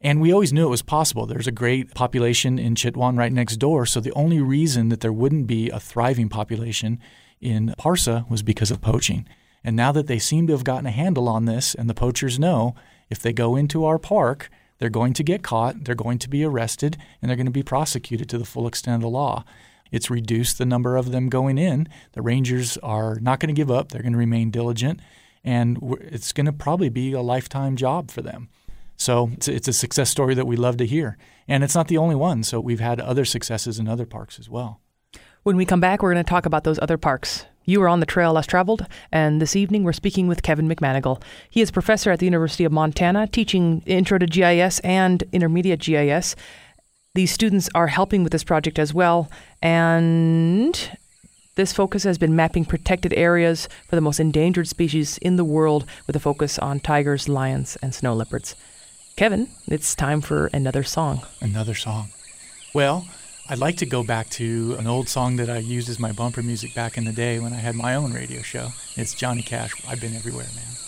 And 0.00 0.20
we 0.20 0.32
always 0.32 0.52
knew 0.52 0.66
it 0.66 0.70
was 0.70 0.82
possible. 0.82 1.26
There's 1.26 1.48
a 1.48 1.52
great 1.52 1.94
population 1.94 2.58
in 2.58 2.74
Chitwan 2.76 3.18
right 3.18 3.32
next 3.32 3.56
door. 3.56 3.86
So 3.86 3.98
the 3.98 4.12
only 4.12 4.40
reason 4.40 4.88
that 4.90 5.00
there 5.00 5.12
wouldn't 5.12 5.46
be 5.46 5.70
a 5.70 5.80
thriving 5.80 6.28
population 6.28 7.00
in 7.40 7.74
Parsa 7.78 8.28
was 8.30 8.42
because 8.42 8.70
of 8.70 8.80
poaching. 8.80 9.26
And 9.66 9.74
now 9.74 9.90
that 9.90 10.06
they 10.06 10.20
seem 10.20 10.46
to 10.46 10.52
have 10.52 10.62
gotten 10.62 10.86
a 10.86 10.92
handle 10.92 11.28
on 11.28 11.44
this, 11.44 11.74
and 11.74 11.90
the 11.90 11.94
poachers 11.94 12.38
know 12.38 12.76
if 13.10 13.18
they 13.18 13.32
go 13.32 13.56
into 13.56 13.84
our 13.84 13.98
park, 13.98 14.48
they're 14.78 14.88
going 14.88 15.12
to 15.14 15.24
get 15.24 15.42
caught, 15.42 15.82
they're 15.84 15.96
going 15.96 16.20
to 16.20 16.30
be 16.30 16.44
arrested, 16.44 16.96
and 17.20 17.28
they're 17.28 17.36
going 17.36 17.46
to 17.46 17.52
be 17.52 17.64
prosecuted 17.64 18.28
to 18.28 18.38
the 18.38 18.44
full 18.44 18.68
extent 18.68 18.94
of 18.94 19.00
the 19.00 19.08
law. 19.08 19.44
It's 19.90 20.08
reduced 20.08 20.58
the 20.58 20.66
number 20.66 20.96
of 20.96 21.10
them 21.10 21.28
going 21.28 21.58
in. 21.58 21.88
The 22.12 22.22
rangers 22.22 22.76
are 22.78 23.18
not 23.18 23.40
going 23.40 23.52
to 23.52 23.60
give 23.60 23.70
up, 23.70 23.90
they're 23.90 24.02
going 24.02 24.12
to 24.12 24.18
remain 24.18 24.52
diligent, 24.52 25.00
and 25.42 25.78
it's 26.00 26.32
going 26.32 26.46
to 26.46 26.52
probably 26.52 26.88
be 26.88 27.12
a 27.12 27.20
lifetime 27.20 27.74
job 27.74 28.12
for 28.12 28.22
them. 28.22 28.48
So 28.96 29.32
it's, 29.36 29.68
a 29.68 29.72
success 29.72 30.10
story 30.10 30.34
that 30.34 30.46
we 30.46 30.54
love 30.54 30.76
to 30.76 30.86
hear. 30.86 31.18
And 31.48 31.64
it's 31.64 31.74
not 31.74 31.88
the 31.88 31.98
only 31.98 32.14
one. 32.14 32.44
So 32.44 32.60
we've 32.60 32.80
had 32.80 33.00
other 33.00 33.24
successes 33.24 33.80
in 33.80 33.88
other 33.88 34.06
parks 34.06 34.38
as 34.38 34.48
well. 34.48 34.80
When 35.42 35.56
we 35.56 35.66
come 35.66 35.80
back, 35.80 36.02
we're 36.02 36.12
going 36.14 36.24
to 36.24 36.28
talk 36.28 36.46
about 36.46 36.64
those 36.64 36.78
other 36.80 36.96
parks. 36.96 37.46
You 37.68 37.82
are 37.82 37.88
on 37.88 37.98
the 37.98 38.06
trail 38.06 38.32
less 38.32 38.46
traveled, 38.46 38.86
and 39.10 39.42
this 39.42 39.56
evening 39.56 39.82
we're 39.82 39.92
speaking 39.92 40.28
with 40.28 40.44
Kevin 40.44 40.68
McManigal. 40.68 41.20
He 41.50 41.60
is 41.60 41.72
professor 41.72 42.12
at 42.12 42.20
the 42.20 42.24
University 42.24 42.64
of 42.64 42.70
Montana, 42.70 43.26
teaching 43.26 43.82
Intro 43.86 44.18
to 44.18 44.26
GIS 44.26 44.78
and 44.80 45.24
Intermediate 45.32 45.80
GIS. 45.80 46.36
These 47.16 47.32
students 47.32 47.68
are 47.74 47.88
helping 47.88 48.22
with 48.22 48.30
this 48.30 48.44
project 48.44 48.78
as 48.78 48.94
well, 48.94 49.28
and 49.60 50.96
this 51.56 51.72
focus 51.72 52.04
has 52.04 52.18
been 52.18 52.36
mapping 52.36 52.64
protected 52.64 53.12
areas 53.14 53.68
for 53.88 53.96
the 53.96 54.00
most 54.00 54.20
endangered 54.20 54.68
species 54.68 55.18
in 55.18 55.34
the 55.34 55.44
world 55.44 55.86
with 56.06 56.14
a 56.14 56.20
focus 56.20 56.60
on 56.60 56.78
tigers, 56.78 57.28
lions, 57.28 57.76
and 57.82 57.92
snow 57.92 58.14
leopards. 58.14 58.54
Kevin, 59.16 59.48
it's 59.66 59.96
time 59.96 60.20
for 60.20 60.46
another 60.52 60.84
song. 60.84 61.22
Another 61.40 61.74
song. 61.74 62.10
Well, 62.74 63.08
I'd 63.48 63.58
like 63.58 63.76
to 63.76 63.86
go 63.86 64.02
back 64.02 64.28
to 64.30 64.74
an 64.76 64.88
old 64.88 65.08
song 65.08 65.36
that 65.36 65.48
I 65.48 65.58
used 65.58 65.88
as 65.88 66.00
my 66.00 66.10
bumper 66.10 66.42
music 66.42 66.74
back 66.74 66.98
in 66.98 67.04
the 67.04 67.12
day 67.12 67.38
when 67.38 67.52
I 67.52 67.58
had 67.58 67.76
my 67.76 67.94
own 67.94 68.12
radio 68.12 68.42
show. 68.42 68.70
It's 68.96 69.14
Johnny 69.14 69.42
Cash. 69.42 69.72
I've 69.86 70.00
been 70.00 70.16
everywhere, 70.16 70.48
man. 70.56 70.85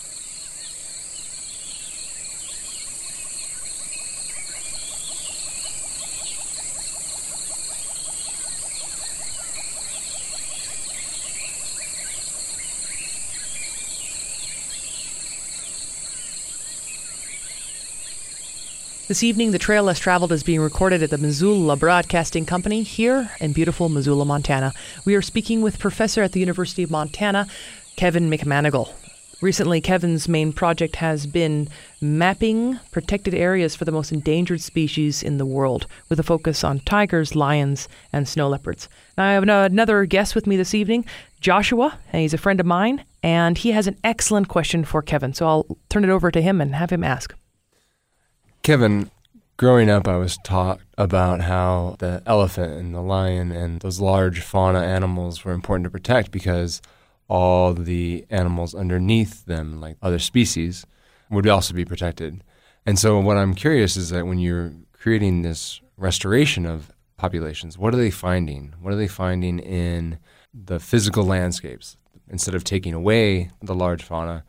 This 19.09 19.23
evening, 19.23 19.53
the 19.53 19.59
Trail 19.59 19.85
Less 19.85 19.99
Traveled 19.99 20.33
is 20.33 20.42
being 20.42 20.61
recorded 20.61 21.03
at 21.03 21.09
the 21.09 21.16
Missoula 21.16 21.77
Broadcasting 21.77 22.44
Company 22.44 22.83
here 22.83 23.31
in 23.40 23.55
beautiful 23.55 23.88
Missoula, 23.88 24.27
Montana. 24.27 24.75
We 25.07 25.14
are 25.14 25.23
speaking 25.23 25.62
with 25.62 25.79
professor 25.79 26.23
at 26.23 26.33
the 26.33 26.40
University 26.40 26.83
of 26.83 26.90
Montana, 26.90 27.47
Kevin 27.97 28.29
McManigal. 28.29 28.92
Recently, 29.40 29.81
Kevin's 29.81 30.29
main 30.29 30.53
project 30.53 30.97
has 30.97 31.27
been 31.27 31.71
mapping 32.03 32.81
protected 32.90 33.33
areas 33.33 33.75
for 33.75 33.87
the 33.87 33.92
most 33.92 34.12
endangered 34.12 34.61
species 34.61 35.23
in 35.23 35.38
the 35.38 35.47
world, 35.47 35.87
with 36.11 36.21
a 36.21 36.23
focus 36.23 36.62
on 36.62 36.81
tigers, 36.81 37.35
lions, 37.35 37.88
and 38.12 38.29
snow 38.29 38.51
leopards. 38.51 38.90
Now, 39.16 39.25
I 39.25 39.33
have 39.33 39.42
another 39.42 40.05
guest 40.05 40.35
with 40.35 40.47
me 40.47 40.59
this 40.59 40.75
evening, 40.75 41.07
Joshua, 41.40 41.99
and 42.12 42.21
he's 42.21 42.35
a 42.35 42.38
friend 42.38 42.61
of 42.61 42.66
mine, 42.66 43.05
and 43.23 43.57
he 43.57 43.71
has 43.71 43.87
an 43.87 43.97
excellent 44.05 44.49
question 44.49 44.85
for 44.85 45.01
Kevin. 45.01 45.33
So 45.33 45.47
I'll 45.47 45.79
turn 45.88 46.05
it 46.05 46.11
over 46.11 46.31
to 46.31 46.42
him 46.42 46.61
and 46.61 46.75
have 46.75 46.90
him 46.90 47.03
ask. 47.03 47.35
Kevin, 48.68 49.11
growing 49.57 49.88
up, 49.88 50.07
I 50.07 50.18
was 50.18 50.37
taught 50.44 50.81
about 50.98 51.40
how 51.40 51.96
the 52.00 52.22
elephant 52.26 52.74
and 52.74 52.94
the 52.94 53.00
lion 53.00 53.50
and 53.50 53.81
those 53.81 53.98
large 53.98 54.42
fauna 54.42 54.81
animals 54.81 55.42
were 55.42 55.52
important 55.52 55.85
to 55.85 55.90
protect 55.90 56.31
because 56.31 56.83
all 57.28 57.72
the 57.72 58.26
animals 58.28 58.74
underneath 58.74 59.46
them, 59.46 59.81
like 59.81 59.96
other 60.02 60.18
species, 60.18 60.85
would 61.31 61.48
also 61.48 61.72
be 61.72 61.87
protected. 61.87 62.44
And 62.85 62.98
so, 62.98 63.18
what 63.18 63.38
I'm 63.38 63.54
curious 63.54 63.96
is 63.96 64.11
that 64.11 64.26
when 64.26 64.38
you're 64.38 64.74
creating 64.92 65.40
this 65.40 65.81
restoration 65.96 66.66
of 66.66 66.92
populations, 67.16 67.78
what 67.78 67.94
are 67.94 67.96
they 67.96 68.11
finding? 68.11 68.74
What 68.83 68.92
are 68.92 68.98
they 68.98 69.09
finding 69.09 69.61
in 69.61 70.18
the 70.52 70.78
physical 70.78 71.24
landscapes? 71.24 71.96
Instead 72.28 72.54
of 72.54 72.64
taking 72.64 72.92
away 72.92 73.50
the 73.62 73.74
large 73.74 74.02
fauna, 74.02 74.44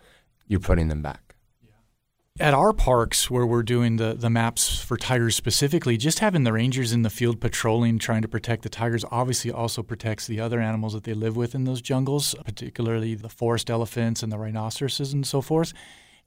you're 0.45 0.59
putting 0.59 0.89
them 0.89 1.01
back 1.01 1.28
at 2.39 2.53
our 2.53 2.71
parks 2.71 3.29
where 3.29 3.45
we're 3.45 3.63
doing 3.63 3.97
the, 3.97 4.13
the 4.13 4.29
maps 4.29 4.79
for 4.79 4.95
tigers 4.95 5.35
specifically, 5.35 5.97
just 5.97 6.19
having 6.19 6.45
the 6.45 6.53
rangers 6.53 6.93
in 6.93 7.01
the 7.01 7.09
field 7.09 7.41
patrolling, 7.41 7.99
trying 7.99 8.21
to 8.21 8.27
protect 8.27 8.63
the 8.63 8.69
tigers, 8.69 9.03
obviously 9.11 9.51
also 9.51 9.83
protects 9.83 10.25
the 10.25 10.39
other 10.39 10.61
animals 10.61 10.93
that 10.93 11.03
they 11.03 11.13
live 11.13 11.35
with 11.35 11.53
in 11.53 11.65
those 11.65 11.81
jungles, 11.81 12.35
particularly 12.45 13.13
the 13.13 13.29
forest 13.29 13.69
elephants 13.69 14.23
and 14.23 14.31
the 14.31 14.37
rhinoceroses 14.37 15.11
and 15.11 15.27
so 15.27 15.41
forth. 15.41 15.73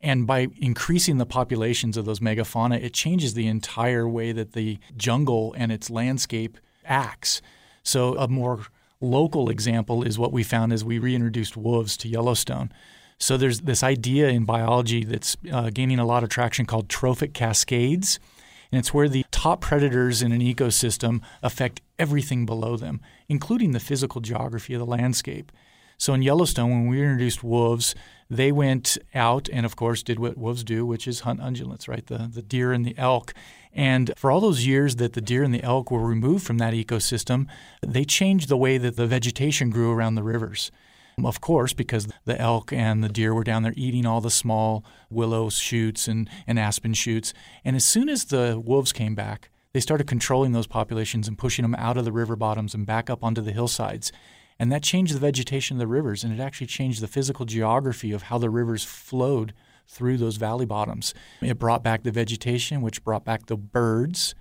And 0.02 0.26
by 0.26 0.48
increasing 0.60 1.18
the 1.18 1.26
populations 1.26 1.96
of 1.96 2.04
those 2.04 2.20
megafauna, 2.20 2.82
it 2.82 2.92
changes 2.92 3.34
the 3.34 3.46
entire 3.46 4.06
way 4.06 4.32
that 4.32 4.52
the 4.52 4.78
jungle 4.96 5.54
and 5.56 5.72
its 5.72 5.88
landscape 5.88 6.58
acts. 6.84 7.40
So, 7.84 8.16
a 8.18 8.28
more 8.28 8.66
local 9.00 9.48
example 9.48 10.02
is 10.02 10.18
what 10.18 10.32
we 10.32 10.42
found 10.42 10.72
as 10.72 10.84
we 10.84 10.98
reintroduced 10.98 11.56
wolves 11.56 11.96
to 11.98 12.08
Yellowstone. 12.08 12.72
So 13.22 13.36
there's 13.36 13.60
this 13.60 13.84
idea 13.84 14.30
in 14.30 14.44
biology 14.44 15.04
that's 15.04 15.36
uh, 15.52 15.70
gaining 15.70 16.00
a 16.00 16.04
lot 16.04 16.24
of 16.24 16.28
traction 16.28 16.66
called 16.66 16.88
trophic 16.88 17.32
cascades. 17.34 18.18
And 18.72 18.80
it's 18.80 18.92
where 18.92 19.08
the 19.08 19.24
top 19.30 19.60
predators 19.60 20.22
in 20.22 20.32
an 20.32 20.40
ecosystem 20.40 21.20
affect 21.40 21.82
everything 22.00 22.46
below 22.46 22.76
them, 22.76 23.00
including 23.28 23.70
the 23.70 23.78
physical 23.78 24.20
geography 24.20 24.74
of 24.74 24.80
the 24.80 24.86
landscape. 24.86 25.52
So 25.98 26.14
in 26.14 26.22
Yellowstone, 26.22 26.70
when 26.70 26.88
we 26.88 27.00
introduced 27.00 27.44
wolves, 27.44 27.94
they 28.28 28.50
went 28.50 28.98
out 29.14 29.48
and, 29.52 29.64
of 29.64 29.76
course, 29.76 30.02
did 30.02 30.18
what 30.18 30.36
wolves 30.36 30.64
do, 30.64 30.84
which 30.84 31.06
is 31.06 31.20
hunt 31.20 31.38
ungulates, 31.38 31.86
right? 31.86 32.04
The, 32.04 32.28
the 32.28 32.42
deer 32.42 32.72
and 32.72 32.84
the 32.84 32.98
elk. 32.98 33.34
And 33.72 34.12
for 34.16 34.32
all 34.32 34.40
those 34.40 34.66
years 34.66 34.96
that 34.96 35.12
the 35.12 35.20
deer 35.20 35.44
and 35.44 35.54
the 35.54 35.62
elk 35.62 35.92
were 35.92 36.04
removed 36.04 36.44
from 36.44 36.58
that 36.58 36.74
ecosystem, 36.74 37.46
they 37.86 38.04
changed 38.04 38.48
the 38.48 38.56
way 38.56 38.78
that 38.78 38.96
the 38.96 39.06
vegetation 39.06 39.70
grew 39.70 39.92
around 39.92 40.16
the 40.16 40.24
rivers. 40.24 40.72
Of 41.22 41.40
course, 41.40 41.72
because 41.72 42.08
the 42.24 42.40
elk 42.40 42.72
and 42.72 43.02
the 43.02 43.08
deer 43.08 43.34
were 43.34 43.44
down 43.44 43.62
there 43.62 43.74
eating 43.76 44.06
all 44.06 44.20
the 44.20 44.30
small 44.30 44.84
willow 45.10 45.50
shoots 45.50 46.08
and, 46.08 46.28
and 46.46 46.58
aspen 46.58 46.94
shoots. 46.94 47.34
And 47.64 47.76
as 47.76 47.84
soon 47.84 48.08
as 48.08 48.24
the 48.26 48.60
wolves 48.62 48.92
came 48.92 49.14
back, 49.14 49.50
they 49.72 49.80
started 49.80 50.06
controlling 50.06 50.52
those 50.52 50.66
populations 50.66 51.28
and 51.28 51.38
pushing 51.38 51.62
them 51.62 51.74
out 51.76 51.96
of 51.96 52.04
the 52.04 52.12
river 52.12 52.36
bottoms 52.36 52.74
and 52.74 52.86
back 52.86 53.08
up 53.08 53.24
onto 53.24 53.40
the 53.40 53.52
hillsides. 53.52 54.12
And 54.58 54.70
that 54.70 54.82
changed 54.82 55.14
the 55.14 55.20
vegetation 55.20 55.76
of 55.76 55.78
the 55.78 55.86
rivers, 55.86 56.22
and 56.22 56.32
it 56.32 56.42
actually 56.42 56.66
changed 56.66 57.00
the 57.00 57.08
physical 57.08 57.46
geography 57.46 58.12
of 58.12 58.24
how 58.24 58.38
the 58.38 58.50
rivers 58.50 58.84
flowed 58.84 59.54
through 59.88 60.18
those 60.18 60.36
valley 60.36 60.66
bottoms. 60.66 61.14
It 61.40 61.58
brought 61.58 61.82
back 61.82 62.02
the 62.02 62.10
vegetation, 62.10 62.80
which 62.80 63.02
brought 63.02 63.24
back 63.24 63.46
the 63.46 63.56
birds, 63.56 64.34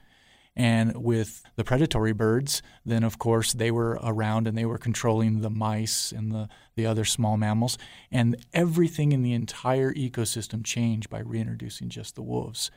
and 0.62 0.96
with 1.04 1.42
the 1.56 1.64
predatory 1.64 2.14
birds, 2.14 2.62
then 2.86 3.04
of 3.04 3.18
course 3.18 3.52
they 3.52 3.72
were 3.72 3.98
around 4.04 4.48
and 4.48 4.56
they 4.56 4.66
were 4.66 4.78
controlling 4.78 5.42
the 5.42 5.50
mice 5.50 6.12
and 6.12 6.32
the, 6.32 6.48
the 6.76 6.86
other 6.86 7.04
small 7.04 7.36
mammals. 7.36 7.80
And 8.12 8.36
everything 8.54 9.12
in 9.12 9.24
the 9.24 9.34
entire 9.34 9.92
ecosystem 9.92 10.64
changed 10.64 11.10
by 11.10 11.22
reintroducing 11.22 11.90
just 11.90 12.14
the 12.14 12.22
wolves. 12.22 12.70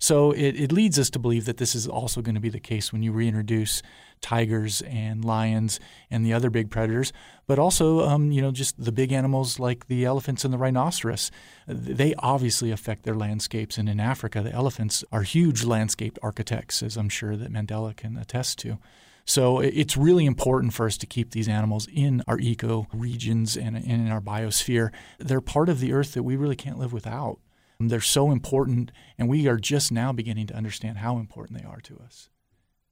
So 0.00 0.32
it, 0.32 0.56
it 0.56 0.72
leads 0.72 0.98
us 0.98 1.10
to 1.10 1.20
believe 1.20 1.44
that 1.44 1.58
this 1.58 1.76
is 1.76 1.86
also 1.86 2.22
going 2.22 2.34
to 2.34 2.40
be 2.40 2.48
the 2.48 2.58
case 2.58 2.92
when 2.92 3.04
you 3.04 3.12
reintroduce 3.12 3.82
tigers 4.20 4.82
and 4.82 5.24
lions 5.24 5.80
and 6.10 6.24
the 6.24 6.32
other 6.32 6.50
big 6.50 6.70
predators, 6.70 7.12
but 7.46 7.58
also, 7.58 8.00
um, 8.00 8.30
you 8.30 8.42
know, 8.42 8.50
just 8.50 8.82
the 8.82 8.92
big 8.92 9.12
animals 9.12 9.58
like 9.58 9.86
the 9.86 10.04
elephants 10.04 10.44
and 10.44 10.52
the 10.52 10.58
rhinoceros. 10.58 11.30
They 11.66 12.14
obviously 12.18 12.70
affect 12.70 13.04
their 13.04 13.14
landscapes. 13.14 13.78
And 13.78 13.88
in 13.88 14.00
Africa, 14.00 14.42
the 14.42 14.52
elephants 14.52 15.04
are 15.12 15.22
huge 15.22 15.64
landscape 15.64 16.18
architects, 16.22 16.82
as 16.82 16.96
I'm 16.96 17.08
sure 17.08 17.36
that 17.36 17.52
Mandela 17.52 17.96
can 17.96 18.16
attest 18.16 18.58
to. 18.60 18.78
So 19.24 19.60
it's 19.60 19.94
really 19.94 20.24
important 20.24 20.72
for 20.72 20.86
us 20.86 20.96
to 20.96 21.06
keep 21.06 21.32
these 21.32 21.48
animals 21.48 21.86
in 21.92 22.22
our 22.26 22.38
eco 22.38 22.86
regions 22.94 23.58
and 23.58 23.76
in 23.76 24.10
our 24.10 24.22
biosphere. 24.22 24.90
They're 25.18 25.42
part 25.42 25.68
of 25.68 25.80
the 25.80 25.92
earth 25.92 26.14
that 26.14 26.22
we 26.22 26.36
really 26.36 26.56
can't 26.56 26.78
live 26.78 26.94
without. 26.94 27.38
They're 27.78 28.00
so 28.00 28.30
important, 28.32 28.90
and 29.18 29.28
we 29.28 29.46
are 29.46 29.58
just 29.58 29.92
now 29.92 30.12
beginning 30.12 30.48
to 30.48 30.54
understand 30.54 30.98
how 30.98 31.18
important 31.18 31.60
they 31.60 31.68
are 31.68 31.80
to 31.82 32.00
us. 32.04 32.30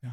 Yeah. 0.04 0.10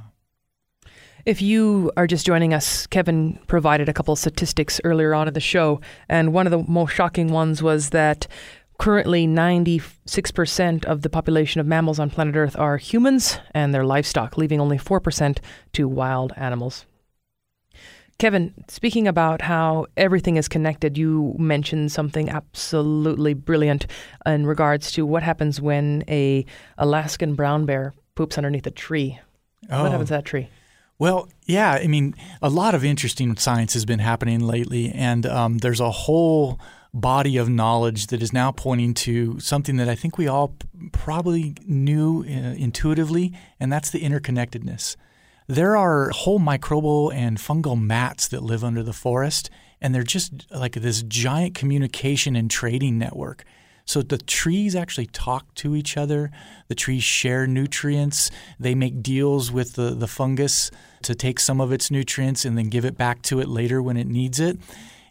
If 1.26 1.42
you 1.42 1.90
are 1.96 2.06
just 2.06 2.26
joining 2.26 2.54
us, 2.54 2.86
Kevin 2.88 3.40
provided 3.48 3.88
a 3.88 3.94
couple 3.94 4.12
of 4.12 4.20
statistics 4.20 4.82
earlier 4.84 5.14
on 5.14 5.30
in 5.30 5.34
the 5.34 5.40
show, 5.40 5.80
and 6.10 6.34
one 6.34 6.46
of 6.46 6.52
the 6.52 6.70
most 6.70 6.92
shocking 6.92 7.32
ones 7.32 7.64
was 7.64 7.92
that 7.92 8.28
currently 8.78 9.26
96% 9.26 10.84
of 10.84 11.02
the 11.02 11.10
population 11.10 11.62
of 11.62 11.68
mammals 11.68 11.98
on 11.98 12.10
planet 12.10 12.36
Earth 12.36 12.58
are 12.60 12.76
humans 12.76 13.40
and 13.54 13.74
their 13.74 13.86
livestock, 13.86 14.38
leaving 14.38 14.60
only 14.60 14.78
4% 14.78 15.38
to 15.72 15.88
wild 15.88 16.34
animals. 16.36 16.86
Kevin, 18.20 18.54
speaking 18.68 19.08
about 19.08 19.42
how 19.42 19.86
everything 19.96 20.36
is 20.36 20.50
connected, 20.50 20.98
you 20.98 21.36
mentioned 21.40 21.94
something 21.94 22.30
absolutely 22.30 23.34
brilliant 23.34 23.88
in 24.26 24.46
regards 24.46 24.92
to 24.92 25.06
what 25.06 25.24
happens 25.24 25.62
when 25.62 26.04
a 26.10 26.46
Alaskan 26.78 27.36
brown 27.36 27.66
bear 27.66 27.94
poops 28.16 28.38
underneath 28.38 28.68
a 28.68 28.72
tree. 28.72 29.22
Oh. 29.70 29.84
What 29.84 29.92
happens 29.92 30.10
to 30.10 30.16
that 30.16 30.26
tree? 30.26 30.50
Well, 31.04 31.28
yeah, 31.46 31.72
I 31.72 31.88
mean, 31.88 32.16
a 32.42 32.50
lot 32.50 32.74
of 32.74 32.86
interesting 32.86 33.36
science 33.36 33.74
has 33.74 33.84
been 33.84 34.00
happening 34.00 34.40
lately, 34.40 34.90
and 34.90 35.26
um, 35.26 35.58
there's 35.58 35.82
a 35.82 35.92
whole 35.92 36.62
body 36.94 37.36
of 37.36 37.50
knowledge 37.50 38.08
that 38.08 38.24
is 38.24 38.32
now 38.32 38.54
pointing 38.54 38.94
to 38.94 39.38
something 39.38 39.76
that 39.76 39.90
I 39.90 39.96
think 39.96 40.18
we 40.18 40.30
all 40.30 40.56
probably 40.94 41.56
knew 41.68 42.22
uh, 42.22 42.56
intuitively, 42.56 43.34
and 43.60 43.70
that's 43.70 43.90
the 43.90 44.00
interconnectedness. 44.00 44.96
There 45.46 45.76
are 45.76 46.10
whole 46.12 46.40
microbial 46.40 47.14
and 47.14 47.38
fungal 47.38 47.78
mats 47.78 48.30
that 48.30 48.42
live 48.42 48.64
under 48.64 48.82
the 48.82 48.94
forest, 48.94 49.50
and 49.82 49.94
they're 49.94 50.04
just 50.04 50.50
like 50.52 50.72
this 50.72 51.04
giant 51.04 51.54
communication 51.54 52.38
and 52.38 52.50
trading 52.50 52.98
network. 52.98 53.44
So 53.86 54.02
the 54.02 54.18
trees 54.18 54.76
actually 54.76 55.08
talk 55.08 55.54
to 55.56 55.76
each 55.76 55.98
other. 55.98 56.32
The 56.68 56.76
trees 56.76 57.04
share 57.04 57.46
nutrients. 57.48 58.32
They 58.60 58.76
make 58.76 59.04
deals 59.04 59.52
with 59.52 59.74
the, 59.74 59.92
the 59.92 60.08
fungus 60.08 60.72
to 61.04 61.16
take 61.16 61.40
some 61.40 61.60
of 61.60 61.72
its 61.72 61.92
nutrients 61.92 62.46
and 62.46 62.58
then 62.58 62.70
give 62.70 62.86
it 62.86 62.98
back 62.98 63.22
to 63.24 63.40
it 63.40 63.48
later 63.48 63.82
when 63.82 63.98
it 63.98 64.08
needs 64.08 64.40
it. 64.40 64.58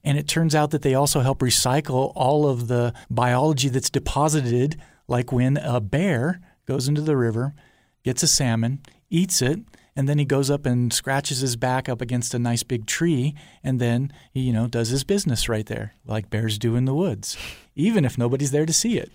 And 0.05 0.19
it 0.19 0.27
turns 0.27 0.55
out 0.55 0.71
that 0.71 0.83
they 0.83 0.95
also 0.95 1.21
help 1.21 1.41
recycle 1.41 2.13
all 2.17 2.49
of 2.49 2.69
the 2.69 2.93
biology 3.11 3.69
that's 3.69 3.91
deposited, 3.91 4.81
like 5.07 5.31
when 5.31 5.59
a 5.59 5.81
bear 5.81 6.41
goes 6.67 6.89
into 6.89 7.03
the 7.03 7.17
river, 7.17 7.55
gets 8.03 8.23
a 8.23 8.27
salmon, 8.27 8.81
eats 9.11 9.43
it, 9.43 9.61
and 9.95 10.09
then 10.09 10.19
he 10.19 10.25
goes 10.25 10.51
up 10.51 10.67
and 10.67 10.93
scratches 10.93 11.41
his 11.41 11.57
back 11.57 11.89
up 11.89 12.01
against 12.01 12.35
a 12.35 12.39
nice 12.39 12.63
big 12.63 12.87
tree 12.87 13.35
and 13.63 13.81
then 13.81 14.13
he 14.33 14.41
you 14.41 14.53
know 14.53 14.67
does 14.67 14.89
his 14.89 15.05
business 15.05 15.49
right 15.49 15.67
there 15.67 15.95
like 16.07 16.31
bears 16.31 16.59
do 16.59 16.77
in 16.77 16.85
the 16.85 16.95
woods 16.95 17.37
even 17.75 18.05
if 18.05 18.19
nobody's 18.19 18.51
there 18.51 18.67
to 18.67 18.73
see 18.73 18.99
it 18.99 19.11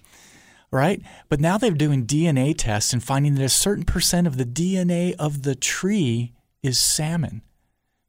right? 0.69 1.01
But 1.29 1.39
now 1.39 1.57
they're 1.57 1.71
doing 1.71 2.05
dna 2.05 2.55
tests 2.57 2.93
and 2.93 3.03
finding 3.03 3.35
that 3.35 3.43
a 3.43 3.49
certain 3.49 3.85
percent 3.85 4.27
of 4.27 4.37
the 4.37 4.45
dna 4.45 5.15
of 5.17 5.43
the 5.43 5.55
tree 5.55 6.33
is 6.61 6.79
salmon 6.79 7.41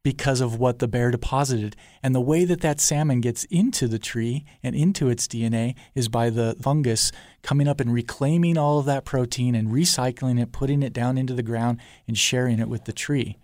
because 0.08 0.40
of 0.40 0.58
what 0.58 0.78
the 0.78 0.88
bear 0.88 1.10
deposited. 1.10 1.76
And 2.02 2.14
the 2.14 2.20
way 2.22 2.46
that 2.46 2.62
that 2.62 2.80
salmon 2.80 3.20
gets 3.20 3.44
into 3.50 3.86
the 3.86 3.98
tree 3.98 4.46
and 4.62 4.74
into 4.74 5.10
its 5.10 5.28
DNA 5.28 5.74
is 5.94 6.08
by 6.08 6.30
the 6.30 6.56
fungus 6.62 7.12
coming 7.42 7.68
up 7.68 7.78
and 7.78 7.92
reclaiming 7.92 8.56
all 8.56 8.78
of 8.78 8.86
that 8.86 9.04
protein 9.04 9.54
and 9.54 9.68
recycling 9.68 10.40
it, 10.40 10.50
putting 10.50 10.82
it 10.82 10.94
down 10.94 11.18
into 11.18 11.34
the 11.34 11.42
ground, 11.42 11.78
and 12.06 12.16
sharing 12.16 12.58
it 12.58 12.70
with 12.70 12.86
the 12.86 12.92
tree. 12.94 13.36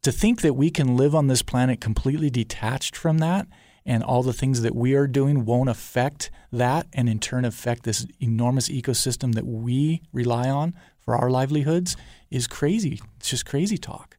To 0.00 0.10
think 0.10 0.40
that 0.40 0.54
we 0.54 0.70
can 0.70 0.96
live 0.96 1.14
on 1.14 1.26
this 1.26 1.42
planet 1.42 1.82
completely 1.82 2.30
detached 2.30 2.96
from 2.96 3.18
that 3.18 3.46
and 3.84 4.02
all 4.02 4.22
the 4.22 4.32
things 4.32 4.62
that 4.62 4.74
we 4.74 4.94
are 4.94 5.06
doing 5.06 5.44
won't 5.44 5.68
affect 5.68 6.30
that 6.50 6.86
and 6.94 7.10
in 7.10 7.18
turn 7.18 7.44
affect 7.44 7.82
this 7.82 8.06
enormous 8.20 8.70
ecosystem 8.70 9.34
that 9.34 9.44
we 9.44 10.00
rely 10.14 10.48
on 10.48 10.72
for 10.98 11.14
our 11.14 11.28
livelihoods 11.28 11.94
is 12.30 12.46
crazy. 12.46 13.02
It's 13.18 13.28
just 13.28 13.44
crazy 13.44 13.76
talk 13.76 14.16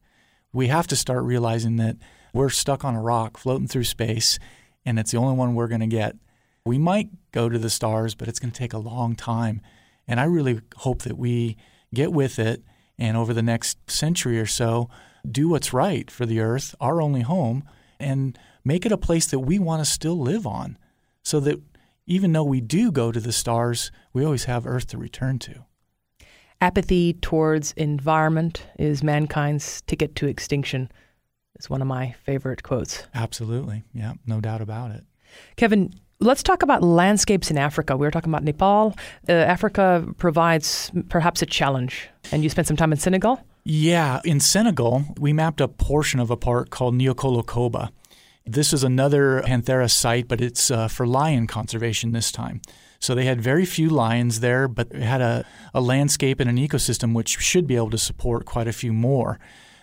we 0.54 0.68
have 0.68 0.86
to 0.86 0.96
start 0.96 1.24
realizing 1.24 1.76
that 1.76 1.96
we're 2.32 2.48
stuck 2.48 2.84
on 2.84 2.94
a 2.94 3.02
rock 3.02 3.36
floating 3.36 3.68
through 3.68 3.84
space 3.84 4.38
and 4.86 4.98
it's 4.98 5.10
the 5.10 5.18
only 5.18 5.36
one 5.36 5.54
we're 5.54 5.68
going 5.68 5.80
to 5.80 5.86
get. 5.86 6.16
We 6.64 6.78
might 6.78 7.10
go 7.32 7.48
to 7.48 7.58
the 7.58 7.68
stars, 7.68 8.14
but 8.14 8.28
it's 8.28 8.38
going 8.38 8.52
to 8.52 8.58
take 8.58 8.72
a 8.72 8.78
long 8.78 9.16
time. 9.16 9.60
And 10.06 10.20
I 10.20 10.24
really 10.24 10.60
hope 10.76 11.02
that 11.02 11.18
we 11.18 11.56
get 11.92 12.12
with 12.12 12.38
it 12.38 12.62
and 12.98 13.16
over 13.16 13.34
the 13.34 13.42
next 13.42 13.90
century 13.90 14.38
or 14.38 14.46
so, 14.46 14.88
do 15.28 15.48
what's 15.48 15.72
right 15.72 16.10
for 16.10 16.24
the 16.24 16.40
earth, 16.40 16.74
our 16.80 17.02
only 17.02 17.22
home, 17.22 17.64
and 17.98 18.38
make 18.64 18.86
it 18.86 18.92
a 18.92 18.96
place 18.96 19.26
that 19.26 19.40
we 19.40 19.58
want 19.58 19.84
to 19.84 19.90
still 19.90 20.18
live 20.18 20.46
on 20.46 20.78
so 21.22 21.40
that 21.40 21.60
even 22.06 22.32
though 22.32 22.44
we 22.44 22.60
do 22.60 22.92
go 22.92 23.10
to 23.10 23.20
the 23.20 23.32
stars, 23.32 23.90
we 24.12 24.24
always 24.24 24.44
have 24.44 24.66
earth 24.66 24.86
to 24.88 24.98
return 24.98 25.38
to. 25.40 25.64
Apathy 26.64 27.12
towards 27.20 27.72
environment 27.72 28.66
is 28.78 29.02
mankind's 29.02 29.82
ticket 29.82 30.16
to 30.16 30.26
extinction. 30.26 30.90
It's 31.56 31.68
one 31.68 31.82
of 31.82 31.86
my 31.86 32.12
favorite 32.24 32.62
quotes. 32.62 33.02
Absolutely. 33.14 33.82
Yeah, 33.92 34.14
no 34.24 34.40
doubt 34.40 34.62
about 34.62 34.90
it. 34.92 35.04
Kevin, 35.56 35.92
let's 36.20 36.42
talk 36.42 36.62
about 36.62 36.82
landscapes 36.82 37.50
in 37.50 37.58
Africa. 37.58 37.98
We 37.98 38.06
were 38.06 38.10
talking 38.10 38.30
about 38.30 38.44
Nepal. 38.44 38.96
Uh, 39.28 39.32
Africa 39.32 40.06
provides 40.16 40.90
perhaps 41.10 41.42
a 41.42 41.46
challenge. 41.46 42.08
And 42.32 42.42
you 42.42 42.48
spent 42.48 42.66
some 42.66 42.78
time 42.78 42.92
in 42.92 42.98
Senegal? 42.98 43.44
Yeah, 43.64 44.22
in 44.24 44.40
Senegal, 44.40 45.04
we 45.20 45.34
mapped 45.34 45.60
a 45.60 45.68
portion 45.68 46.18
of 46.18 46.30
a 46.30 46.36
park 46.36 46.70
called 46.70 46.94
Niokolo-Koba. 46.94 47.90
This 48.46 48.72
is 48.72 48.82
another 48.82 49.42
Panthera 49.44 49.90
site, 49.90 50.28
but 50.28 50.40
it's 50.40 50.70
uh, 50.70 50.88
for 50.88 51.06
lion 51.06 51.46
conservation 51.46 52.12
this 52.12 52.32
time. 52.32 52.62
So 53.04 53.14
they 53.14 53.26
had 53.26 53.40
very 53.40 53.66
few 53.66 53.90
lions 53.90 54.40
there, 54.40 54.66
but 54.66 54.92
had 54.92 55.20
a, 55.20 55.44
a 55.74 55.80
landscape 55.80 56.40
and 56.40 56.48
an 56.48 56.56
ecosystem 56.56 57.12
which 57.12 57.38
should 57.38 57.66
be 57.66 57.76
able 57.76 57.90
to 57.90 57.98
support 57.98 58.46
quite 58.46 58.66
a 58.66 58.72
few 58.72 58.92
more. 58.92 59.38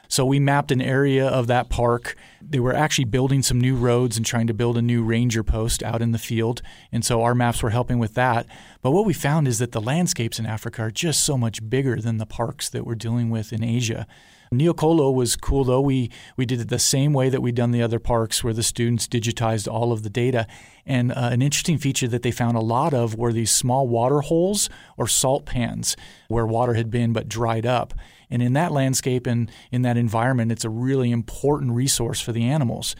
So 0.08 0.26
we 0.26 0.40
mapped 0.40 0.72
an 0.72 0.82
area 0.82 1.26
of 1.26 1.48
that 1.48 1.70
park. 1.70 2.16
They 2.42 2.60
were 2.60 2.76
actually 2.76 3.06
building 3.06 3.44
some 3.44 3.62
new 3.62 3.76
roads 3.76 4.18
and 4.18 4.26
trying 4.26 4.48
to 4.48 4.54
build 4.54 4.78
a 4.78 4.82
new 4.82 5.04
ranger 5.04 5.44
post 5.44 5.84
out 5.84 6.02
in 6.02 6.12
the 6.12 6.18
field. 6.18 6.62
And 6.92 7.06
so 7.06 7.22
our 7.22 7.34
maps 7.34 7.64
were 7.64 7.70
helping 7.70 7.98
with 7.98 8.16
that. 8.16 8.46
But 8.82 8.92
what 8.92 9.06
we 9.06 9.14
found 9.14 9.48
is 9.48 9.60
that 9.60 9.72
the 9.72 9.80
landscapes 9.80 10.38
in 10.38 10.46
Africa 10.46 10.82
are 10.82 10.92
just 10.92 11.24
so 11.24 11.38
much 11.38 11.70
bigger 11.70 12.02
than 12.02 12.18
the 12.18 12.26
parks 12.26 12.68
that 12.70 12.86
we're 12.86 12.96
dealing 12.96 13.30
with 13.30 13.54
in 13.54 13.64
Asia. 13.64 14.06
Niokolo 14.54 15.14
was 15.14 15.38
cool 15.38 15.64
though. 15.64 15.80
We 15.80 16.12
we 16.36 16.46
did 16.46 16.60
it 16.60 16.68
the 16.68 16.78
same 16.78 17.14
way 17.14 17.30
that 17.30 17.42
we'd 17.42 17.56
done 17.56 17.72
the 17.72 17.82
other 17.82 18.00
parks, 18.00 18.44
where 18.44 18.54
the 18.54 18.64
students 18.64 19.08
digitized 19.08 19.72
all 19.72 19.94
of 19.94 20.04
the 20.04 20.10
data. 20.10 20.46
And 20.86 21.14
uh, 21.14 21.30
an 21.32 21.42
interesting 21.42 21.78
feature 21.78 22.10
that 22.10 22.22
they 22.22 22.32
found 22.32 22.58
a 22.58 22.62
lot 22.62 22.94
of 22.94 23.16
were 23.16 23.32
these 23.32 23.52
small 23.52 23.88
water 23.88 24.20
holes 24.20 24.70
or 24.98 25.08
salt 25.08 25.46
pans 25.46 25.96
where 26.28 26.46
water 26.46 26.74
had 26.74 26.92
been 26.92 27.14
but 27.14 27.30
dried 27.30 27.66
up. 27.66 27.94
And 28.30 28.42
in 28.42 28.52
that 28.54 28.74
landscape 28.74 29.26
and 29.26 29.50
in 29.72 29.84
that 29.84 29.96
environment, 29.96 30.52
it's 30.52 30.66
a 30.66 30.70
really 30.70 31.12
important 31.12 31.72
resource 31.72 32.20
for 32.20 32.34
the 32.34 32.44
animals. 32.44 32.94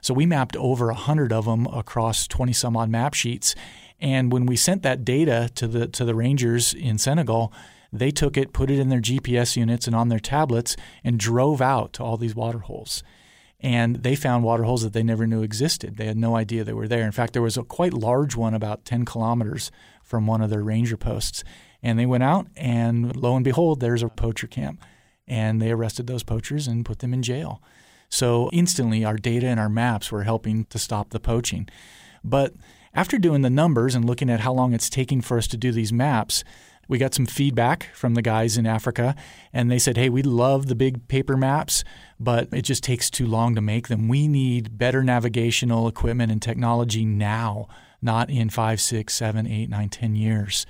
So 0.00 0.14
we 0.14 0.24
mapped 0.24 0.56
over 0.56 0.86
100 0.86 1.34
of 1.34 1.44
them 1.44 1.66
across 1.66 2.26
20 2.26 2.54
some 2.54 2.78
odd 2.78 2.88
map 2.88 3.12
sheets. 3.12 3.54
And 4.00 4.32
when 4.32 4.46
we 4.46 4.56
sent 4.56 4.82
that 4.84 5.04
data 5.04 5.50
to 5.56 5.66
the 5.68 5.86
to 5.88 6.06
the 6.06 6.14
rangers 6.14 6.72
in 6.72 6.96
Senegal, 6.96 7.52
they 7.94 8.10
took 8.10 8.36
it, 8.36 8.52
put 8.52 8.70
it 8.70 8.78
in 8.78 8.88
their 8.88 9.00
GPS 9.00 9.56
units 9.56 9.86
and 9.86 9.94
on 9.94 10.08
their 10.08 10.18
tablets, 10.18 10.76
and 11.02 11.18
drove 11.18 11.60
out 11.60 11.92
to 11.94 12.02
all 12.02 12.16
these 12.16 12.34
water 12.34 12.58
holes. 12.58 13.02
And 13.60 14.02
they 14.02 14.14
found 14.14 14.44
water 14.44 14.64
holes 14.64 14.82
that 14.82 14.92
they 14.92 15.02
never 15.02 15.26
knew 15.26 15.42
existed. 15.42 15.96
They 15.96 16.06
had 16.06 16.18
no 16.18 16.36
idea 16.36 16.64
they 16.64 16.72
were 16.72 16.88
there. 16.88 17.06
In 17.06 17.12
fact, 17.12 17.32
there 17.32 17.40
was 17.40 17.56
a 17.56 17.62
quite 17.62 17.94
large 17.94 18.36
one 18.36 18.52
about 18.52 18.84
10 18.84 19.04
kilometers 19.04 19.70
from 20.02 20.26
one 20.26 20.42
of 20.42 20.50
their 20.50 20.62
ranger 20.62 20.96
posts. 20.96 21.44
And 21.82 21.98
they 21.98 22.04
went 22.04 22.24
out, 22.24 22.46
and 22.56 23.14
lo 23.16 23.36
and 23.36 23.44
behold, 23.44 23.80
there's 23.80 24.02
a 24.02 24.08
poacher 24.08 24.46
camp. 24.46 24.82
And 25.26 25.62
they 25.62 25.70
arrested 25.70 26.06
those 26.06 26.22
poachers 26.22 26.66
and 26.66 26.84
put 26.84 26.98
them 26.98 27.14
in 27.14 27.22
jail. 27.22 27.62
So 28.10 28.50
instantly, 28.52 29.04
our 29.04 29.16
data 29.16 29.46
and 29.46 29.58
our 29.58 29.70
maps 29.70 30.12
were 30.12 30.24
helping 30.24 30.64
to 30.66 30.78
stop 30.78 31.10
the 31.10 31.20
poaching. 31.20 31.68
But 32.22 32.54
after 32.94 33.18
doing 33.18 33.42
the 33.42 33.50
numbers 33.50 33.94
and 33.94 34.04
looking 34.04 34.30
at 34.30 34.40
how 34.40 34.52
long 34.52 34.72
it's 34.72 34.88
taking 34.90 35.20
for 35.20 35.36
us 35.38 35.46
to 35.48 35.56
do 35.56 35.72
these 35.72 35.92
maps, 35.92 36.44
we 36.88 36.98
got 36.98 37.14
some 37.14 37.26
feedback 37.26 37.90
from 37.94 38.14
the 38.14 38.22
guys 38.22 38.56
in 38.56 38.66
Africa, 38.66 39.14
and 39.52 39.70
they 39.70 39.78
said, 39.78 39.96
hey, 39.96 40.08
we 40.08 40.22
love 40.22 40.66
the 40.66 40.74
big 40.74 41.08
paper 41.08 41.36
maps, 41.36 41.84
but 42.18 42.48
it 42.52 42.62
just 42.62 42.82
takes 42.82 43.10
too 43.10 43.26
long 43.26 43.54
to 43.54 43.60
make 43.60 43.88
them. 43.88 44.08
We 44.08 44.28
need 44.28 44.78
better 44.78 45.02
navigational 45.02 45.88
equipment 45.88 46.30
and 46.30 46.40
technology 46.40 47.04
now, 47.04 47.68
not 48.02 48.30
in 48.30 48.50
five, 48.50 48.80
six, 48.80 49.14
seven, 49.14 49.46
eight, 49.46 49.68
nine, 49.68 49.88
ten 49.88 50.14
years. 50.14 50.66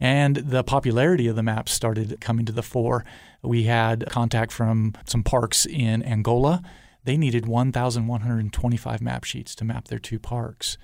And 0.00 0.36
the 0.36 0.62
popularity 0.62 1.26
of 1.26 1.36
the 1.36 1.42
maps 1.42 1.72
started 1.72 2.20
coming 2.20 2.46
to 2.46 2.52
the 2.52 2.62
fore. 2.62 3.04
We 3.42 3.64
had 3.64 4.06
contact 4.08 4.52
from 4.52 4.94
some 5.06 5.24
parks 5.24 5.66
in 5.66 6.02
Angola. 6.04 6.62
They 7.04 7.16
needed 7.16 7.46
1,125 7.46 9.00
map 9.00 9.24
sheets 9.24 9.54
to 9.56 9.64
map 9.64 9.88
their 9.88 9.98
two 9.98 10.18
parks. 10.18 10.78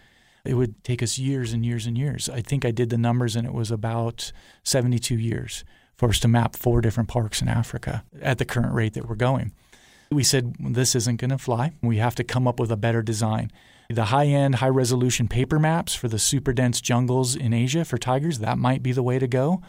It 0.45 0.55
would 0.55 0.83
take 0.85 1.03
us 1.03 1.19
years 1.19 1.53
and 1.53 1.65
years 1.65 1.87
and 1.87 1.97
years. 1.97 2.29
I 2.29 2.43
think 2.43 2.65
I 2.65 2.71
did 2.71 2.91
the 2.91 2.99
numbers 2.99 3.35
and 3.35 3.47
it 3.47 3.55
was 3.55 3.71
about 3.71 4.33
72 4.63 5.17
years 5.17 5.65
for 5.97 6.11
us 6.11 6.21
to 6.21 6.29
map 6.29 6.57
four 6.57 6.81
different 6.81 7.09
parks 7.09 7.41
in 7.41 7.49
Africa 7.49 8.05
at 8.21 8.39
the 8.39 8.45
current 8.45 8.75
rate 8.75 8.95
that 8.95 9.09
we're 9.09 9.15
going. 9.15 9.53
We 10.11 10.23
said, 10.23 10.55
this 10.61 10.95
isn't 10.95 11.21
going 11.21 11.31
to 11.31 11.39
fly. 11.39 11.73
We 11.83 11.97
have 11.97 12.15
to 12.17 12.25
come 12.25 12.47
up 12.47 12.61
with 12.61 12.71
a 12.71 12.77
better 12.77 13.03
design. 13.03 13.51
The 13.89 14.07
high 14.07 14.27
end, 14.27 14.57
high 14.57 14.69
resolution 14.69 15.29
paper 15.29 15.59
maps 15.59 15.95
for 15.95 16.09
the 16.09 16.19
super 16.19 16.53
dense 16.53 16.81
jungles 16.81 17.35
in 17.37 17.53
Asia 17.53 17.85
for 17.85 17.99
tigers, 17.99 18.39
that 18.39 18.59
might 18.59 18.83
be 18.83 18.93
the 18.93 19.03
way 19.03 19.19
to 19.19 19.27
go. 19.27 19.63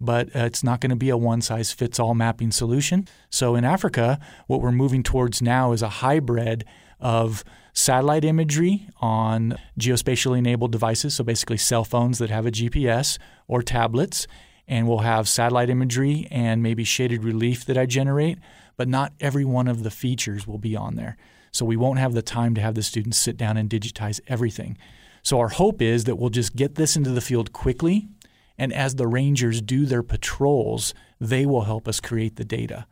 But 0.00 0.34
uh, 0.36 0.40
it's 0.40 0.62
not 0.62 0.80
going 0.80 0.90
to 0.90 0.96
be 0.96 1.08
a 1.08 1.16
one 1.16 1.40
size 1.40 1.72
fits 1.72 1.98
all 1.98 2.14
mapping 2.14 2.50
solution. 2.50 3.08
So 3.30 3.54
in 3.54 3.64
Africa, 3.64 4.18
what 4.46 4.60
we're 4.60 4.72
moving 4.72 5.02
towards 5.02 5.40
now 5.40 5.72
is 5.72 5.82
a 5.82 5.88
hybrid 5.88 6.64
of 7.00 7.44
satellite 7.76 8.24
imagery 8.24 8.88
on 9.02 9.54
geospatially 9.78 10.38
enabled 10.38 10.72
devices, 10.72 11.14
so 11.14 11.22
basically 11.22 11.58
cell 11.58 11.84
phones 11.84 12.18
that 12.18 12.30
have 12.30 12.46
a 12.46 12.50
GPS 12.50 13.18
or 13.46 13.62
tablets, 13.62 14.26
and 14.66 14.88
we'll 14.88 15.00
have 15.00 15.28
satellite 15.28 15.68
imagery 15.68 16.26
and 16.30 16.62
maybe 16.62 16.84
shaded 16.84 17.22
relief 17.22 17.66
that 17.66 17.76
I 17.76 17.84
generate, 17.84 18.38
but 18.78 18.88
not 18.88 19.12
every 19.20 19.44
one 19.44 19.68
of 19.68 19.82
the 19.82 19.90
features 19.90 20.46
will 20.46 20.58
be 20.58 20.74
on 20.74 20.96
there. 20.96 21.18
So 21.52 21.66
we 21.66 21.76
won't 21.76 21.98
have 21.98 22.14
the 22.14 22.22
time 22.22 22.54
to 22.54 22.62
have 22.62 22.74
the 22.74 22.82
students 22.82 23.18
sit 23.18 23.36
down 23.36 23.58
and 23.58 23.68
digitize 23.68 24.20
everything. 24.26 24.78
So 25.22 25.38
our 25.38 25.48
hope 25.48 25.82
is 25.82 26.04
that 26.04 26.16
we'll 26.16 26.30
just 26.30 26.56
get 26.56 26.76
this 26.76 26.96
into 26.96 27.10
the 27.10 27.20
field 27.20 27.52
quickly, 27.52 28.08
and 28.56 28.72
as 28.72 28.94
the 28.94 29.06
rangers 29.06 29.60
do 29.60 29.84
their 29.84 30.02
patrols, 30.02 30.94
they 31.20 31.44
will 31.44 31.62
help 31.62 31.86
us 31.86 32.00
create 32.00 32.36
the 32.36 32.44
data. 32.44 32.86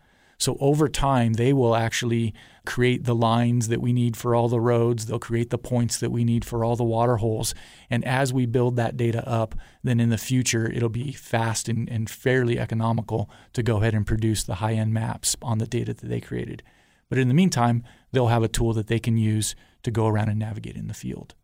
So 0.44 0.58
over 0.60 0.90
time, 0.90 1.32
they 1.32 1.54
will 1.54 1.74
actually 1.74 2.34
create 2.66 3.04
the 3.04 3.14
lines 3.14 3.68
that 3.68 3.80
we 3.80 3.94
need 3.94 4.14
for 4.14 4.34
all 4.34 4.50
the 4.50 4.60
roads. 4.60 5.06
They'll 5.06 5.18
create 5.18 5.48
the 5.48 5.56
points 5.56 5.98
that 6.00 6.10
we 6.10 6.22
need 6.22 6.44
for 6.44 6.62
all 6.62 6.76
the 6.76 6.84
water 6.84 7.16
holes. 7.16 7.54
And 7.88 8.04
as 8.04 8.30
we 8.30 8.44
build 8.44 8.76
that 8.76 8.98
data 8.98 9.26
up, 9.26 9.54
then 9.82 10.00
in 10.00 10.10
the 10.10 10.18
future, 10.18 10.70
it'll 10.70 10.90
be 10.90 11.12
fast 11.12 11.66
and, 11.66 11.88
and 11.88 12.10
fairly 12.10 12.58
economical 12.58 13.30
to 13.54 13.62
go 13.62 13.78
ahead 13.78 13.94
and 13.94 14.06
produce 14.06 14.44
the 14.44 14.56
high 14.56 14.74
end 14.74 14.92
maps 14.92 15.34
on 15.40 15.56
the 15.56 15.66
data 15.66 15.94
that 15.94 16.08
they 16.08 16.20
created. 16.20 16.62
But 17.08 17.16
in 17.16 17.28
the 17.28 17.34
meantime, 17.34 17.82
they'll 18.12 18.28
have 18.28 18.42
a 18.42 18.48
tool 18.48 18.74
that 18.74 18.88
they 18.88 18.98
can 18.98 19.16
use 19.16 19.56
to 19.82 19.90
go 19.90 20.06
around 20.06 20.28
and 20.28 20.38
navigate 20.38 20.76
in 20.76 20.88
the 20.88 20.94
field. 20.94 21.34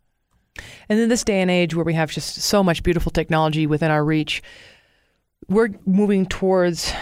And 0.90 1.00
in 1.00 1.08
this 1.08 1.24
day 1.24 1.40
and 1.40 1.50
age 1.50 1.74
where 1.74 1.86
we 1.86 1.94
have 1.94 2.10
just 2.10 2.34
so 2.34 2.62
much 2.62 2.82
beautiful 2.82 3.10
technology 3.10 3.66
within 3.66 3.90
our 3.90 4.04
reach, 4.04 4.42
we're 5.48 5.70
moving 5.86 6.26
towards 6.26 6.92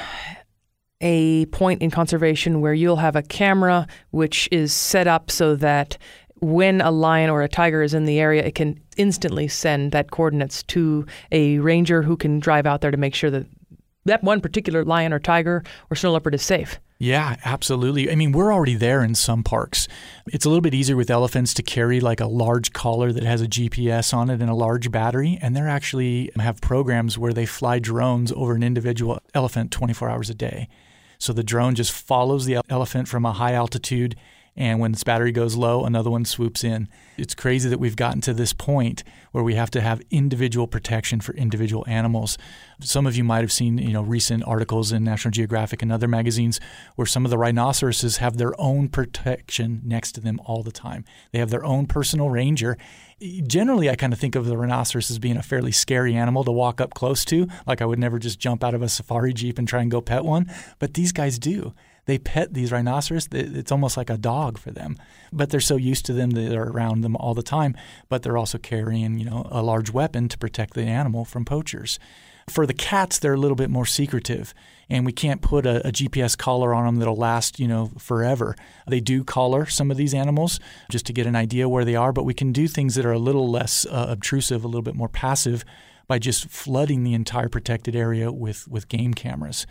a 1.00 1.46
point 1.46 1.82
in 1.82 1.90
conservation 1.90 2.60
where 2.60 2.74
you'll 2.74 2.96
have 2.96 3.16
a 3.16 3.22
camera 3.22 3.86
which 4.10 4.48
is 4.50 4.72
set 4.72 5.06
up 5.06 5.30
so 5.30 5.54
that 5.56 5.96
when 6.40 6.80
a 6.80 6.90
lion 6.90 7.30
or 7.30 7.42
a 7.42 7.48
tiger 7.48 7.82
is 7.82 7.94
in 7.94 8.04
the 8.04 8.20
area, 8.20 8.44
it 8.44 8.54
can 8.54 8.80
instantly 8.96 9.48
send 9.48 9.92
that 9.92 10.10
coordinates 10.10 10.62
to 10.64 11.06
a 11.32 11.58
ranger 11.58 12.02
who 12.02 12.16
can 12.16 12.38
drive 12.38 12.66
out 12.66 12.80
there 12.80 12.90
to 12.90 12.96
make 12.96 13.14
sure 13.14 13.30
that 13.30 13.46
that 14.04 14.22
one 14.22 14.40
particular 14.40 14.84
lion 14.84 15.12
or 15.12 15.18
tiger 15.18 15.62
or 15.90 15.96
snow 15.96 16.12
leopard 16.12 16.34
is 16.34 16.42
safe. 16.42 16.80
Yeah, 17.00 17.36
absolutely. 17.44 18.10
I 18.10 18.16
mean, 18.16 18.32
we're 18.32 18.52
already 18.52 18.74
there 18.74 19.04
in 19.04 19.14
some 19.14 19.44
parks. 19.44 19.86
It's 20.26 20.44
a 20.44 20.48
little 20.48 20.62
bit 20.62 20.74
easier 20.74 20.96
with 20.96 21.10
elephants 21.10 21.54
to 21.54 21.62
carry 21.62 22.00
like 22.00 22.18
a 22.18 22.26
large 22.26 22.72
collar 22.72 23.12
that 23.12 23.22
has 23.22 23.40
a 23.40 23.46
GPS 23.46 24.12
on 24.12 24.30
it 24.30 24.40
and 24.40 24.50
a 24.50 24.54
large 24.54 24.90
battery. 24.90 25.38
And 25.40 25.54
they're 25.54 25.68
actually 25.68 26.32
have 26.36 26.60
programs 26.60 27.16
where 27.16 27.32
they 27.32 27.46
fly 27.46 27.78
drones 27.78 28.32
over 28.32 28.54
an 28.54 28.64
individual 28.64 29.20
elephant 29.32 29.70
24 29.70 30.10
hours 30.10 30.28
a 30.28 30.34
day. 30.34 30.68
So 31.18 31.32
the 31.32 31.42
drone 31.42 31.74
just 31.74 31.92
follows 31.92 32.46
the 32.46 32.60
elephant 32.68 33.08
from 33.08 33.24
a 33.24 33.32
high 33.32 33.52
altitude 33.52 34.16
and 34.58 34.80
when 34.80 34.92
its 34.92 35.04
battery 35.04 35.30
goes 35.30 35.54
low, 35.54 35.84
another 35.84 36.10
one 36.10 36.24
swoops 36.24 36.64
in. 36.64 36.88
It's 37.16 37.34
crazy 37.34 37.68
that 37.68 37.78
we've 37.78 37.94
gotten 37.94 38.20
to 38.22 38.34
this 38.34 38.52
point 38.52 39.04
where 39.30 39.44
we 39.44 39.54
have 39.54 39.70
to 39.70 39.80
have 39.80 40.02
individual 40.10 40.66
protection 40.66 41.20
for 41.20 41.32
individual 41.36 41.84
animals. 41.86 42.36
Some 42.80 43.06
of 43.06 43.16
you 43.16 43.22
might 43.22 43.42
have 43.42 43.52
seen, 43.52 43.78
you 43.78 43.92
know, 43.92 44.02
recent 44.02 44.42
articles 44.48 44.90
in 44.90 45.04
National 45.04 45.30
Geographic 45.30 45.80
and 45.80 45.92
other 45.92 46.08
magazines 46.08 46.58
where 46.96 47.06
some 47.06 47.24
of 47.24 47.30
the 47.30 47.38
rhinoceroses 47.38 48.16
have 48.16 48.36
their 48.36 48.60
own 48.60 48.88
protection 48.88 49.80
next 49.84 50.12
to 50.12 50.20
them 50.20 50.40
all 50.44 50.64
the 50.64 50.72
time. 50.72 51.04
They 51.30 51.38
have 51.38 51.50
their 51.50 51.64
own 51.64 51.86
personal 51.86 52.28
ranger. 52.28 52.76
Generally, 53.46 53.90
I 53.90 53.94
kind 53.94 54.12
of 54.12 54.18
think 54.18 54.34
of 54.34 54.46
the 54.46 54.56
rhinoceros 54.56 55.08
as 55.08 55.20
being 55.20 55.36
a 55.36 55.42
fairly 55.42 55.72
scary 55.72 56.16
animal 56.16 56.42
to 56.42 56.52
walk 56.52 56.80
up 56.80 56.94
close 56.94 57.24
to. 57.26 57.46
Like 57.64 57.80
I 57.80 57.84
would 57.84 58.00
never 58.00 58.18
just 58.18 58.40
jump 58.40 58.64
out 58.64 58.74
of 58.74 58.82
a 58.82 58.88
safari 58.88 59.32
jeep 59.32 59.56
and 59.56 59.68
try 59.68 59.82
and 59.82 59.90
go 59.90 60.00
pet 60.00 60.24
one, 60.24 60.52
but 60.80 60.94
these 60.94 61.12
guys 61.12 61.38
do 61.38 61.74
they 62.08 62.18
pet 62.18 62.54
these 62.54 62.72
rhinoceros. 62.72 63.28
It's 63.32 63.70
almost 63.70 63.98
like 63.98 64.08
a 64.08 64.16
dog 64.16 64.56
for 64.56 64.70
them, 64.70 64.96
but 65.30 65.50
they're 65.50 65.60
so 65.60 65.76
used 65.76 66.06
to 66.06 66.14
them 66.14 66.30
that 66.30 66.48
they're 66.48 66.70
around 66.70 67.02
them 67.02 67.14
all 67.16 67.34
the 67.34 67.42
time. 67.42 67.76
But 68.08 68.22
they're 68.22 68.38
also 68.38 68.56
carrying, 68.56 69.18
you 69.18 69.26
know, 69.26 69.46
a 69.50 69.62
large 69.62 69.90
weapon 69.90 70.26
to 70.30 70.38
protect 70.38 70.72
the 70.72 70.84
animal 70.84 71.26
from 71.26 71.44
poachers. 71.44 71.98
For 72.48 72.64
the 72.64 72.72
cats, 72.72 73.18
they're 73.18 73.34
a 73.34 73.38
little 73.38 73.56
bit 73.56 73.68
more 73.68 73.84
secretive, 73.84 74.54
and 74.88 75.04
we 75.04 75.12
can't 75.12 75.42
put 75.42 75.66
a, 75.66 75.86
a, 75.86 75.92
GPS 75.92 76.36
collar 76.36 76.72
on 76.72 76.86
them 76.86 76.96
that'll 76.96 77.14
last, 77.14 77.60
you 77.60 77.68
know, 77.68 77.90
forever. 77.98 78.56
They 78.86 79.00
do 79.00 79.22
collar 79.22 79.66
some 79.66 79.90
of 79.90 79.98
these 79.98 80.14
animals 80.14 80.58
just 80.90 81.04
to 81.08 81.12
get 81.12 81.26
an 81.26 81.36
idea 81.36 81.68
where 81.68 81.84
they 81.84 81.94
are, 81.94 82.14
but 82.14 82.24
we 82.24 82.32
can 82.32 82.52
do 82.52 82.68
things 82.68 82.94
that 82.94 83.04
are 83.04 83.12
a 83.12 83.18
little 83.18 83.50
less 83.50 83.84
uh, 83.84 84.06
obtrusive, 84.08 84.64
a 84.64 84.66
little 84.66 84.80
bit 84.80 84.94
more 84.94 85.10
passive, 85.10 85.62
by 86.06 86.18
just 86.18 86.48
flooding 86.48 87.04
the 87.04 87.12
entire 87.12 87.50
protected 87.50 87.94
area 87.94 88.32
with 88.32 88.66
with 88.66 88.88
game 88.88 89.12
cameras. 89.12 89.66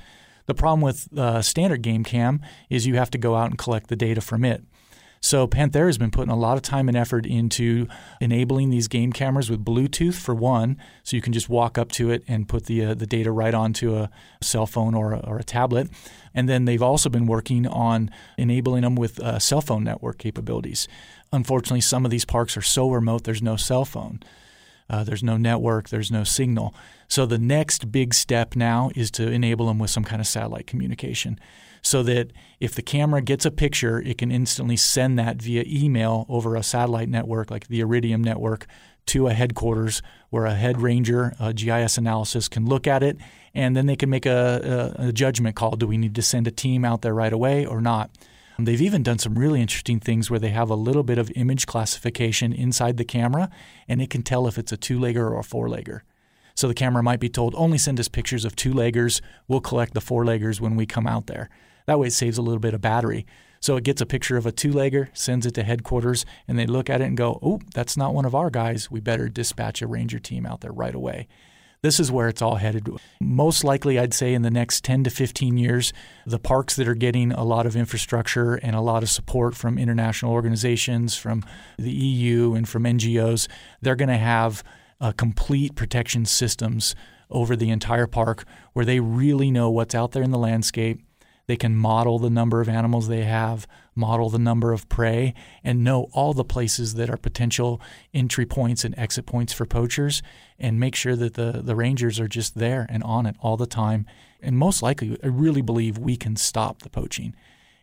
The 0.48 0.54
problem 0.54 0.82
with 0.82 1.08
uh, 1.18 1.42
standard 1.42 1.82
game 1.82 2.04
cam 2.04 2.42
is 2.70 2.88
you 2.88 2.96
have 2.96 3.12
to 3.12 3.18
go 3.18 3.36
out 3.36 3.50
and 3.50 3.58
collect 3.58 3.88
the 3.88 3.96
data 3.96 4.22
from 4.22 4.44
it. 4.44 4.64
So 5.20 5.48
Panthera 5.48 5.88
has 5.88 5.98
been 5.98 6.12
putting 6.12 6.32
a 6.32 6.38
lot 6.38 6.58
of 6.58 6.64
time 6.64 6.88
and 6.88 6.96
effort 6.96 7.26
into 7.26 7.88
enabling 8.22 8.70
these 8.70 8.88
game 8.88 9.12
cameras 9.12 9.50
with 9.50 9.66
Bluetooth 9.66 10.14
for 10.14 10.36
one, 10.36 10.78
so 11.04 11.16
you 11.16 11.22
can 11.22 11.34
just 11.34 11.50
walk 11.50 11.78
up 11.78 11.92
to 11.94 12.12
it 12.12 12.24
and 12.28 12.48
put 12.48 12.66
the 12.66 12.86
uh, 12.86 12.94
the 12.94 13.08
data 13.08 13.32
right 13.32 13.54
onto 13.54 13.96
a 13.96 14.10
cell 14.42 14.68
phone 14.68 14.94
or 14.94 15.14
a, 15.14 15.20
or 15.20 15.38
a 15.38 15.44
tablet. 15.44 15.90
And 16.34 16.48
then 16.48 16.66
they've 16.66 16.84
also 16.84 17.10
been 17.10 17.26
working 17.26 17.68
on 17.68 18.12
enabling 18.38 18.84
them 18.84 18.96
with 18.96 19.20
uh, 19.20 19.40
cell 19.40 19.62
phone 19.62 19.84
network 19.84 20.18
capabilities. 20.18 20.88
Unfortunately, 21.34 21.82
some 21.82 22.06
of 22.06 22.12
these 22.12 22.26
parks 22.26 22.56
are 22.56 22.62
so 22.62 22.90
remote 22.90 23.24
there's 23.24 23.42
no 23.42 23.56
cell 23.56 23.86
phone. 23.86 24.20
Uh, 24.90 25.04
there's 25.04 25.24
no 25.24 25.36
network, 25.36 25.90
there's 25.90 26.12
no 26.12 26.24
signal. 26.24 26.74
So 27.08 27.26
the 27.26 27.38
next 27.38 27.92
big 27.92 28.14
step 28.14 28.56
now 28.56 28.92
is 28.96 29.10
to 29.12 29.32
enable 29.32 29.68
them 29.68 29.80
with 29.80 29.90
some 29.90 30.04
kind 30.04 30.20
of 30.20 30.28
satellite 30.28 30.68
communication 30.68 31.40
so 31.82 32.04
that 32.04 32.32
if 32.60 32.76
the 32.76 32.82
camera 32.82 33.22
gets 33.22 33.46
a 33.46 33.52
picture, 33.52 34.02
it 34.02 34.18
can 34.18 34.32
instantly 34.32 34.76
send 34.76 35.18
that 35.18 35.42
via 35.42 35.64
email 35.66 36.26
over 36.28 36.56
a 36.56 36.64
satellite 36.64 37.10
network 37.10 37.50
like 37.50 37.68
the 37.68 37.80
Iridium 37.80 38.24
network 38.24 38.68
to 39.08 39.28
a 39.28 39.34
headquarters 39.34 40.02
where 40.30 40.46
a 40.46 40.54
head 40.54 40.82
ranger, 40.82 41.34
a 41.40 41.54
GIS 41.54 41.98
analysis 41.98 42.50
can 42.50 42.66
look 42.66 42.88
at 42.88 43.04
it 43.04 43.18
and 43.54 43.76
then 43.76 43.86
they 43.86 43.96
can 43.96 44.10
make 44.10 44.26
a, 44.26 44.94
a, 45.00 45.08
a 45.08 45.12
judgment 45.14 45.56
call. 45.56 45.78
Do 45.78 45.88
we 45.88 45.98
need 45.98 46.14
to 46.16 46.22
send 46.22 46.46
a 46.46 46.52
team 46.52 46.84
out 46.84 47.02
there 47.02 47.14
right 47.14 47.32
away 47.32 47.66
or 47.66 47.80
not? 47.80 48.12
They've 48.60 48.82
even 48.82 49.04
done 49.04 49.20
some 49.20 49.38
really 49.38 49.62
interesting 49.62 50.00
things 50.00 50.32
where 50.32 50.40
they 50.40 50.50
have 50.50 50.70
a 50.70 50.76
little 50.76 51.04
bit 51.04 51.20
of 51.20 51.32
image 51.36 51.68
classification 51.68 52.54
inside 52.54 52.98
the 52.98 53.06
camera, 53.06 53.52
and 53.88 54.02
it 54.02 54.10
can 54.10 54.24
tell 54.24 54.48
if 54.48 54.58
it's 54.58 54.72
a 54.72 54.78
two 54.78 55.00
legger 55.00 55.30
or 55.30 55.38
a 55.38 55.44
four 55.44 55.68
legger. 55.68 56.02
So 56.58 56.68
the 56.68 56.74
camera 56.74 57.04
might 57.04 57.20
be 57.20 57.30
told, 57.30 57.54
only 57.56 57.78
send 57.78 58.00
us 58.00 58.08
pictures 58.08 58.44
of 58.44 58.56
two 58.56 58.74
leggers. 58.74 59.22
We'll 59.48 59.62
collect 59.62 59.94
the 59.94 60.02
four 60.02 60.26
leggers 60.26 60.60
when 60.60 60.76
we 60.76 60.88
come 60.88 61.06
out 61.06 61.28
there. 61.28 61.52
That 61.86 62.00
way 62.00 62.08
it 62.08 62.14
saves 62.14 62.40
a 62.40 62.42
little 62.42 62.60
bit 62.60 62.74
of 62.74 62.82
battery. 62.82 63.28
So 63.60 63.78
it 63.78 63.84
gets 63.84 64.02
a 64.02 64.08
picture 64.08 64.38
of 64.38 64.48
a 64.48 64.52
two 64.52 64.72
legger, 64.72 65.16
sends 65.16 65.46
it 65.46 65.54
to 65.54 65.64
headquarters, 65.64 66.26
and 66.48 66.58
they 66.58 66.66
look 66.66 66.90
at 66.90 67.00
it 67.00 67.06
and 67.06 67.16
go, 67.16 67.38
oh, 67.44 67.60
that's 67.76 67.96
not 67.96 68.16
one 68.16 68.26
of 68.26 68.34
our 68.34 68.50
guys. 68.50 68.90
We 68.90 69.00
better 69.00 69.30
dispatch 69.30 69.84
a 69.84 69.88
ranger 69.88 70.18
team 70.18 70.48
out 70.48 70.62
there 70.62 70.72
right 70.72 70.96
away 70.96 71.28
this 71.82 72.00
is 72.00 72.12
where 72.12 72.28
it's 72.28 72.42
all 72.42 72.56
headed. 72.56 72.90
Most 73.22 73.64
likely, 73.64 74.00
I'd 74.00 74.14
say 74.14 74.34
in 74.34 74.42
the 74.42 74.52
next 74.52 74.84
10 74.84 75.04
to 75.06 75.10
15 75.10 75.58
years, 75.58 75.94
the 76.26 76.40
parks 76.40 76.76
that 76.76 76.88
are 76.88 76.96
getting 76.96 77.32
a 77.32 77.44
lot 77.44 77.66
of 77.66 77.76
infrastructure 77.76 78.56
and 78.56 78.76
a 78.76 78.82
lot 78.82 79.04
of 79.04 79.10
support 79.10 79.56
from 79.56 79.78
international 79.78 80.34
organizations, 80.34 81.16
from 81.16 81.46
the 81.78 81.92
EU, 81.92 82.56
and 82.56 82.68
from 82.68 82.84
NGOs, 82.84 83.48
they're 83.82 83.96
going 83.96 84.10
to 84.10 84.18
have 84.18 84.64
uh, 85.00 85.12
complete 85.12 85.76
protection 85.76 86.26
systems 86.26 86.96
over 87.30 87.56
the 87.56 87.70
entire 87.70 88.08
park 88.08 88.46
where 88.74 88.86
they 88.86 89.00
really 89.00 89.52
know 89.52 89.70
what's 89.70 89.96
out 89.96 90.12
there 90.12 90.24
in 90.24 90.32
the 90.32 90.38
landscape. 90.38 91.02
They 91.48 91.56
can 91.56 91.76
model 91.76 92.20
the 92.20 92.30
number 92.30 92.60
of 92.60 92.68
animals 92.68 93.08
they 93.08 93.24
have, 93.24 93.68
model 93.96 94.30
the 94.30 94.40
number 94.40 94.74
of 94.74 94.90
prey, 94.90 95.34
and 95.64 95.84
know 95.84 96.10
all 96.12 96.34
the 96.34 96.44
places 96.44 96.96
that 96.96 97.10
are 97.10 97.18
potential 97.18 97.82
entry 98.14 98.46
points 98.46 98.84
and 98.84 98.98
exit 98.98 99.26
points 99.26 99.54
for 99.54 99.66
poachers, 99.66 100.22
and 100.60 100.78
make 100.78 100.94
sure 100.94 101.16
that 101.16 101.36
the, 101.36 101.62
the 101.64 101.76
rangers 101.76 102.20
are 102.20 102.28
just 102.28 102.56
there 102.56 102.86
and 102.90 103.02
on 103.04 103.26
it 103.26 103.38
all 103.40 103.56
the 103.56 103.66
time. 103.66 104.06
And 104.42 104.58
most 104.58 104.84
likely, 104.84 105.18
I 105.24 105.28
really 105.28 105.62
believe 105.62 105.98
we 105.98 106.18
can 106.18 106.36
stop 106.36 106.82
the 106.82 106.90
poaching. 106.90 107.34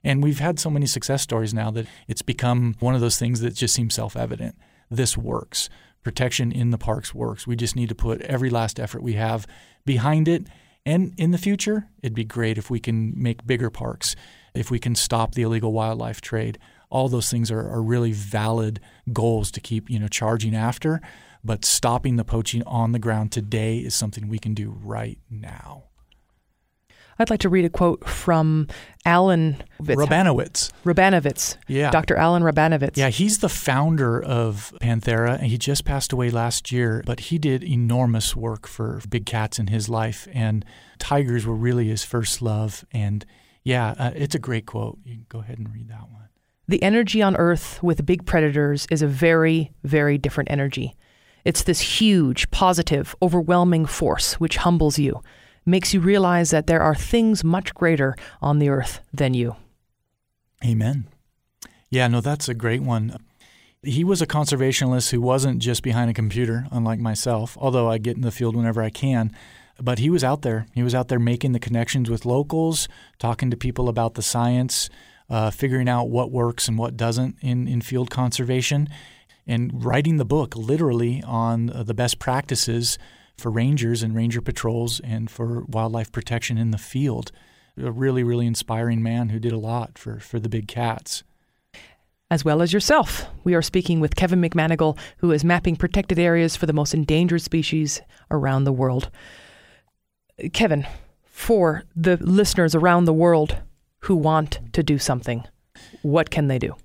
And 0.04 0.22
we've 0.22 0.40
had 0.40 0.60
so 0.60 0.68
many 0.68 0.84
success 0.84 1.22
stories 1.22 1.54
now 1.54 1.70
that 1.70 1.86
it's 2.06 2.22
become 2.22 2.76
one 2.80 2.94
of 2.94 3.00
those 3.00 3.18
things 3.18 3.40
that 3.40 3.54
just 3.54 3.74
seems 3.74 3.94
self 3.94 4.14
evident. 4.14 4.56
This 4.90 5.16
works 5.16 5.70
protection 6.04 6.52
in 6.52 6.70
the 6.70 6.78
parks 6.78 7.14
works. 7.14 7.46
We 7.46 7.56
just 7.56 7.74
need 7.74 7.88
to 7.88 7.94
put 7.94 8.20
every 8.22 8.50
last 8.50 8.78
effort 8.78 9.02
we 9.02 9.14
have 9.14 9.46
behind 9.84 10.28
it. 10.28 10.46
And 10.86 11.14
in 11.16 11.30
the 11.30 11.38
future, 11.38 11.88
it'd 12.02 12.14
be 12.14 12.24
great 12.24 12.58
if 12.58 12.70
we 12.70 12.78
can 12.78 13.14
make 13.16 13.46
bigger 13.46 13.70
parks, 13.70 14.14
if 14.54 14.70
we 14.70 14.78
can 14.78 14.94
stop 14.94 15.34
the 15.34 15.42
illegal 15.42 15.72
wildlife 15.72 16.20
trade. 16.20 16.58
All 16.90 17.08
those 17.08 17.30
things 17.30 17.50
are, 17.50 17.68
are 17.68 17.82
really 17.82 18.12
valid 18.12 18.80
goals 19.12 19.50
to 19.52 19.60
keep, 19.60 19.90
you 19.90 19.98
know, 19.98 20.08
charging 20.08 20.54
after. 20.54 21.00
But 21.42 21.64
stopping 21.64 22.16
the 22.16 22.24
poaching 22.24 22.62
on 22.64 22.92
the 22.92 22.98
ground 22.98 23.32
today 23.32 23.78
is 23.78 23.94
something 23.94 24.28
we 24.28 24.38
can 24.38 24.54
do 24.54 24.70
right 24.82 25.18
now. 25.30 25.84
I'd 27.18 27.30
like 27.30 27.40
to 27.40 27.48
read 27.48 27.64
a 27.64 27.70
quote 27.70 28.06
from 28.08 28.68
Alan 29.06 29.62
Rabinowitz. 29.80 30.72
Rabinowitz. 30.84 31.56
Yeah. 31.68 31.90
Dr. 31.90 32.16
Alan 32.16 32.42
Rabinowitz. 32.42 32.96
Yeah, 32.96 33.08
he's 33.08 33.38
the 33.38 33.48
founder 33.48 34.22
of 34.22 34.74
Panthera, 34.80 35.38
and 35.38 35.46
he 35.46 35.58
just 35.58 35.84
passed 35.84 36.12
away 36.12 36.30
last 36.30 36.72
year, 36.72 37.02
but 37.06 37.20
he 37.20 37.38
did 37.38 37.62
enormous 37.62 38.34
work 38.34 38.66
for 38.66 39.00
big 39.08 39.26
cats 39.26 39.58
in 39.58 39.68
his 39.68 39.88
life, 39.88 40.26
and 40.32 40.64
tigers 40.98 41.46
were 41.46 41.54
really 41.54 41.88
his 41.88 42.02
first 42.02 42.42
love. 42.42 42.84
And 42.92 43.24
yeah, 43.62 43.94
uh, 43.98 44.10
it's 44.14 44.34
a 44.34 44.40
great 44.40 44.66
quote. 44.66 44.98
You 45.04 45.14
can 45.14 45.26
go 45.28 45.40
ahead 45.40 45.58
and 45.58 45.72
read 45.72 45.88
that 45.88 46.10
one. 46.10 46.28
The 46.66 46.82
energy 46.82 47.20
on 47.20 47.36
Earth 47.36 47.82
with 47.82 48.06
big 48.06 48.24
predators 48.24 48.86
is 48.90 49.02
a 49.02 49.06
very, 49.06 49.72
very 49.84 50.16
different 50.16 50.50
energy. 50.50 50.96
It's 51.44 51.62
this 51.64 51.80
huge, 51.80 52.50
positive, 52.50 53.14
overwhelming 53.20 53.84
force 53.84 54.40
which 54.40 54.56
humbles 54.56 54.98
you 54.98 55.20
makes 55.64 55.94
you 55.94 56.00
realize 56.00 56.50
that 56.50 56.66
there 56.66 56.82
are 56.82 56.94
things 56.94 57.42
much 57.44 57.74
greater 57.74 58.14
on 58.40 58.58
the 58.58 58.68
earth 58.68 59.00
than 59.12 59.34
you. 59.34 59.56
Amen. 60.64 61.06
Yeah, 61.90 62.08
no, 62.08 62.20
that's 62.20 62.48
a 62.48 62.54
great 62.54 62.82
one. 62.82 63.16
He 63.82 64.02
was 64.02 64.22
a 64.22 64.26
conservationist 64.26 65.10
who 65.10 65.20
wasn't 65.20 65.60
just 65.60 65.82
behind 65.82 66.10
a 66.10 66.14
computer, 66.14 66.66
unlike 66.70 66.98
myself, 66.98 67.56
although 67.60 67.90
I 67.90 67.98
get 67.98 68.16
in 68.16 68.22
the 68.22 68.30
field 68.30 68.56
whenever 68.56 68.82
I 68.82 68.90
can. 68.90 69.30
But 69.80 69.98
he 69.98 70.08
was 70.08 70.24
out 70.24 70.42
there. 70.42 70.66
He 70.74 70.82
was 70.82 70.94
out 70.94 71.08
there 71.08 71.18
making 71.18 71.52
the 71.52 71.58
connections 71.58 72.08
with 72.08 72.24
locals, 72.24 72.88
talking 73.18 73.50
to 73.50 73.56
people 73.56 73.88
about 73.88 74.14
the 74.14 74.22
science, 74.22 74.88
uh, 75.28 75.50
figuring 75.50 75.88
out 75.88 76.08
what 76.08 76.30
works 76.30 76.68
and 76.68 76.78
what 76.78 76.96
doesn't 76.96 77.36
in, 77.40 77.66
in 77.66 77.80
field 77.80 78.10
conservation, 78.10 78.88
and 79.46 79.84
writing 79.84 80.16
the 80.16 80.24
book 80.24 80.56
literally 80.56 81.22
on 81.26 81.70
uh, 81.70 81.82
the 81.82 81.94
best 81.94 82.18
practices 82.18 82.98
for 83.36 83.50
rangers 83.50 84.02
and 84.02 84.14
ranger 84.14 84.40
patrols 84.40 85.00
and 85.00 85.30
for 85.30 85.64
wildlife 85.64 86.12
protection 86.12 86.58
in 86.58 86.70
the 86.70 86.78
field. 86.78 87.32
A 87.76 87.90
really, 87.90 88.22
really 88.22 88.46
inspiring 88.46 89.02
man 89.02 89.30
who 89.30 89.40
did 89.40 89.52
a 89.52 89.58
lot 89.58 89.98
for, 89.98 90.20
for 90.20 90.38
the 90.38 90.48
big 90.48 90.68
cats. 90.68 91.24
As 92.30 92.44
well 92.44 92.62
as 92.62 92.72
yourself. 92.72 93.26
We 93.42 93.54
are 93.54 93.62
speaking 93.62 94.00
with 94.00 94.16
Kevin 94.16 94.40
McManigal, 94.40 94.96
who 95.18 95.32
is 95.32 95.44
mapping 95.44 95.76
protected 95.76 96.18
areas 96.18 96.56
for 96.56 96.66
the 96.66 96.72
most 96.72 96.94
endangered 96.94 97.42
species 97.42 98.00
around 98.30 98.64
the 98.64 98.72
world. 98.72 99.10
Kevin, 100.52 100.86
for 101.24 101.82
the 101.94 102.16
listeners 102.18 102.74
around 102.74 103.04
the 103.04 103.12
world 103.12 103.56
who 104.00 104.14
want 104.14 104.60
to 104.72 104.82
do 104.82 104.98
something, 104.98 105.44
what 106.02 106.30
can 106.30 106.48
they 106.48 106.58
do? 106.58 106.76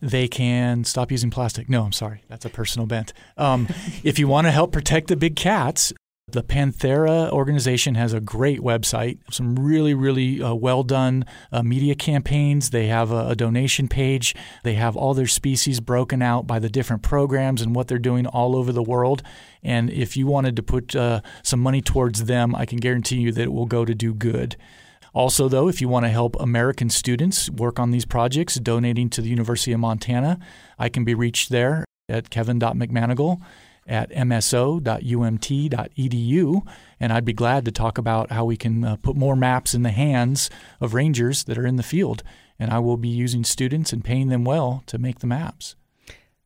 They 0.00 0.28
can 0.28 0.84
stop 0.84 1.10
using 1.10 1.30
plastic. 1.30 1.68
No, 1.68 1.84
I'm 1.84 1.92
sorry. 1.92 2.22
That's 2.28 2.44
a 2.44 2.50
personal 2.50 2.86
bent. 2.86 3.12
Um, 3.36 3.68
if 4.04 4.18
you 4.18 4.28
want 4.28 4.46
to 4.46 4.50
help 4.50 4.72
protect 4.72 5.08
the 5.08 5.16
big 5.16 5.36
cats, 5.36 5.92
the 6.30 6.42
Panthera 6.42 7.30
organization 7.30 7.94
has 7.94 8.12
a 8.12 8.20
great 8.20 8.60
website, 8.60 9.18
some 9.30 9.56
really, 9.56 9.94
really 9.94 10.42
uh, 10.42 10.54
well 10.54 10.82
done 10.82 11.24
uh, 11.50 11.62
media 11.62 11.94
campaigns. 11.94 12.70
They 12.70 12.86
have 12.88 13.10
a, 13.10 13.28
a, 13.28 13.34
donation 13.34 13.88
page. 13.88 14.34
They 14.62 14.74
have 14.74 14.94
all 14.94 15.14
their 15.14 15.26
species 15.26 15.80
broken 15.80 16.20
out 16.20 16.46
by 16.46 16.58
the 16.58 16.68
different 16.68 17.02
programs 17.02 17.62
and 17.62 17.74
what 17.74 17.88
they're 17.88 17.98
doing 17.98 18.26
all 18.26 18.56
over 18.56 18.72
the 18.72 18.82
world. 18.82 19.22
And 19.62 19.88
if 19.88 20.16
you 20.18 20.26
wanted 20.26 20.54
to 20.56 20.62
put 20.62 20.94
uh, 20.94 21.22
some 21.42 21.60
money 21.60 21.80
towards 21.80 22.24
them, 22.24 22.54
I 22.54 22.66
can 22.66 22.78
guarantee 22.78 23.16
you 23.16 23.32
that 23.32 23.42
it 23.42 23.52
will 23.52 23.66
go 23.66 23.86
to 23.86 23.94
do 23.94 24.12
good. 24.12 24.56
Also, 25.14 25.48
though, 25.48 25.68
if 25.68 25.80
you 25.80 25.88
want 25.88 26.04
to 26.04 26.10
help 26.10 26.36
American 26.38 26.90
students 26.90 27.50
work 27.50 27.78
on 27.78 27.90
these 27.90 28.04
projects, 28.04 28.54
donating 28.56 29.08
to 29.10 29.22
the 29.22 29.28
University 29.28 29.72
of 29.72 29.80
Montana, 29.80 30.38
I 30.78 30.88
can 30.88 31.04
be 31.04 31.14
reached 31.14 31.48
there 31.50 31.84
at 32.08 32.30
kevin.mcmanigal 32.30 33.40
at 33.88 34.10
mso.umt.edu. 34.10 34.82
And 37.00 37.12
I'd 37.12 37.24
be 37.24 37.32
glad 37.32 37.64
to 37.64 37.72
talk 37.72 37.96
about 37.98 38.30
how 38.30 38.44
we 38.44 38.56
can 38.56 38.84
uh, 38.84 38.96
put 38.96 39.16
more 39.16 39.34
maps 39.34 39.74
in 39.74 39.82
the 39.82 39.90
hands 39.90 40.50
of 40.80 40.94
rangers 40.94 41.44
that 41.44 41.56
are 41.58 41.66
in 41.66 41.76
the 41.76 41.82
field. 41.82 42.22
And 42.58 42.70
I 42.70 42.78
will 42.80 42.96
be 42.98 43.08
using 43.08 43.44
students 43.44 43.92
and 43.92 44.04
paying 44.04 44.28
them 44.28 44.44
well 44.44 44.82
to 44.86 44.98
make 44.98 45.20
the 45.20 45.26
maps. 45.26 45.74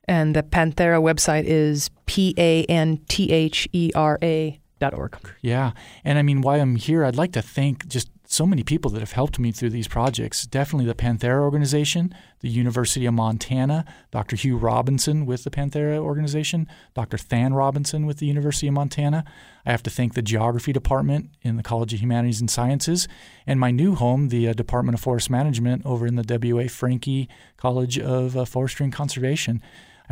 And 0.06 0.36
the 0.36 0.42
Panthera 0.42 1.00
website 1.00 1.44
is 1.44 1.90
P 2.06 2.34
A 2.36 2.64
N 2.64 2.98
T 3.08 3.30
H 3.32 3.68
E 3.72 3.90
R 3.94 4.18
A 4.22 4.60
dot 4.78 4.94
org. 4.94 5.16
Yeah. 5.40 5.72
And 6.04 6.18
I 6.18 6.22
mean, 6.22 6.42
while 6.42 6.60
I'm 6.60 6.76
here, 6.76 7.04
I'd 7.04 7.16
like 7.16 7.32
to 7.32 7.42
thank 7.42 7.86
just 7.88 8.10
so 8.32 8.46
many 8.46 8.62
people 8.62 8.90
that 8.90 9.00
have 9.00 9.12
helped 9.12 9.38
me 9.38 9.52
through 9.52 9.70
these 9.70 9.88
projects. 9.88 10.46
Definitely 10.46 10.86
the 10.86 10.94
Panthera 10.94 11.40
organization, 11.40 12.14
the 12.40 12.48
University 12.48 13.04
of 13.04 13.14
Montana, 13.14 13.84
Dr. 14.10 14.36
Hugh 14.36 14.56
Robinson 14.56 15.26
with 15.26 15.44
the 15.44 15.50
Panthera 15.50 15.98
organization, 15.98 16.66
Dr. 16.94 17.18
Than 17.18 17.52
Robinson 17.52 18.06
with 18.06 18.18
the 18.18 18.26
University 18.26 18.68
of 18.68 18.74
Montana. 18.74 19.24
I 19.66 19.70
have 19.70 19.82
to 19.82 19.90
thank 19.90 20.14
the 20.14 20.22
geography 20.22 20.72
department 20.72 21.30
in 21.42 21.56
the 21.56 21.62
College 21.62 21.92
of 21.92 22.00
Humanities 22.00 22.40
and 22.40 22.50
Sciences, 22.50 23.06
and 23.46 23.60
my 23.60 23.70
new 23.70 23.94
home, 23.94 24.28
the 24.28 24.48
uh, 24.48 24.52
Department 24.54 24.94
of 24.94 25.00
Forest 25.02 25.28
Management 25.28 25.84
over 25.84 26.06
in 26.06 26.16
the 26.16 26.22
W.A. 26.22 26.68
Franke 26.68 27.28
College 27.58 27.98
of 27.98 28.36
uh, 28.36 28.44
Forestry 28.44 28.84
and 28.84 28.92
Conservation. 28.92 29.60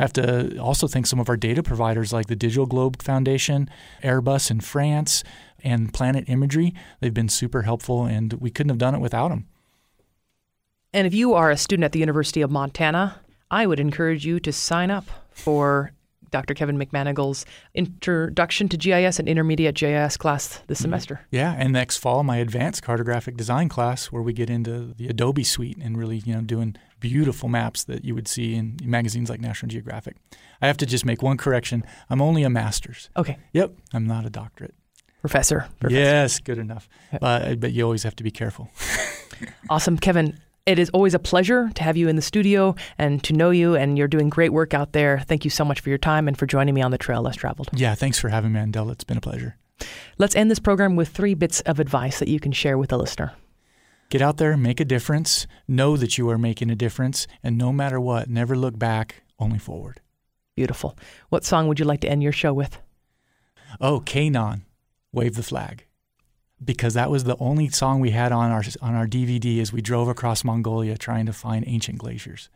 I 0.01 0.03
have 0.03 0.13
to 0.13 0.57
also 0.57 0.87
thank 0.87 1.05
some 1.05 1.19
of 1.19 1.29
our 1.29 1.37
data 1.37 1.61
providers 1.61 2.11
like 2.11 2.25
the 2.25 2.35
DigitalGlobe 2.35 3.03
Foundation, 3.03 3.69
Airbus 4.03 4.49
in 4.49 4.59
France, 4.59 5.23
and 5.63 5.93
Planet 5.93 6.25
Imagery. 6.27 6.73
They've 6.99 7.13
been 7.13 7.29
super 7.29 7.61
helpful, 7.61 8.05
and 8.05 8.33
we 8.33 8.49
couldn't 8.49 8.71
have 8.71 8.79
done 8.79 8.95
it 8.95 8.99
without 8.99 9.27
them. 9.27 9.45
And 10.91 11.05
if 11.05 11.13
you 11.13 11.35
are 11.35 11.51
a 11.51 11.55
student 11.55 11.83
at 11.83 11.91
the 11.91 11.99
University 11.99 12.41
of 12.41 12.49
Montana, 12.49 13.21
I 13.51 13.67
would 13.67 13.79
encourage 13.79 14.25
you 14.25 14.39
to 14.39 14.51
sign 14.51 14.89
up 14.89 15.05
for 15.29 15.91
Dr. 16.31 16.53
Kevin 16.53 16.77
McManigal's 16.77 17.45
Introduction 17.73 18.69
to 18.69 18.77
GIS 18.77 19.19
and 19.19 19.27
Intermediate 19.27 19.75
GIS 19.75 20.17
class 20.17 20.61
this 20.67 20.77
mm-hmm. 20.77 20.83
semester. 20.83 21.21
Yeah, 21.29 21.53
and 21.57 21.73
next 21.73 21.97
fall 21.97 22.23
my 22.23 22.37
advanced 22.37 22.83
cartographic 22.83 23.37
design 23.37 23.69
class 23.69 24.07
where 24.07 24.21
we 24.21 24.33
get 24.33 24.49
into 24.49 24.93
the 24.95 25.07
Adobe 25.07 25.43
suite 25.43 25.77
and 25.77 25.97
really, 25.97 26.17
you 26.17 26.33
know, 26.33 26.41
doing 26.41 26.75
beautiful 26.99 27.49
maps 27.49 27.83
that 27.83 28.05
you 28.05 28.15
would 28.15 28.27
see 28.27 28.55
in 28.55 28.77
magazines 28.83 29.29
like 29.29 29.41
National 29.41 29.69
Geographic. 29.69 30.15
I 30.61 30.67
have 30.67 30.77
to 30.77 30.85
just 30.85 31.05
make 31.05 31.21
one 31.21 31.37
correction. 31.37 31.83
I'm 32.09 32.21
only 32.21 32.43
a 32.43 32.49
master's. 32.49 33.09
Okay. 33.17 33.37
Yep, 33.53 33.73
I'm 33.93 34.07
not 34.07 34.25
a 34.25 34.29
doctorate. 34.29 34.75
Professor. 35.21 35.67
Professor. 35.79 35.99
Yes, 35.99 36.39
good 36.39 36.57
enough. 36.57 36.89
But, 37.19 37.59
but 37.59 37.73
you 37.73 37.83
always 37.83 38.03
have 38.03 38.15
to 38.15 38.23
be 38.23 38.31
careful. 38.31 38.69
awesome. 39.69 39.97
Kevin, 39.97 40.39
it 40.65 40.77
is 40.79 40.89
always 40.91 41.13
a 41.13 41.19
pleasure 41.19 41.69
to 41.75 41.83
have 41.83 41.97
you 41.97 42.07
in 42.07 42.15
the 42.15 42.21
studio 42.21 42.75
and 42.97 43.23
to 43.23 43.33
know 43.33 43.49
you, 43.49 43.75
and 43.75 43.97
you're 43.97 44.07
doing 44.07 44.29
great 44.29 44.53
work 44.53 44.73
out 44.73 44.93
there. 44.93 45.19
Thank 45.19 45.43
you 45.43 45.49
so 45.49 45.65
much 45.65 45.79
for 45.79 45.89
your 45.89 45.97
time 45.97 46.27
and 46.27 46.37
for 46.37 46.45
joining 46.45 46.75
me 46.75 46.81
on 46.81 46.91
the 46.91 46.97
Trail 46.97 47.21
Less 47.21 47.35
Traveled. 47.35 47.69
Yeah, 47.73 47.95
thanks 47.95 48.19
for 48.19 48.29
having 48.29 48.53
me, 48.53 48.59
Mandela. 48.59 48.91
It's 48.91 49.03
been 49.03 49.17
a 49.17 49.21
pleasure. 49.21 49.57
Let's 50.17 50.35
end 50.35 50.51
this 50.51 50.59
program 50.59 50.95
with 50.95 51.09
three 51.09 51.33
bits 51.33 51.61
of 51.61 51.79
advice 51.79 52.19
that 52.19 52.27
you 52.27 52.39
can 52.39 52.51
share 52.51 52.77
with 52.77 52.89
the 52.89 52.97
listener. 52.97 53.33
Get 54.09 54.21
out 54.21 54.37
there, 54.37 54.57
make 54.57 54.79
a 54.79 54.85
difference, 54.85 55.47
know 55.67 55.97
that 55.97 56.17
you 56.17 56.29
are 56.29 56.37
making 56.37 56.69
a 56.69 56.75
difference, 56.75 57.27
and 57.41 57.57
no 57.57 57.71
matter 57.71 57.99
what, 57.99 58.29
never 58.29 58.55
look 58.55 58.77
back, 58.77 59.23
only 59.39 59.57
forward. 59.57 60.01
Beautiful. 60.55 60.97
What 61.29 61.45
song 61.45 61.67
would 61.67 61.79
you 61.79 61.85
like 61.85 62.01
to 62.01 62.09
end 62.09 62.21
your 62.21 62.33
show 62.33 62.53
with? 62.53 62.77
Oh, 63.79 64.01
K'naan 64.01 64.63
wave 65.13 65.35
the 65.35 65.43
flag 65.43 65.85
because 66.63 66.93
that 66.93 67.09
was 67.09 67.23
the 67.23 67.37
only 67.37 67.69
song 67.69 67.99
we 67.99 68.11
had 68.11 68.31
on 68.31 68.51
our 68.51 68.63
on 68.81 68.93
our 68.93 69.07
DVD 69.07 69.59
as 69.59 69.73
we 69.73 69.81
drove 69.81 70.07
across 70.07 70.43
Mongolia 70.43 70.97
trying 70.97 71.25
to 71.25 71.33
find 71.33 71.63
ancient 71.67 71.97
glaciers. 71.97 72.49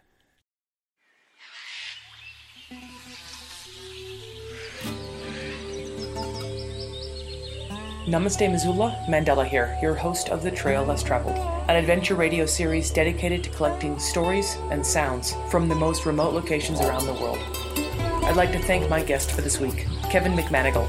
Namaste 8.07 8.51
Missoula, 8.51 9.03
Mandela 9.09 9.43
here, 9.43 9.79
your 9.81 9.95
host 9.95 10.29
of 10.29 10.43
The 10.43 10.51
Trail 10.51 10.83
Less 10.83 11.01
Traveled, 11.01 11.37
an 11.67 11.75
adventure 11.75 12.13
radio 12.13 12.45
series 12.45 12.91
dedicated 12.91 13.43
to 13.43 13.49
collecting 13.49 13.97
stories 13.97 14.57
and 14.69 14.85
sounds 14.85 15.33
from 15.49 15.67
the 15.67 15.73
most 15.73 16.05
remote 16.05 16.35
locations 16.35 16.81
around 16.81 17.07
the 17.07 17.13
world. 17.13 17.39
I'd 18.25 18.35
like 18.35 18.51
to 18.51 18.59
thank 18.59 18.87
my 18.91 19.01
guest 19.01 19.31
for 19.31 19.41
this 19.41 19.59
week, 19.59 19.87
Kevin 20.11 20.33
McManigal, 20.33 20.85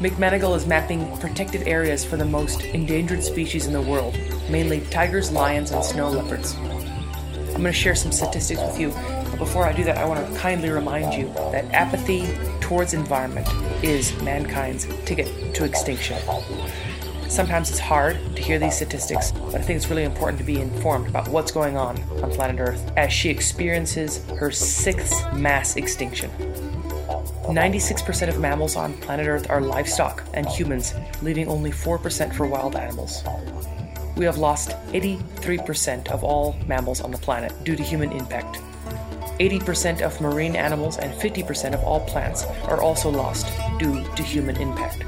McManigal 0.00 0.56
is 0.56 0.64
mapping 0.64 1.16
protected 1.18 1.66
areas 1.66 2.04
for 2.04 2.16
the 2.16 2.24
most 2.24 2.62
endangered 2.62 3.20
species 3.20 3.66
in 3.66 3.72
the 3.72 3.82
world, 3.82 4.16
mainly 4.48 4.80
tigers, 4.92 5.32
lions, 5.32 5.72
and 5.72 5.84
snow 5.84 6.08
leopards. 6.08 6.54
I'm 6.54 7.62
going 7.62 7.64
to 7.64 7.72
share 7.72 7.96
some 7.96 8.12
statistics 8.12 8.60
with 8.60 8.78
you, 8.78 8.90
but 8.90 9.38
before 9.38 9.66
I 9.66 9.72
do 9.72 9.82
that, 9.82 9.98
I 9.98 10.04
want 10.04 10.24
to 10.24 10.38
kindly 10.38 10.70
remind 10.70 11.14
you 11.14 11.26
that 11.50 11.64
apathy 11.74 12.28
towards 12.60 12.94
environment 12.94 13.48
is 13.82 14.16
mankind's 14.22 14.86
ticket 15.04 15.52
to 15.56 15.64
extinction. 15.64 16.16
Sometimes 17.28 17.68
it's 17.68 17.80
hard 17.80 18.16
to 18.36 18.40
hear 18.40 18.60
these 18.60 18.76
statistics, 18.76 19.32
but 19.32 19.56
I 19.56 19.62
think 19.62 19.78
it's 19.78 19.90
really 19.90 20.04
important 20.04 20.38
to 20.38 20.44
be 20.44 20.60
informed 20.60 21.08
about 21.08 21.26
what's 21.26 21.50
going 21.50 21.76
on 21.76 22.00
on 22.22 22.30
planet 22.30 22.60
Earth 22.60 22.92
as 22.96 23.12
she 23.12 23.30
experiences 23.30 24.24
her 24.38 24.52
sixth 24.52 25.32
mass 25.32 25.74
extinction. 25.74 26.30
96% 27.48 28.28
of 28.28 28.40
mammals 28.40 28.76
on 28.76 28.94
planet 28.94 29.26
Earth 29.26 29.50
are 29.50 29.60
livestock 29.60 30.24
and 30.34 30.46
humans, 30.46 30.94
leaving 31.22 31.48
only 31.48 31.70
4% 31.70 32.34
for 32.34 32.46
wild 32.46 32.76
animals. 32.76 33.24
We 34.16 34.24
have 34.24 34.38
lost 34.38 34.70
83% 34.92 36.08
of 36.08 36.24
all 36.24 36.56
mammals 36.66 37.00
on 37.00 37.10
the 37.10 37.18
planet 37.18 37.52
due 37.64 37.76
to 37.76 37.82
human 37.82 38.12
impact. 38.12 38.58
80% 39.38 40.02
of 40.02 40.20
marine 40.20 40.56
animals 40.56 40.98
and 40.98 41.12
50% 41.14 41.74
of 41.74 41.84
all 41.84 42.00
plants 42.00 42.44
are 42.64 42.82
also 42.82 43.08
lost 43.08 43.46
due 43.78 44.04
to 44.16 44.22
human 44.22 44.56
impact. 44.56 45.04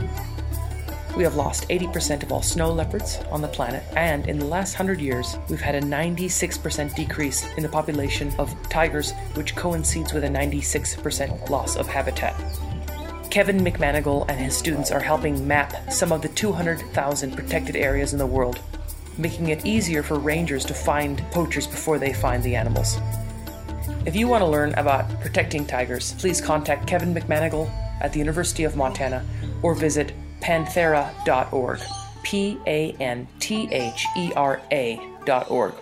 We 1.17 1.25
have 1.25 1.35
lost 1.35 1.69
80% 1.69 2.23
of 2.23 2.33
all 2.33 2.43
snow 2.43 2.73
leopards 2.73 3.19
on 3.31 3.43
the 3.43 3.49
planet, 3.49 3.83
and 3.97 4.27
in 4.29 4.39
the 4.39 4.45
last 4.45 4.75
100 4.75 5.01
years, 5.01 5.37
we've 5.49 5.61
had 5.61 5.75
a 5.75 5.81
96% 5.81 6.95
decrease 6.95 7.47
in 7.57 7.63
the 7.63 7.69
population 7.69 8.33
of 8.39 8.55
tigers, 8.69 9.13
which 9.35 9.57
coincides 9.57 10.13
with 10.13 10.25
a 10.25 10.29
96% 10.29 11.51
loss 11.51 11.77
of 11.77 11.89
habitat. 11.89 12.35
Kevin 13.31 13.59
McManigal 13.59 14.25
and 14.29 14.41
his 14.41 14.57
students 14.57 14.91
are 14.91 15.01
helping 15.01 15.47
map 15.47 15.93
some 15.93 16.13
of 16.13 16.23
the 16.23 16.29
200,000 16.29 17.37
protected 17.37 17.77
areas 17.77 18.13
in 18.13 18.19
the 18.19 18.27
world, 18.27 18.61
making 19.19 19.49
it 19.49 19.67
easier 19.67 20.03
for 20.03 20.19
rangers 20.19 20.65
to 20.65 20.75
find 20.75 21.19
poachers 21.31 21.67
before 21.67 21.99
they 21.99 22.13
find 22.13 22.43
the 22.43 22.57
animals. 22.57 22.99
If 24.07 24.17
you 24.17 24.29
want 24.29 24.43
to 24.43 24.49
learn 24.49 24.75
about 24.75 25.21
protecting 25.21 25.67
tigers, 25.67 26.15
please 26.15 26.41
contact 26.41 26.87
Kevin 26.87 27.15
McManigal 27.15 27.71
at 28.01 28.13
the 28.13 28.19
University 28.19 28.65
of 28.65 28.77
Montana 28.77 29.25
or 29.63 29.75
visit 29.75 30.13
panthera.org. 30.41 31.81
P 32.23 32.59
A 32.67 32.93
N 33.01 33.27
T 33.39 33.67
H 33.73 34.07
E 34.17 34.33
R 34.35 34.61
A.org. 34.71 35.75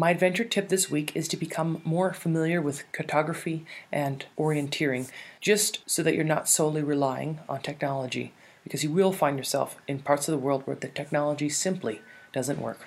My 0.00 0.12
adventure 0.12 0.44
tip 0.44 0.70
this 0.70 0.90
week 0.90 1.14
is 1.14 1.28
to 1.28 1.36
become 1.36 1.82
more 1.84 2.14
familiar 2.14 2.62
with 2.62 2.90
cartography 2.90 3.66
and 3.92 4.24
orienteering, 4.38 5.10
just 5.42 5.80
so 5.84 6.02
that 6.02 6.14
you're 6.14 6.24
not 6.24 6.48
solely 6.48 6.82
relying 6.82 7.40
on 7.50 7.60
technology, 7.60 8.32
because 8.64 8.82
you 8.82 8.90
will 8.90 9.12
find 9.12 9.36
yourself 9.36 9.76
in 9.86 9.98
parts 9.98 10.26
of 10.26 10.32
the 10.32 10.38
world 10.38 10.62
where 10.64 10.74
the 10.74 10.88
technology 10.88 11.50
simply 11.50 12.00
doesn't 12.32 12.62
work. 12.62 12.86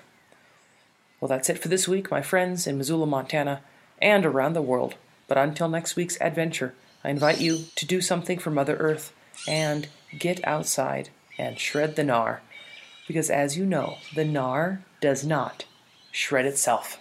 Well, 1.21 1.29
that's 1.29 1.51
it 1.51 1.59
for 1.59 1.67
this 1.67 1.87
week, 1.87 2.09
my 2.09 2.23
friends 2.23 2.65
in 2.65 2.79
Missoula, 2.79 3.05
Montana, 3.05 3.61
and 4.01 4.25
around 4.25 4.53
the 4.53 4.63
world. 4.63 4.95
But 5.27 5.37
until 5.37 5.69
next 5.69 5.95
week's 5.95 6.19
adventure, 6.19 6.73
I 7.03 7.11
invite 7.11 7.39
you 7.39 7.65
to 7.75 7.85
do 7.85 8.01
something 8.01 8.39
for 8.39 8.49
Mother 8.49 8.77
Earth 8.77 9.13
and 9.47 9.87
get 10.17 10.43
outside 10.47 11.09
and 11.37 11.59
shred 11.59 11.95
the 11.95 12.01
gnar. 12.01 12.39
Because 13.07 13.29
as 13.29 13.55
you 13.55 13.67
know, 13.67 13.97
the 14.15 14.25
gnar 14.25 14.79
does 14.99 15.23
not 15.23 15.65
shred 16.11 16.47
itself. 16.47 16.97